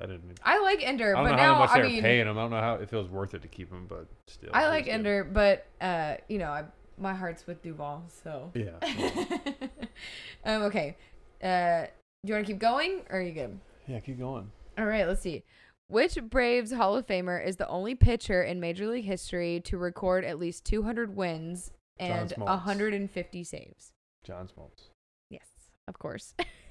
I 0.00 0.06
didn't. 0.06 0.38
I 0.42 0.60
like 0.62 0.86
Ender, 0.86 1.16
I 1.16 1.20
don't 1.20 1.30
but 1.30 1.36
know 1.36 1.36
now 1.36 1.54
how 1.54 1.60
much 1.60 1.70
I 1.70 1.74
they 1.76 1.82
were 1.82 1.88
mean, 1.88 2.02
paying 2.02 2.26
him. 2.26 2.38
I 2.38 2.40
don't 2.42 2.50
know 2.50 2.60
how 2.60 2.74
if 2.74 2.92
it 2.92 2.96
was 2.96 3.08
worth 3.08 3.34
it 3.34 3.42
to 3.42 3.48
keep 3.48 3.70
him, 3.70 3.86
but 3.88 4.06
still. 4.26 4.50
I 4.52 4.68
like. 4.68 4.86
Ender, 4.88 5.24
but 5.24 5.66
uh, 5.80 6.16
you 6.28 6.38
know, 6.38 6.50
I, 6.50 6.64
my 6.98 7.14
heart's 7.14 7.46
with 7.46 7.62
Duvall. 7.62 8.04
So. 8.22 8.50
Yeah. 8.54 8.78
um. 10.44 10.62
Okay. 10.62 10.96
Uh. 11.42 11.86
Do 12.24 12.30
you 12.30 12.34
want 12.34 12.46
to 12.46 12.52
keep 12.52 12.60
going, 12.60 13.02
or 13.10 13.18
are 13.18 13.22
you 13.22 13.32
good? 13.32 13.58
yeah, 13.86 14.00
keep 14.00 14.18
going. 14.18 14.50
All 14.76 14.86
right, 14.86 15.06
let's 15.06 15.22
see. 15.22 15.44
Which 15.88 16.18
Braves 16.22 16.72
Hall 16.72 16.96
of 16.96 17.06
Famer 17.06 17.44
is 17.44 17.56
the 17.56 17.66
only 17.68 17.94
pitcher 17.94 18.42
in 18.42 18.60
Major 18.60 18.86
League 18.86 19.06
history 19.06 19.60
to 19.64 19.78
record 19.78 20.24
at 20.24 20.38
least 20.38 20.64
200 20.66 21.16
wins 21.16 21.70
and 21.98 22.30
150 22.32 23.44
saves? 23.44 23.92
John 24.24 24.48
Smoltz. 24.48 24.90
Yes, 25.30 25.46
of 25.86 25.98
course. 25.98 26.34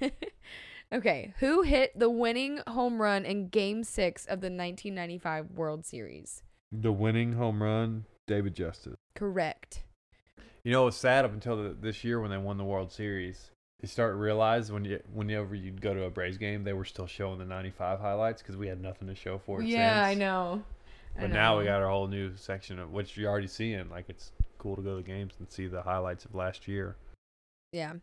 okay, 0.92 1.34
who 1.40 1.62
hit 1.62 1.98
the 1.98 2.10
winning 2.10 2.60
home 2.68 3.00
run 3.00 3.24
in 3.24 3.48
Game 3.48 3.84
6 3.84 4.24
of 4.24 4.40
the 4.40 4.46
1995 4.46 5.50
World 5.52 5.84
Series? 5.84 6.42
The 6.70 6.92
winning 6.92 7.32
home 7.32 7.62
run, 7.62 8.04
David 8.26 8.54
Justice. 8.54 8.96
Correct. 9.14 9.82
You 10.64 10.72
know, 10.72 10.82
it 10.82 10.86
was 10.86 10.96
sad 10.96 11.24
up 11.24 11.32
until 11.32 11.56
the, 11.56 11.70
this 11.70 12.04
year 12.04 12.20
when 12.20 12.30
they 12.30 12.36
won 12.36 12.58
the 12.58 12.64
World 12.64 12.92
Series. 12.92 13.52
You 13.80 13.88
start 13.88 14.12
to 14.12 14.16
realize 14.16 14.72
when 14.72 14.84
you 14.84 15.00
whenever 15.14 15.54
you'd 15.54 15.80
go 15.80 15.94
to 15.94 16.02
a 16.04 16.10
Braves 16.10 16.36
game, 16.36 16.64
they 16.64 16.72
were 16.72 16.84
still 16.84 17.06
showing 17.06 17.38
the 17.38 17.44
'95 17.44 18.00
highlights 18.00 18.42
because 18.42 18.56
we 18.56 18.66
had 18.66 18.80
nothing 18.82 19.06
to 19.06 19.14
show 19.14 19.38
for 19.38 19.62
it. 19.62 19.68
Yeah, 19.68 20.02
I 20.04 20.10
since. 20.10 20.18
know. 20.20 20.62
I 21.16 21.20
But 21.22 21.30
now 21.30 21.58
we 21.58 21.64
got 21.64 21.80
our 21.80 21.88
whole 21.88 22.08
new 22.08 22.36
section 22.36 22.78
of 22.80 22.90
which 22.90 23.16
you're 23.16 23.30
already 23.30 23.46
seeing. 23.46 23.88
Like 23.88 24.06
it's 24.08 24.32
cool 24.58 24.74
to 24.76 24.82
go 24.82 24.90
to 24.90 24.96
the 24.96 25.02
games 25.02 25.34
and 25.38 25.50
see 25.50 25.68
the 25.68 25.82
highlights 25.82 26.24
of 26.24 26.34
last 26.34 26.66
year. 26.66 26.96
Yeah. 27.72 27.94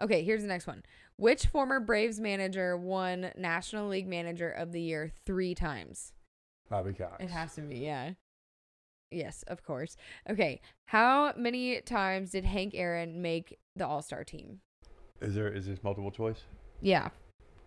Okay, 0.00 0.24
here's 0.24 0.42
the 0.42 0.48
next 0.48 0.66
one. 0.66 0.82
Which 1.16 1.46
former 1.46 1.78
Braves 1.78 2.18
manager 2.18 2.76
won 2.76 3.30
National 3.36 3.88
League 3.88 4.08
Manager 4.08 4.50
of 4.50 4.72
the 4.72 4.80
Year 4.80 5.12
three 5.26 5.54
times? 5.54 6.12
Bobby 6.68 6.92
Cox. 6.92 7.22
It 7.22 7.30
has 7.30 7.54
to 7.54 7.60
be, 7.60 7.76
yeah. 7.76 8.12
Yes, 9.10 9.44
of 9.46 9.62
course. 9.62 9.96
Okay. 10.28 10.60
How 10.86 11.34
many 11.36 11.80
times 11.82 12.30
did 12.30 12.44
Hank 12.44 12.72
Aaron 12.74 13.20
make 13.20 13.58
the 13.76 13.86
All 13.86 14.02
Star 14.02 14.24
team? 14.24 14.60
Is 15.20 15.34
there 15.34 15.48
is 15.48 15.66
this 15.66 15.82
multiple 15.84 16.10
choice? 16.10 16.44
Yeah. 16.80 17.10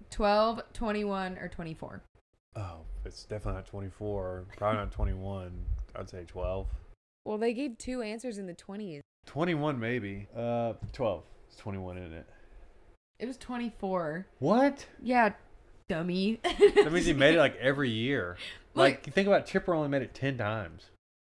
12, 0.09 0.61
21, 0.73 1.37
or 1.37 1.47
24. 1.47 2.01
Oh, 2.57 2.77
it's 3.05 3.23
definitely 3.23 3.59
not 3.59 3.67
24. 3.67 4.45
Probably 4.57 4.77
not 4.77 4.91
21. 4.91 5.65
I'd 5.95 6.09
say 6.09 6.25
12. 6.27 6.67
Well, 7.25 7.37
they 7.37 7.53
gave 7.53 7.77
two 7.77 8.01
answers 8.01 8.37
in 8.37 8.45
the 8.45 8.53
20s. 8.53 9.01
21 9.25 9.79
maybe. 9.79 10.27
Uh, 10.35 10.73
12. 10.93 11.23
It's 11.55 11.61
21 11.61 11.97
in 11.97 12.11
it. 12.13 12.27
It 13.17 13.27
was 13.27 13.37
24. 13.37 14.27
What? 14.39 14.85
Yeah, 15.01 15.31
dummy. 15.87 16.41
That 16.43 16.91
means 16.91 17.05
he 17.05 17.13
made 17.13 17.35
it 17.35 17.39
like 17.39 17.55
every 17.57 17.89
year. 17.89 18.35
Like- 18.73 19.05
Like, 19.05 19.13
think 19.13 19.27
about 19.27 19.45
Chipper 19.45 19.73
only 19.73 19.87
made 19.87 20.01
it 20.01 20.13
10 20.13 20.37
times. 20.37 20.83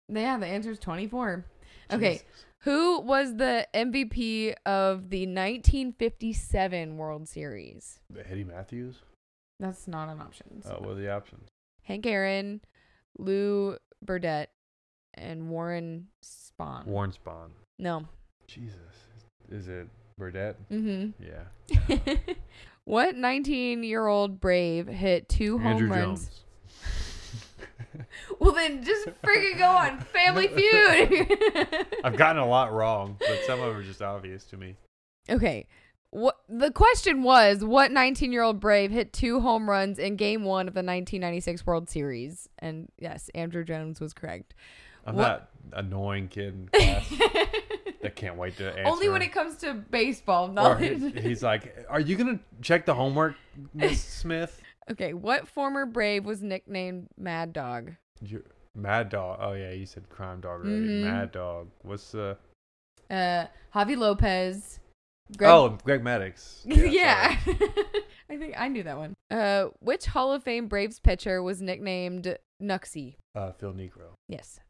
Yeah, 0.08 0.36
the 0.38 0.46
answer 0.46 0.72
is 0.72 0.78
24. 0.80 1.44
Okay. 1.92 2.12
Jesus. 2.14 2.26
Who 2.62 3.00
was 3.00 3.36
the 3.36 3.68
MVP 3.72 4.54
of 4.66 5.10
the 5.10 5.26
1957 5.26 6.96
World 6.96 7.28
Series? 7.28 8.00
Eddie 8.28 8.42
Mathews? 8.42 8.96
That's 9.60 9.86
not 9.86 10.08
an 10.08 10.20
option. 10.20 10.62
so 10.62 10.78
Oh, 10.80 10.82
what 10.84 10.90
are 10.96 11.00
the 11.00 11.12
options? 11.12 11.48
Hank 11.84 12.06
Aaron, 12.06 12.60
Lew 13.18 13.76
Burdette, 14.04 14.48
and 15.14 15.48
Warren 15.48 16.08
Spahn. 16.24 16.86
Warren 16.86 17.12
Spahn. 17.12 17.50
No. 17.78 18.06
Jesus. 18.48 18.74
Is 19.50 19.68
it 19.68 19.88
Burdette? 20.18 20.56
Mm-hmm. 20.70 21.22
Yeah. 21.24 22.06
what 22.84 23.14
19-year-old 23.14 24.40
Brave 24.40 24.86
hit 24.88 25.28
two 25.28 25.58
home 25.58 25.90
runs? 25.90 26.26
Jones. 26.26 26.30
Well, 28.38 28.52
then 28.52 28.84
just 28.84 29.08
freaking 29.22 29.58
go 29.58 29.66
on 29.68 29.98
Family 30.00 30.46
Feud. 30.54 31.86
I've 32.04 32.16
gotten 32.16 32.40
a 32.40 32.46
lot 32.46 32.72
wrong, 32.72 33.16
but 33.18 33.40
some 33.46 33.58
of 33.60 33.66
them 33.68 33.76
are 33.76 33.82
just 33.82 34.02
obvious 34.02 34.44
to 34.46 34.56
me. 34.56 34.76
okay. 35.28 35.66
What 36.10 36.36
the 36.48 36.70
question 36.70 37.22
was? 37.22 37.62
What 37.64 37.90
19-year-old 37.90 38.60
Brave 38.60 38.90
hit 38.90 39.12
two 39.12 39.40
home 39.40 39.68
runs 39.68 39.98
in 39.98 40.16
Game 40.16 40.44
One 40.44 40.66
of 40.68 40.74
the 40.74 40.78
1996 40.78 41.66
World 41.66 41.90
Series? 41.90 42.48
And 42.60 42.88
yes, 42.98 43.28
Andruw 43.34 43.66
Jones 43.66 44.00
was 44.00 44.14
correct. 44.14 44.54
I'm 45.04 45.16
What- 45.16 45.50
that 45.70 45.78
annoying 45.84 46.28
kid 46.28 46.54
in 46.54 46.68
class 46.68 47.12
that 48.02 48.16
can't 48.16 48.36
wait 48.36 48.56
to 48.58 48.68
answer. 48.70 48.82
Only 48.86 49.08
when 49.08 49.22
it 49.22 49.32
comes 49.32 49.56
to 49.58 49.74
baseball 49.74 50.48
knowledge. 50.48 51.00
he- 51.14 51.20
he's 51.28 51.42
like, 51.42 51.86
"Are 51.88 52.00
you 52.00 52.16
gonna 52.16 52.40
check 52.62 52.86
the 52.86 52.94
homework, 52.94 53.34
Miss 53.74 54.02
Smith?" 54.20 54.60
Okay, 54.90 55.12
what 55.14 55.46
former 55.48 55.84
Brave 55.86 56.24
was 56.24 56.42
nicknamed 56.42 57.08
Mad 57.18 57.52
Dog? 57.52 57.92
You're, 58.22 58.42
Mad 58.74 59.08
Dog. 59.10 59.38
Oh 59.42 59.52
yeah, 59.52 59.72
you 59.72 59.86
said 59.86 60.08
Crime 60.08 60.40
Dog 60.40 60.60
already. 60.64 60.78
Mhm. 60.80 61.02
Mad 61.04 61.32
Dog. 61.32 61.68
What's 61.82 62.12
the? 62.12 62.36
Uh, 63.10 63.46
Javy 63.74 63.96
Lopez. 63.96 64.80
Greg- 65.36 65.50
oh, 65.50 65.78
Greg 65.84 66.02
Maddux. 66.02 66.62
yeah. 66.64 67.38
sorry. 67.44 67.58
I 68.30 68.36
think 68.38 68.54
I 68.56 68.68
knew 68.68 68.82
that 68.82 68.96
one. 68.96 69.14
Uh, 69.30 69.66
which 69.80 70.06
Hall 70.06 70.32
of 70.32 70.42
Fame 70.42 70.68
Braves 70.68 71.00
pitcher 71.00 71.42
was 71.42 71.60
nicknamed 71.60 72.36
Knucksie? 72.62 73.16
Uh, 73.34 73.52
Phil 73.52 73.74
Niekro. 73.74 74.14
Yes. 74.28 74.60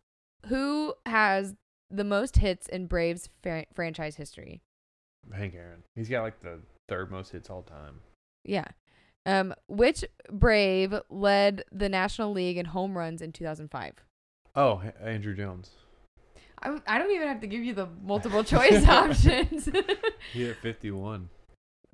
Who 0.47 0.95
has 1.07 1.55
the 1.91 2.05
most 2.05 2.37
hits 2.37 2.67
in 2.69 2.87
Braves 2.87 3.29
fra- 3.43 3.67
franchise 3.75 4.17
history? 4.17 4.61
Hank 5.35 5.55
Aaron. 5.55 5.83
He's 5.95 6.09
got 6.09 6.23
like 6.23 6.41
the 6.41 6.61
third 6.89 7.11
most 7.11 7.33
hits 7.33 7.51
all 7.51 7.63
time. 7.63 8.01
Yeah. 8.45 8.67
Um, 9.27 9.55
which 9.69 10.05
Brave 10.31 10.95
led 11.11 11.65
the 11.71 11.89
National 11.89 12.33
League 12.33 12.57
in 12.57 12.67
home 12.67 12.97
runs 12.97 13.21
in 13.21 13.33
2005? 13.33 13.93
Oh, 14.55 14.81
H- 14.85 14.95
Andruw 15.05 15.37
Jones. 15.37 15.71
I, 16.63 16.81
I 16.87 16.99
don't 16.99 17.11
even 17.11 17.29
have 17.29 17.41
to 17.43 17.47
give 17.47 17.63
you 17.63 17.75
the 17.75 17.89
multiple 18.03 18.43
choice 18.45 18.87
options. 18.87 19.69
He 20.33 20.45
hit 20.45 20.57
51. 20.59 21.29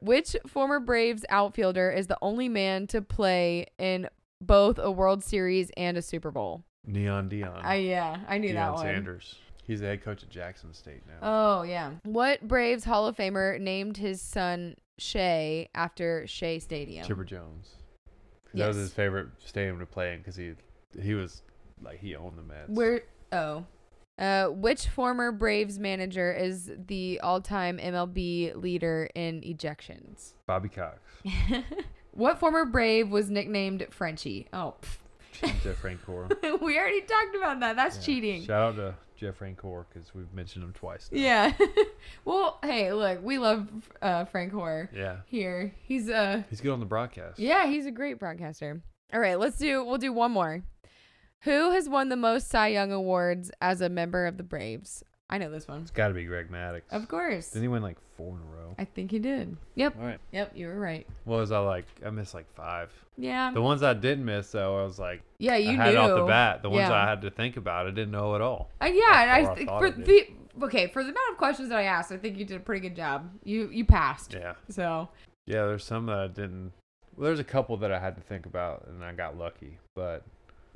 Which 0.01 0.35
former 0.47 0.81
Braves 0.81 1.25
outfielder 1.29 1.91
is 1.91 2.09
the 2.09 2.19
only 2.21 2.49
man 2.49 2.87
to 2.89 3.01
play 3.01 3.67
in 3.79 4.09
both 4.41 4.79
a 4.79 4.91
World 4.91 5.23
Series 5.23 5.71
and 5.77 5.97
a 5.97 6.03
Super 6.03 6.31
Bowl? 6.31 6.65
Neon 6.87 7.29
Deion. 7.31 7.65
I 7.65 7.77
yeah, 7.77 8.19
I 8.29 8.39
knew 8.39 8.53
that 8.55 8.71
Deion 8.71 8.75
one. 8.75 8.83
Sanders. 8.83 9.37
He's 9.67 9.81
the 9.81 9.87
head 9.87 10.03
coach 10.03 10.23
at 10.23 10.31
Jackson 10.31 10.73
State 10.75 11.03
now. 11.07 11.59
Oh 11.59 11.63
yeah. 11.63 11.93
What 12.05 12.47
Braves 12.47 12.85
Hall 12.85 13.07
of 13.07 13.17
Famer 13.17 13.59
named 13.59 13.97
his 13.97 14.21
son 14.21 14.77
Shea 14.99 15.69
after 15.75 16.27
Shea 16.27 16.59
Stadium? 16.59 17.07
Chipper 17.07 17.25
Jones. 17.25 17.71
That 18.53 18.69
was 18.69 18.77
his 18.77 18.93
favorite 18.93 19.29
stadium 19.45 19.81
to 19.81 19.87
play 19.87 20.13
in 20.13 20.19
because 20.19 20.37
he 20.37 20.53
he 21.01 21.15
was 21.15 21.43
like 21.83 21.99
he 21.99 22.15
owned 22.15 22.39
the 22.39 22.43
Mets. 22.43 22.69
Where 22.69 23.03
oh. 23.33 23.65
Uh, 24.17 24.47
which 24.47 24.87
former 24.87 25.33
Braves 25.33 25.77
manager 25.81 26.33
is 26.33 26.71
the 26.87 27.19
all-time 27.21 27.79
MLB 27.79 28.55
leader 28.55 29.09
in 29.17 29.41
ejections? 29.41 30.35
Bobby 30.47 30.69
Cox. 30.69 31.01
what 32.13 32.39
former 32.39 32.65
Brave 32.65 33.11
was 33.11 33.29
nicknamed 33.29 33.85
Frenchie? 33.91 34.47
Oh, 34.53 34.75
Jeff 35.43 35.83
Francoeur. 35.83 36.29
we 36.63 36.79
already 36.79 37.01
talked 37.01 37.35
about 37.35 37.59
that. 37.59 37.75
That's 37.75 37.97
Yeah. 37.97 38.03
cheating. 38.03 38.45
Shout 38.45 38.63
out 38.63 38.77
to 38.77 38.95
Jeff 39.17 39.39
Francoeur 39.39 39.85
because 39.93 40.15
we've 40.15 40.33
mentioned 40.33 40.65
him 40.65 40.73
twice. 40.73 41.09
now. 41.13 41.21
Yeah. 41.21 41.53
well, 42.25 42.59
hey, 42.63 42.93
look, 42.93 43.23
we 43.23 43.39
love 43.39 43.69
uh, 44.03 44.25
Francoeur 44.27 44.89
Yeah. 44.95 45.19
here. 45.27 45.73
He's 45.83 46.09
uh 46.11 46.43
He's 46.51 46.61
good 46.61 46.73
on 46.73 46.81
the 46.81 46.87
broadcast. 46.87 47.39
yeah, 47.39 47.67
he's 47.67 47.87
a 47.87 47.91
great 47.91 48.19
broadcaster. 48.19 48.83
All 49.13 49.21
right, 49.21 49.39
let's 49.39 49.59
do 49.59 49.85
we'll 49.85 49.99
do 49.99 50.13
one 50.13 50.33
more. 50.33 50.63
Who 51.43 51.73
has 51.73 51.89
won 51.89 52.09
the 52.09 52.17
most 52.17 52.49
Cy 52.49 52.69
Young 52.69 52.91
awards 52.91 53.51
as 53.61 53.81
a 53.81 53.89
member 53.89 54.27
of 54.27 54.37
the 54.39 54.43
Braves? 54.43 55.05
I 55.31 55.39
know 55.39 55.51
this 55.51 55.67
one. 55.67 55.81
It's 55.83 55.91
got 55.91 56.09
to 56.09 56.15
be 56.15 56.25
Greg 56.25 56.51
Maddux. 56.51 56.83
Of 56.91 57.09
course. 57.09 57.49
Didn't 57.51 57.63
he 57.63 57.69
win 57.69 57.83
like 57.83 57.97
four 58.17 58.37
in 58.37 58.43
a 58.43 58.57
row? 58.57 58.75
I 58.79 58.85
think 58.85 59.11
he 59.11 59.19
did. 59.19 59.57
Yep. 59.75 59.97
All 59.99 60.07
right. 60.07 60.19
Yep, 60.33 60.53
you 60.55 60.67
were 60.69 60.79
right. 60.79 61.07
What 61.25 61.39
was 61.39 61.51
I 61.51 61.59
like? 61.59 61.87
I 62.05 62.11
missed 62.11 62.35
like 62.35 62.47
five. 62.55 62.93
Yeah. 63.17 63.51
The 63.53 63.63
ones 63.63 63.83
I 63.83 63.95
didn't 63.95 64.25
miss 64.27 64.51
though, 64.53 64.81
I 64.81 64.85
was 64.85 64.99
like, 64.99 65.23
yeah, 65.39 65.57
you 65.57 65.71
I 65.71 65.73
had 65.75 65.85
knew. 65.87 65.91
it 65.93 65.97
off 65.97 66.19
the 66.21 66.27
bat. 66.27 66.63
The 66.63 66.71
ones 66.71 66.89
Yeah. 66.89 66.93
I 66.95 67.09
had 67.09 67.23
to 67.23 67.31
think 67.31 67.57
about, 67.57 67.87
I 67.87 67.91
didn't 67.91 68.11
know 68.11 68.35
at 68.35 68.43
all. 68.43 68.71
Uh, 68.83 68.87
yeah, 68.87 69.23
and 69.23 69.31
I 69.31 69.41
Or 69.49 69.51
I 69.51 69.55
think 69.55 69.69
thought 69.69 69.81
for 69.81 69.87
I 69.87 69.91
did. 69.93 70.05
the 70.07 70.27
okay, 70.67 70.87
for 70.89 71.03
the 71.03 71.09
amount 71.11 71.31
of 71.33 71.39
questions 71.39 71.69
that 71.71 71.79
I 71.79 71.85
asked, 71.85 72.13
I 72.13 72.17
think 72.19 72.37
you 72.39 72.45
did 72.45 72.57
a 72.59 72.61
pretty 72.61 72.87
good 72.87 72.97
job. 72.97 73.31
You 73.45 73.69
you 73.73 73.85
passed. 73.87 74.35
Yeah. 74.35 74.55
So, 74.69 75.09
Yeah, 75.47 75.65
there's 75.67 75.85
some 75.85 76.07
that 76.07 76.19
I 76.19 76.27
didn't. 76.29 76.73
Well, 77.17 77.25
there's 77.27 77.41
a 77.41 77.45
couple 77.45 77.77
that 77.79 77.91
I 77.93 77.99
had 77.99 78.15
to 78.17 78.23
think 78.23 78.45
about, 78.47 78.87
and 78.89 79.03
I 79.05 79.13
got 79.15 79.39
lucky. 79.39 79.79
But 79.97 80.25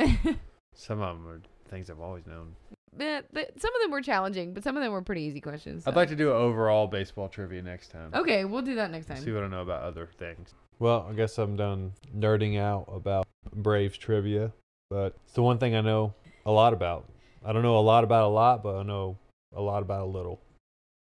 some 0.74 1.00
of 1.00 1.16
them 1.16 1.28
are 1.28 1.40
things 1.70 1.90
I've 1.90 2.00
always 2.00 2.26
known. 2.26 2.54
Eh, 2.98 3.22
th- 3.34 3.48
some 3.58 3.74
of 3.74 3.80
them 3.82 3.90
were 3.90 4.00
challenging, 4.02 4.54
but 4.54 4.62
some 4.64 4.76
of 4.76 4.82
them 4.82 4.92
were 4.92 5.02
pretty 5.02 5.22
easy 5.22 5.40
questions. 5.40 5.86
I'd 5.86 5.96
like 5.96 6.08
to 6.08 6.16
do 6.16 6.30
an 6.30 6.36
overall 6.36 6.86
baseball 6.86 7.28
trivia 7.28 7.62
next 7.62 7.88
time. 7.90 8.10
Okay, 8.14 8.44
we'll 8.44 8.62
do 8.62 8.74
that 8.76 8.90
next 8.90 9.06
time. 9.06 9.18
See 9.18 9.32
what 9.32 9.42
I 9.44 9.48
know 9.48 9.62
about 9.62 9.82
other 9.82 10.08
things. 10.18 10.54
Well, 10.78 11.06
I 11.10 11.12
guess 11.14 11.38
I'm 11.38 11.56
done 11.56 11.92
nerding 12.16 12.58
out 12.58 12.86
about 12.92 13.26
Braves 13.52 13.98
trivia, 13.98 14.52
but 14.90 15.16
it's 15.24 15.34
the 15.34 15.42
one 15.42 15.58
thing 15.58 15.74
I 15.74 15.80
know 15.80 16.14
a 16.46 16.52
lot 16.52 16.72
about. 16.72 17.08
I 17.44 17.52
don't 17.52 17.62
know 17.62 17.78
a 17.78 17.80
lot 17.80 18.04
about 18.04 18.24
a 18.24 18.28
lot, 18.28 18.62
but 18.62 18.76
I 18.76 18.82
know 18.82 19.16
a 19.54 19.60
lot 19.60 19.82
about 19.82 20.02
a 20.02 20.10
little. 20.10 20.40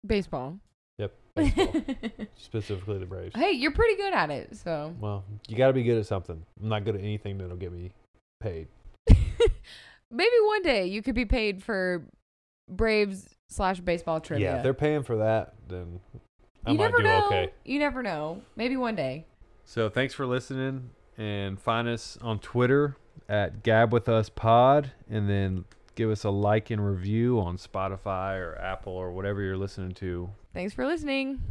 Baseball. 0.05 0.57
Yep, 0.97 1.13
baseball, 1.35 1.73
specifically 2.37 2.99
the 2.99 3.05
Braves. 3.05 3.35
hey, 3.35 3.51
you're 3.51 3.71
pretty 3.71 3.95
good 3.95 4.13
at 4.13 4.29
it, 4.31 4.55
so 4.55 4.93
Well, 4.99 5.23
you 5.47 5.57
got 5.57 5.67
to 5.67 5.73
be 5.73 5.83
good 5.83 5.97
at 5.97 6.05
something. 6.05 6.41
I'm 6.61 6.69
not 6.69 6.85
good 6.85 6.95
at 6.95 7.01
anything 7.01 7.37
that'll 7.37 7.57
get 7.57 7.71
me 7.73 7.91
paid. 8.39 8.67
maybe 10.11 10.35
one 10.45 10.61
day 10.61 10.85
you 10.87 11.01
could 11.01 11.15
be 11.15 11.25
paid 11.25 11.63
for 11.63 12.05
Braves 12.69 13.35
slash 13.47 13.79
baseball 13.79 14.19
trivia. 14.19 14.51
Yeah, 14.51 14.57
if 14.57 14.63
they're 14.63 14.73
paying 14.73 15.03
for 15.03 15.17
that, 15.17 15.53
then 15.67 15.99
I 16.65 16.71
you 16.71 16.77
might 16.77 16.85
never 16.85 16.97
do 16.97 17.03
know. 17.03 17.25
okay. 17.27 17.53
You 17.63 17.79
never 17.79 18.01
know. 18.01 18.41
Maybe 18.55 18.75
one 18.77 18.95
day. 18.95 19.25
So 19.65 19.89
thanks 19.89 20.13
for 20.13 20.25
listening, 20.25 20.91
and 21.17 21.59
find 21.59 21.87
us 21.87 22.17
on 22.21 22.39
Twitter 22.39 22.97
at 23.29 23.63
Gab 23.63 23.91
with 23.93 24.07
Us 24.09 24.29
Pod, 24.29 24.91
and 25.09 25.29
then 25.29 25.65
give 25.95 26.09
us 26.11 26.23
a 26.23 26.29
like 26.29 26.69
and 26.71 26.85
review 26.85 27.39
on 27.39 27.57
Spotify 27.57 28.37
or 28.37 28.55
Apple 28.59 28.93
or 28.93 29.11
whatever 29.11 29.41
you're 29.41 29.57
listening 29.57 29.91
to. 29.93 30.29
Thanks 30.53 30.73
for 30.73 30.85
listening. 30.85 31.41